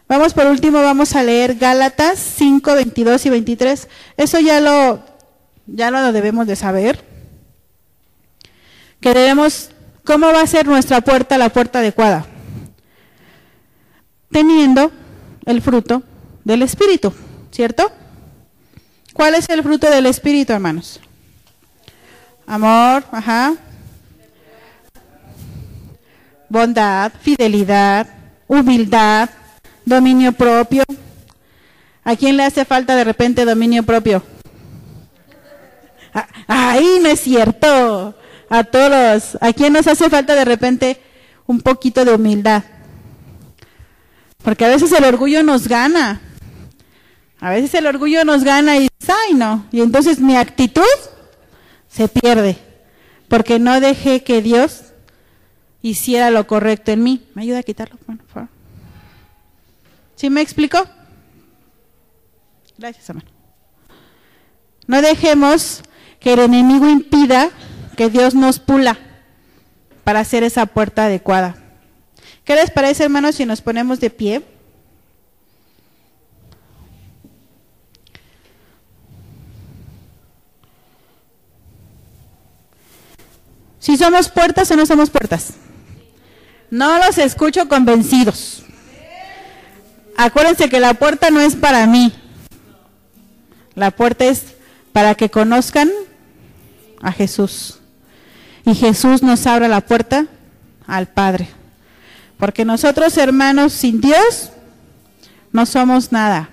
Vamos 0.08 0.34
por 0.34 0.48
último, 0.48 0.82
vamos 0.82 1.16
a 1.16 1.24
leer 1.24 1.56
Gálatas 1.56 2.20
5, 2.20 2.76
22 2.76 3.26
y 3.26 3.30
23. 3.30 3.88
Eso 4.18 4.40
ya 4.40 4.60
lo, 4.60 5.04
ya 5.66 5.92
lo 5.92 6.12
debemos 6.12 6.46
de 6.46 6.56
saber 6.56 7.04
que 9.00 9.14
debemos, 9.14 9.70
¿cómo 10.06 10.28
va 10.28 10.42
a 10.42 10.48
ser 10.48 10.66
nuestra 10.66 11.02
puerta 11.02 11.38
la 11.38 11.50
puerta 11.50 11.80
adecuada? 11.80 12.26
Teniendo 14.30 14.92
el 15.46 15.62
fruto 15.62 16.04
del 16.44 16.62
Espíritu, 16.62 17.14
¿cierto? 17.52 17.92
¿Cuál 19.14 19.36
es 19.36 19.50
el 19.50 19.62
fruto 19.62 19.90
del 19.90 20.06
Espíritu, 20.06 20.54
hermanos? 20.54 21.00
Amor, 22.48 23.04
ajá. 23.12 23.56
Bondad, 26.50 27.12
fidelidad, 27.22 28.08
humildad, 28.48 29.30
dominio 29.86 30.32
propio. 30.32 30.84
¿A 32.04 32.16
quién 32.16 32.38
le 32.38 32.44
hace 32.44 32.66
falta 32.66 32.96
de 32.96 33.04
repente 33.04 33.46
dominio 33.46 33.84
propio? 33.84 34.24
Ah, 36.14 36.28
¡Ay, 36.48 37.00
no 37.02 37.10
es 37.10 37.22
cierto! 37.22 38.16
a 38.54 38.64
todos. 38.64 39.38
¿A 39.42 39.52
quién 39.52 39.74
nos 39.74 39.88
hace 39.88 40.10
falta 40.12 40.36
de 40.36 40.46
repente 40.46 41.02
un 41.48 41.60
poquito 41.60 42.06
de 42.06 42.14
humildad? 42.14 42.64
Porque 44.44 44.66
a 44.66 44.68
veces 44.68 44.92
el 44.92 45.04
orgullo 45.06 45.42
nos 45.42 45.68
gana. 45.68 46.22
A 47.40 47.50
veces 47.50 47.74
el 47.74 47.88
orgullo 47.88 48.24
nos 48.24 48.44
gana 48.44 48.78
y 48.78 48.88
ay 49.08 49.34
no. 49.34 49.66
Y 49.72 49.82
entonces 49.82 50.20
mi 50.20 50.36
actitud 50.36 50.84
se 51.90 52.08
pierde. 52.08 52.58
Porque 53.28 53.58
no 53.58 53.80
dejé 53.80 54.24
que 54.24 54.44
Dios 54.44 54.94
hiciera 55.82 56.30
lo 56.30 56.46
correcto 56.46 56.92
en 56.92 57.02
mí. 57.02 57.26
¿Me 57.34 57.42
ayuda 57.42 57.60
a 57.60 57.64
quitarlo? 57.64 57.98
Bueno, 58.06 58.22
por 58.22 58.34
favor. 58.34 58.50
¿Sí 60.24 60.30
me 60.30 60.40
explicó? 60.40 60.88
Gracias, 62.78 63.10
hermano. 63.10 63.28
No 64.88 65.02
dejemos 65.02 65.82
que 66.22 66.32
el 66.32 66.40
enemigo 66.40 66.88
impida 66.88 67.50
que 67.98 68.10
Dios 68.10 68.34
nos 68.34 68.58
pula 68.58 68.98
para 70.06 70.22
hacer 70.22 70.44
esa 70.44 70.66
puerta 70.66 71.08
adecuada. 71.08 71.58
¿Qué 72.46 72.56
les 72.56 72.72
parece, 72.72 73.04
hermanos, 73.04 73.36
si 73.36 73.46
nos 73.46 73.60
ponemos 73.60 74.00
de 74.00 74.10
pie? 74.12 74.42
Si 83.80 83.98
somos 83.98 84.30
puertas 84.30 84.72
o 84.72 84.78
no 84.78 84.86
somos 84.86 85.10
puertas. 85.10 85.56
No 86.70 86.98
los 87.00 87.18
escucho 87.18 87.68
convencidos. 87.68 88.64
Acuérdense 90.24 90.70
que 90.70 90.80
la 90.80 90.94
puerta 90.94 91.32
no 91.32 91.42
es 91.42 91.54
para 91.54 91.86
mí. 91.86 92.14
La 93.76 93.92
puerta 93.92 94.24
es 94.24 94.56
para 94.94 95.16
que 95.16 95.30
conozcan 95.30 95.92
a 97.02 97.12
Jesús. 97.12 97.80
Y 98.66 98.74
Jesús 98.74 99.22
nos 99.22 99.46
abre 99.48 99.68
la 99.68 99.82
puerta 99.82 100.28
al 100.88 101.08
Padre. 101.08 101.50
Porque 102.38 102.64
nosotros, 102.64 103.18
hermanos, 103.18 103.74
sin 103.74 104.00
Dios 104.00 104.52
no 105.52 105.66
somos 105.66 106.14
nada. 106.14 106.50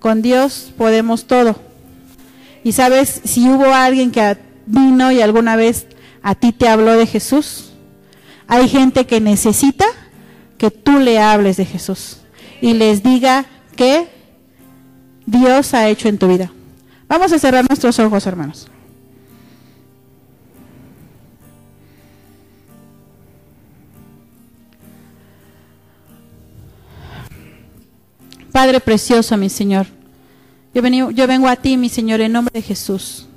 Con 0.00 0.20
Dios 0.20 0.72
podemos 0.76 1.28
todo. 1.28 1.60
Y 2.64 2.72
sabes, 2.72 3.20
si 3.24 3.48
hubo 3.48 3.72
alguien 3.72 4.10
que 4.10 4.36
vino 4.66 5.12
y 5.12 5.22
alguna 5.22 5.54
vez 5.54 5.86
a 6.24 6.34
ti 6.34 6.50
te 6.50 6.68
habló 6.68 6.96
de 6.96 7.06
Jesús, 7.06 7.70
hay 8.48 8.68
gente 8.68 9.06
que 9.06 9.20
necesita 9.20 9.84
que 10.58 10.72
tú 10.72 10.98
le 10.98 11.20
hables 11.20 11.56
de 11.56 11.66
Jesús 11.66 12.16
y 12.60 12.74
les 12.74 13.02
diga 13.02 13.46
que 13.76 14.08
Dios 15.26 15.74
ha 15.74 15.88
hecho 15.88 16.08
en 16.08 16.18
tu 16.18 16.28
vida. 16.28 16.52
Vamos 17.08 17.32
a 17.32 17.38
cerrar 17.38 17.64
nuestros 17.68 17.98
ojos, 17.98 18.26
hermanos. 18.26 18.68
Padre 28.52 28.80
precioso, 28.80 29.36
mi 29.36 29.48
Señor, 29.48 29.86
yo, 30.74 31.10
yo 31.10 31.26
vengo 31.26 31.48
a 31.48 31.56
ti, 31.56 31.76
mi 31.76 31.88
Señor, 31.88 32.20
en 32.20 32.32
nombre 32.32 32.52
de 32.52 32.62
Jesús, 32.62 33.28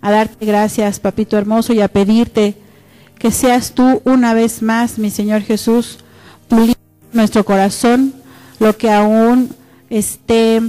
a 0.00 0.10
darte 0.10 0.44
gracias, 0.44 0.98
papito 1.00 1.36
hermoso, 1.36 1.72
y 1.72 1.80
a 1.80 1.88
pedirte 1.88 2.56
que 3.18 3.30
seas 3.30 3.72
tú 3.72 4.00
una 4.04 4.34
vez 4.34 4.62
más, 4.62 4.98
mi 4.98 5.10
Señor 5.10 5.42
Jesús, 5.42 5.98
puliendo 6.48 6.74
nuestro 7.12 7.44
corazón, 7.44 8.14
lo 8.58 8.76
que 8.76 8.90
aún 8.90 9.50
esté 9.90 10.60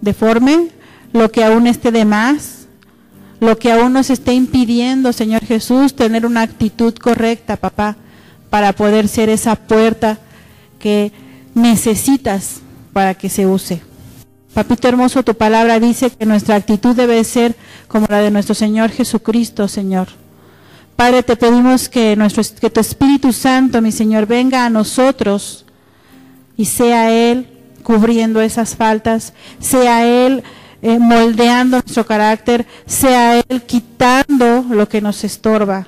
deforme, 0.00 0.68
lo 1.12 1.30
que 1.30 1.44
aún 1.44 1.66
esté 1.66 1.90
de 1.90 2.04
más, 2.04 2.66
lo 3.40 3.58
que 3.58 3.72
aún 3.72 3.92
nos 3.92 4.10
esté 4.10 4.34
impidiendo, 4.34 5.12
Señor 5.12 5.44
Jesús, 5.44 5.94
tener 5.94 6.26
una 6.26 6.42
actitud 6.42 6.94
correcta, 6.94 7.56
papá, 7.56 7.96
para 8.50 8.72
poder 8.74 9.08
ser 9.08 9.28
esa 9.28 9.56
puerta 9.56 10.18
que 10.78 11.12
necesitas 11.54 12.60
para 12.92 13.14
que 13.14 13.28
se 13.28 13.46
use. 13.46 13.82
Papito 14.52 14.88
hermoso, 14.88 15.22
tu 15.22 15.34
palabra 15.34 15.78
dice 15.78 16.10
que 16.10 16.26
nuestra 16.26 16.56
actitud 16.56 16.94
debe 16.96 17.22
ser 17.24 17.54
como 17.86 18.06
la 18.08 18.18
de 18.18 18.30
nuestro 18.30 18.54
Señor 18.54 18.90
Jesucristo, 18.90 19.68
Señor. 19.68 20.08
Padre, 20.96 21.22
te 21.22 21.36
pedimos 21.36 21.88
que, 21.88 22.16
nuestro, 22.16 22.42
que 22.60 22.68
tu 22.68 22.80
Espíritu 22.80 23.32
Santo, 23.32 23.80
mi 23.80 23.92
Señor, 23.92 24.26
venga 24.26 24.66
a 24.66 24.70
nosotros 24.70 25.64
y 26.60 26.66
sea 26.66 27.10
Él 27.10 27.46
cubriendo 27.82 28.42
esas 28.42 28.76
faltas, 28.76 29.32
sea 29.60 30.06
Él 30.06 30.42
eh, 30.82 30.98
moldeando 30.98 31.78
nuestro 31.78 32.04
carácter, 32.04 32.66
sea 32.84 33.38
Él 33.38 33.62
quitando 33.62 34.66
lo 34.68 34.86
que 34.86 35.00
nos 35.00 35.24
estorba. 35.24 35.86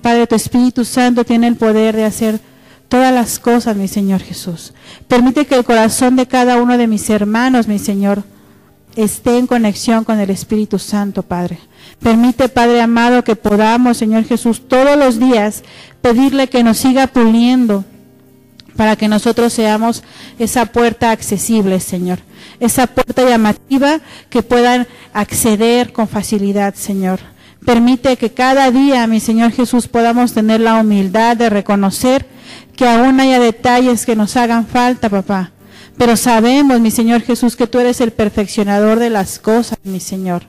Padre, 0.00 0.26
tu 0.26 0.34
Espíritu 0.34 0.86
Santo 0.86 1.26
tiene 1.26 1.46
el 1.46 1.56
poder 1.56 1.94
de 1.94 2.06
hacer 2.06 2.40
todas 2.88 3.12
las 3.12 3.38
cosas, 3.38 3.76
mi 3.76 3.86
Señor 3.86 4.22
Jesús. 4.22 4.72
Permite 5.08 5.44
que 5.44 5.56
el 5.56 5.64
corazón 5.64 6.16
de 6.16 6.26
cada 6.26 6.56
uno 6.56 6.78
de 6.78 6.86
mis 6.86 7.10
hermanos, 7.10 7.68
mi 7.68 7.78
Señor, 7.78 8.22
esté 8.96 9.36
en 9.36 9.46
conexión 9.46 10.04
con 10.04 10.20
el 10.20 10.30
Espíritu 10.30 10.78
Santo, 10.78 11.22
Padre. 11.22 11.58
Permite, 11.98 12.48
Padre 12.48 12.80
amado, 12.80 13.24
que 13.24 13.36
podamos, 13.36 13.98
Señor 13.98 14.24
Jesús, 14.24 14.68
todos 14.68 14.96
los 14.96 15.18
días 15.18 15.64
pedirle 16.00 16.48
que 16.48 16.64
nos 16.64 16.78
siga 16.78 17.08
puliendo 17.08 17.84
para 18.76 18.96
que 18.96 19.08
nosotros 19.08 19.52
seamos 19.52 20.02
esa 20.38 20.66
puerta 20.66 21.10
accesible, 21.10 21.80
Señor. 21.80 22.18
Esa 22.60 22.86
puerta 22.86 23.28
llamativa 23.28 24.00
que 24.30 24.42
puedan 24.42 24.86
acceder 25.12 25.92
con 25.92 26.08
facilidad, 26.08 26.74
Señor. 26.74 27.20
Permite 27.64 28.16
que 28.16 28.32
cada 28.32 28.70
día, 28.70 29.06
mi 29.06 29.20
Señor 29.20 29.52
Jesús, 29.52 29.88
podamos 29.88 30.34
tener 30.34 30.60
la 30.60 30.74
humildad 30.74 31.36
de 31.36 31.48
reconocer 31.48 32.26
que 32.76 32.86
aún 32.86 33.20
haya 33.20 33.38
detalles 33.38 34.04
que 34.04 34.16
nos 34.16 34.36
hagan 34.36 34.66
falta, 34.66 35.08
papá. 35.08 35.52
Pero 35.96 36.16
sabemos, 36.16 36.80
mi 36.80 36.90
Señor 36.90 37.22
Jesús, 37.22 37.56
que 37.56 37.66
tú 37.66 37.78
eres 37.78 38.00
el 38.00 38.10
perfeccionador 38.10 38.98
de 38.98 39.10
las 39.10 39.38
cosas, 39.38 39.78
mi 39.84 40.00
Señor. 40.00 40.42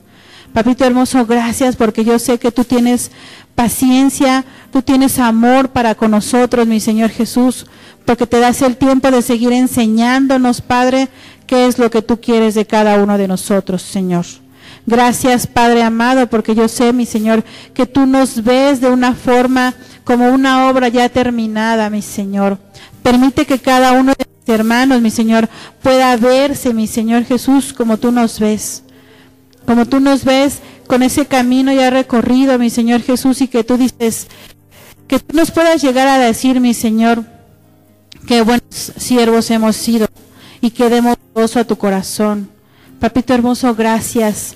Papito 0.53 0.86
hermoso, 0.86 1.26
gracias 1.26 1.76
porque 1.76 2.03
yo 2.03 2.17
sé 2.17 2.39
que 2.39 2.51
tú 2.51 2.63
tienes 2.63 3.11
paciencia, 3.55 4.45
tú 4.76 4.82
tienes 4.82 5.19
amor 5.19 5.69
para 5.69 5.95
con 5.95 6.11
nosotros, 6.11 6.67
mi 6.67 6.82
Señor 6.82 7.09
Jesús, 7.09 7.65
porque 8.03 8.28
te 8.28 8.41
das 8.41 8.61
el 8.61 8.76
tiempo 8.76 9.09
de 9.09 9.21
seguir 9.21 9.53
enseñándonos, 9.53 10.59
Padre, 10.59 11.07
qué 11.47 11.65
es 11.65 11.80
lo 11.80 11.89
que 11.89 12.01
tú 12.01 12.19
quieres 12.19 12.55
de 12.55 12.65
cada 12.65 13.01
uno 13.01 13.17
de 13.17 13.26
nosotros, 13.26 13.82
Señor. 13.82 14.26
Gracias, 14.86 15.47
Padre 15.47 15.82
amado, 15.82 16.28
porque 16.28 16.55
yo 16.55 16.67
sé, 16.67 16.91
mi 16.91 17.05
Señor, 17.05 17.45
que 17.73 17.86
tú 17.86 18.05
nos 18.05 18.43
ves 18.43 18.82
de 18.82 18.89
una 18.89 19.15
forma 19.15 19.76
como 20.03 20.28
una 20.28 20.69
obra 20.69 20.89
ya 20.89 21.07
terminada, 21.07 21.89
mi 21.89 22.01
Señor. 22.01 22.57
Permite 23.01 23.45
que 23.45 23.59
cada 23.59 23.93
uno 23.93 24.11
de 24.11 24.26
mis 24.26 24.59
hermanos, 24.59 24.99
mi 24.99 25.09
Señor, 25.09 25.47
pueda 25.82 26.17
verse, 26.17 26.73
mi 26.73 26.88
Señor 26.88 27.23
Jesús, 27.23 27.71
como 27.71 27.95
tú 27.95 28.11
nos 28.11 28.41
ves. 28.41 28.84
Como 29.65 29.86
tú 29.86 30.01
nos 30.01 30.26
ves 30.26 30.59
con 30.86 31.01
ese 31.01 31.26
camino 31.28 31.71
ya 31.71 31.89
recorrido, 31.89 32.59
mi 32.59 32.69
Señor 32.69 33.01
Jesús, 33.01 33.41
y 33.41 33.47
que 33.47 33.63
tú 33.63 33.78
dices, 33.78 34.28
que 35.07 35.19
tú 35.19 35.35
nos 35.35 35.51
puedas 35.51 35.81
llegar 35.81 36.07
a 36.07 36.17
decir, 36.17 36.59
mi 36.59 36.73
Señor, 36.73 37.23
que 38.27 38.41
buenos 38.41 38.93
siervos 38.97 39.51
hemos 39.51 39.75
sido 39.75 40.07
y 40.61 40.71
que 40.71 40.89
demos 40.89 41.15
gozo 41.33 41.59
a 41.59 41.63
tu 41.63 41.77
corazón. 41.77 42.49
Papito 42.99 43.33
hermoso, 43.33 43.75
gracias 43.75 44.55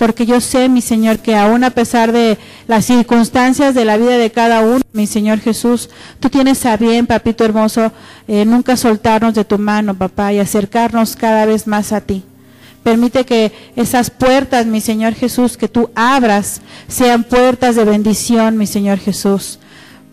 porque 0.00 0.24
yo 0.24 0.40
sé, 0.40 0.70
mi 0.70 0.80
Señor, 0.80 1.18
que 1.18 1.36
aún 1.36 1.62
a 1.62 1.68
pesar 1.68 2.10
de 2.10 2.38
las 2.66 2.86
circunstancias 2.86 3.74
de 3.74 3.84
la 3.84 3.98
vida 3.98 4.16
de 4.16 4.32
cada 4.32 4.62
uno, 4.62 4.80
mi 4.94 5.06
Señor 5.06 5.40
Jesús, 5.40 5.90
tú 6.20 6.30
tienes 6.30 6.64
a 6.64 6.78
bien, 6.78 7.06
papito 7.06 7.44
hermoso, 7.44 7.92
eh, 8.26 8.46
nunca 8.46 8.78
soltarnos 8.78 9.34
de 9.34 9.44
tu 9.44 9.58
mano, 9.58 9.94
papá, 9.94 10.32
y 10.32 10.38
acercarnos 10.38 11.16
cada 11.16 11.44
vez 11.44 11.66
más 11.66 11.92
a 11.92 12.00
ti. 12.00 12.24
Permite 12.82 13.26
que 13.26 13.52
esas 13.76 14.08
puertas, 14.08 14.64
mi 14.64 14.80
Señor 14.80 15.12
Jesús, 15.12 15.58
que 15.58 15.68
tú 15.68 15.90
abras, 15.94 16.62
sean 16.88 17.22
puertas 17.22 17.76
de 17.76 17.84
bendición, 17.84 18.56
mi 18.56 18.66
Señor 18.66 19.00
Jesús, 19.00 19.58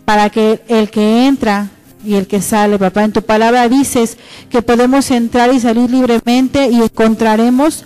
para 0.08 0.30
que 0.30 0.62
el 0.70 0.90
que 0.90 1.28
entra 1.28 1.68
y 2.02 2.14
el 2.14 2.28
que 2.28 2.42
sale, 2.42 2.80
papá, 2.80 3.04
en 3.04 3.12
tu 3.12 3.24
palabra 3.24 3.68
dices 3.68 4.18
que 4.50 4.62
podemos 4.62 5.12
entrar 5.12 5.54
y 5.54 5.60
salir 5.60 5.92
libremente 5.92 6.70
y 6.70 6.82
encontraremos 6.82 7.84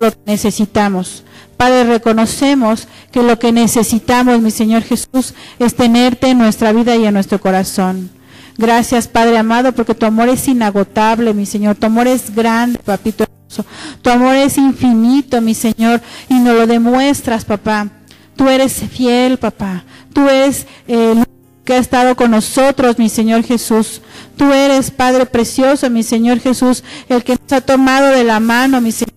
lo 0.00 0.10
que 0.10 0.18
necesitamos. 0.26 1.22
Padre, 1.56 1.84
reconocemos 1.84 2.88
que 3.12 3.22
lo 3.22 3.38
que 3.38 3.52
necesitamos, 3.52 4.40
mi 4.40 4.50
Señor 4.50 4.82
Jesús, 4.82 5.34
es 5.60 5.76
tenerte 5.76 6.30
en 6.30 6.38
nuestra 6.38 6.72
vida 6.72 6.96
y 6.96 7.06
en 7.06 7.14
nuestro 7.14 7.40
corazón. 7.40 8.10
Gracias, 8.58 9.06
Padre 9.06 9.38
amado, 9.38 9.70
porque 9.70 9.94
tu 9.94 10.04
amor 10.04 10.28
es 10.28 10.48
inagotable, 10.48 11.32
mi 11.32 11.46
Señor. 11.46 11.76
Tu 11.76 11.86
amor 11.86 12.08
es 12.08 12.34
grande, 12.34 12.80
papito 12.80 13.22
hermoso. 13.22 13.64
Tu 14.02 14.10
amor 14.10 14.34
es 14.34 14.58
infinito, 14.58 15.40
mi 15.40 15.54
Señor, 15.54 16.02
y 16.28 16.34
nos 16.34 16.56
lo 16.56 16.66
demuestras, 16.66 17.44
papá. 17.44 17.86
Tú 18.34 18.48
eres 18.48 18.72
fiel, 18.90 19.38
papá. 19.38 19.84
Tú 20.12 20.28
eres 20.28 20.66
el 20.88 21.25
que 21.66 21.74
ha 21.74 21.78
estado 21.78 22.16
con 22.16 22.30
nosotros, 22.30 22.98
mi 22.98 23.10
Señor 23.10 23.42
Jesús. 23.42 24.00
Tú 24.38 24.50
eres, 24.54 24.90
Padre 24.90 25.26
precioso, 25.26 25.90
mi 25.90 26.02
Señor 26.02 26.40
Jesús, 26.40 26.82
el 27.10 27.22
que 27.22 27.32
nos 27.32 27.52
ha 27.52 27.60
tomado 27.60 28.08
de 28.08 28.24
la 28.24 28.40
mano, 28.40 28.80
mi 28.80 28.92
Señor 28.92 29.16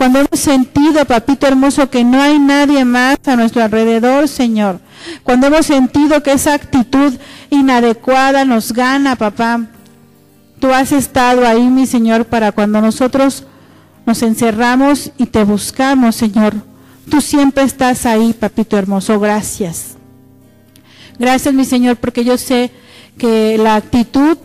cuando 0.00 0.20
hemos 0.20 0.40
sentido, 0.40 1.04
papito 1.04 1.46
hermoso, 1.46 1.90
que 1.90 2.02
no 2.04 2.22
hay 2.22 2.38
nadie 2.38 2.86
más 2.86 3.18
a 3.26 3.36
nuestro 3.36 3.62
alrededor, 3.62 4.28
Señor. 4.28 4.80
Cuando 5.22 5.48
hemos 5.48 5.66
sentido 5.66 6.22
que 6.22 6.32
esa 6.32 6.54
actitud 6.54 7.12
inadecuada 7.50 8.46
nos 8.46 8.72
gana, 8.72 9.14
papá. 9.14 9.60
Tú 10.58 10.72
has 10.72 10.92
estado 10.92 11.46
ahí, 11.46 11.68
mi 11.68 11.86
Señor, 11.86 12.24
para 12.24 12.50
cuando 12.50 12.80
nosotros 12.80 13.44
nos 14.06 14.22
encerramos 14.22 15.12
y 15.18 15.26
te 15.26 15.44
buscamos, 15.44 16.16
Señor. 16.16 16.54
Tú 17.10 17.20
siempre 17.20 17.64
estás 17.64 18.06
ahí, 18.06 18.32
papito 18.32 18.78
hermoso. 18.78 19.20
Gracias. 19.20 19.99
Gracias, 21.20 21.52
mi 21.52 21.66
Señor, 21.66 21.96
porque 21.96 22.24
yo 22.24 22.38
sé 22.38 22.70
que 23.18 23.58
la 23.58 23.74
actitud 23.74 24.38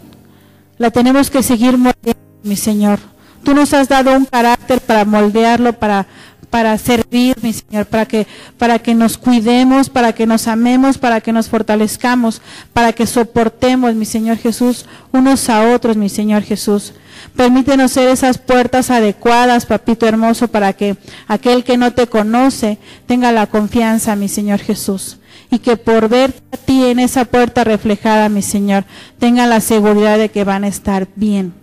la 0.77 0.91
tenemos 0.91 1.29
que 1.29 1.41
seguir 1.41 1.77
moldeando, 1.77 2.19
mi 2.43 2.57
Señor. 2.57 2.99
Tú 3.45 3.53
nos 3.53 3.73
has 3.73 3.87
dado 3.87 4.13
un 4.13 4.25
carácter 4.25 4.81
para 4.81 5.05
moldearlo, 5.05 5.71
para, 5.71 6.05
para 6.49 6.77
servir, 6.77 7.37
mi 7.41 7.53
Señor, 7.53 7.85
para 7.85 8.05
que, 8.05 8.27
para 8.57 8.79
que 8.79 8.93
nos 8.93 9.17
cuidemos, 9.17 9.89
para 9.89 10.11
que 10.11 10.25
nos 10.25 10.49
amemos, 10.49 10.97
para 10.97 11.21
que 11.21 11.31
nos 11.31 11.47
fortalezcamos, 11.47 12.41
para 12.73 12.91
que 12.91 13.07
soportemos, 13.07 13.95
mi 13.95 14.03
Señor 14.03 14.35
Jesús, 14.35 14.85
unos 15.13 15.49
a 15.49 15.73
otros, 15.73 15.95
mi 15.95 16.09
Señor 16.09 16.43
Jesús. 16.43 16.91
Permítenos 17.37 17.93
ser 17.93 18.09
esas 18.09 18.37
puertas 18.37 18.91
adecuadas, 18.91 19.65
papito 19.65 20.07
hermoso, 20.07 20.49
para 20.49 20.73
que 20.73 20.97
aquel 21.25 21.63
que 21.63 21.77
no 21.77 21.93
te 21.93 22.07
conoce 22.07 22.79
tenga 23.07 23.31
la 23.31 23.47
confianza, 23.47 24.17
mi 24.17 24.27
Señor 24.27 24.59
Jesús. 24.59 25.19
Y 25.51 25.59
que 25.59 25.77
por 25.77 26.09
ver 26.09 26.33
a 26.51 26.57
ti 26.57 26.85
en 26.85 26.99
esa 26.99 27.25
puerta 27.25 27.63
reflejada, 27.63 28.29
mi 28.29 28.41
Señor, 28.41 28.85
tenga 29.19 29.45
la 29.45 29.61
seguridad 29.61 30.17
de 30.17 30.29
que 30.29 30.43
van 30.43 30.63
a 30.63 30.67
estar 30.67 31.07
bien. 31.15 31.53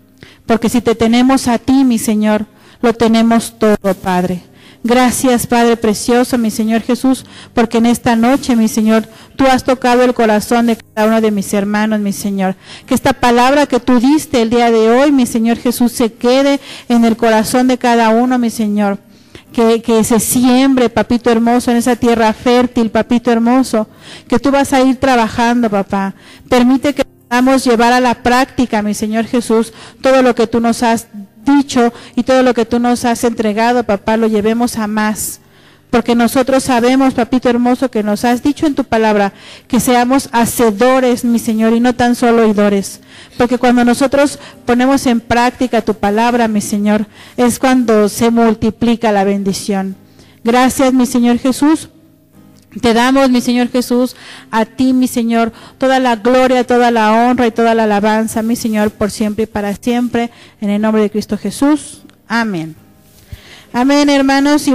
Porque 0.47 0.69
si 0.69 0.81
te 0.81 0.95
tenemos 0.95 1.49
a 1.49 1.59
ti, 1.59 1.85
mi 1.85 1.99
Señor, 1.99 2.47
lo 2.81 2.93
tenemos 2.93 3.59
todo, 3.59 3.95
Padre. 4.03 4.43
Gracias, 4.85 5.47
Padre 5.47 5.77
precioso, 5.77 6.39
mi 6.39 6.51
Señor 6.51 6.83
Jesús, 6.83 7.25
porque 7.55 7.79
en 7.79 7.87
esta 7.87 8.17
noche, 8.17 8.57
mi 8.57 8.67
Señor, 8.67 9.09
tú 9.37 9.47
has 9.47 9.63
tocado 9.63 10.03
el 10.03 10.13
corazón 10.13 10.67
de 10.67 10.77
cada 10.77 11.07
uno 11.07 11.21
de 11.21 11.31
mis 11.31 11.55
hermanos, 11.55 12.01
mi 12.01 12.13
Señor. 12.13 12.57
Que 12.87 12.95
esta 12.95 13.13
palabra 13.13 13.67
que 13.67 13.79
tú 13.79 14.01
diste 14.01 14.43
el 14.43 14.51
día 14.51 14.73
de 14.73 14.91
hoy, 14.91 15.13
mi 15.13 15.27
Señor 15.27 15.59
Jesús, 15.59 15.93
se 15.93 16.13
quede 16.13 16.59
en 16.89 17.05
el 17.05 17.17
corazón 17.17 17.69
de 17.69 17.79
cada 17.79 18.11
uno, 18.11 18.41
mi 18.41 18.51
Señor. 18.51 18.99
Que, 19.53 19.83
que, 19.83 20.03
se 20.03 20.19
siembre, 20.19 20.89
papito 20.89 21.31
hermoso, 21.31 21.71
en 21.71 21.77
esa 21.77 21.95
tierra 21.95 22.33
fértil, 22.33 22.91
papito 22.91 23.31
hermoso, 23.31 23.87
que 24.27 24.39
tú 24.39 24.51
vas 24.51 24.73
a 24.73 24.81
ir 24.81 24.97
trabajando, 24.97 25.69
papá. 25.69 26.15
Permite 26.49 26.95
que 26.95 27.03
a 27.33 27.57
llevar 27.57 27.93
a 27.93 28.01
la 28.01 28.23
práctica, 28.23 28.83
mi 28.83 28.95
Señor 28.95 29.25
Jesús, 29.25 29.73
todo 30.03 30.23
lo 30.23 30.35
que 30.35 30.47
tú 30.47 30.61
nos 30.61 30.83
has 30.83 31.09
dicho 31.45 31.93
y 32.15 32.25
todo 32.25 32.43
lo 32.43 32.53
que 32.53 32.67
tú 32.67 32.79
nos 32.79 33.05
has 33.05 33.25
entregado, 33.25 33.85
papá, 33.85 34.17
lo 34.17 34.27
llevemos 34.27 34.77
a 34.77 34.87
más. 34.87 35.42
Porque 35.93 36.15
nosotros 36.15 36.65
sabemos, 36.65 37.13
papito 37.13 37.51
hermoso, 37.51 37.91
que 37.91 38.03
nos 38.03 38.25
has 38.25 38.43
dicho 38.43 38.67
en 38.67 38.75
tu 38.75 38.85
palabra 38.85 39.35
que 39.69 39.79
seamos 39.79 40.31
hacedores, 40.33 41.23
mi 41.23 41.39
Señor, 41.39 41.75
y 41.75 41.81
no 41.81 41.95
tan 41.95 42.15
solo 42.15 42.47
oidores. 42.47 43.01
Porque 43.37 43.59
cuando 43.59 43.85
nosotros 43.85 44.39
ponemos 44.65 45.05
en 45.05 45.21
práctica 45.21 45.83
tu 45.83 45.93
palabra, 45.93 46.49
mi 46.49 46.63
Señor, 46.63 47.05
es 47.37 47.59
cuando 47.59 48.09
se 48.09 48.31
multiplica 48.31 49.13
la 49.13 49.25
bendición. 49.25 49.95
Gracias, 50.43 50.95
mi 50.95 51.05
Señor 51.05 51.39
Jesús. 51.39 51.91
Te 52.81 52.95
damos, 52.95 53.29
mi 53.29 53.43
Señor 53.43 53.69
Jesús, 53.69 54.17
a 54.51 54.65
ti, 54.65 54.95
mi 54.95 55.09
Señor, 55.09 55.53
toda 55.77 55.99
la 55.99 56.17
gloria, 56.17 56.67
toda 56.67 56.91
la 56.91 57.13
honra 57.13 57.49
y 57.49 57.51
toda 57.51 57.75
la 57.75 57.85
alabanza, 57.85 58.41
mi 58.41 58.57
Señor, 58.57 58.93
por 58.93 59.11
siempre 59.11 59.45
y 59.45 59.47
para 59.47 59.75
siempre, 59.77 60.31
en 60.63 60.71
el 60.71 60.81
nombre 60.81 61.03
de 61.03 61.11
Cristo 61.11 61.37
Jesús. 61.37 62.01
Amén. 62.27 62.77
Amén, 63.75 64.09
hermanos. 64.09 64.67
Y 64.69 64.75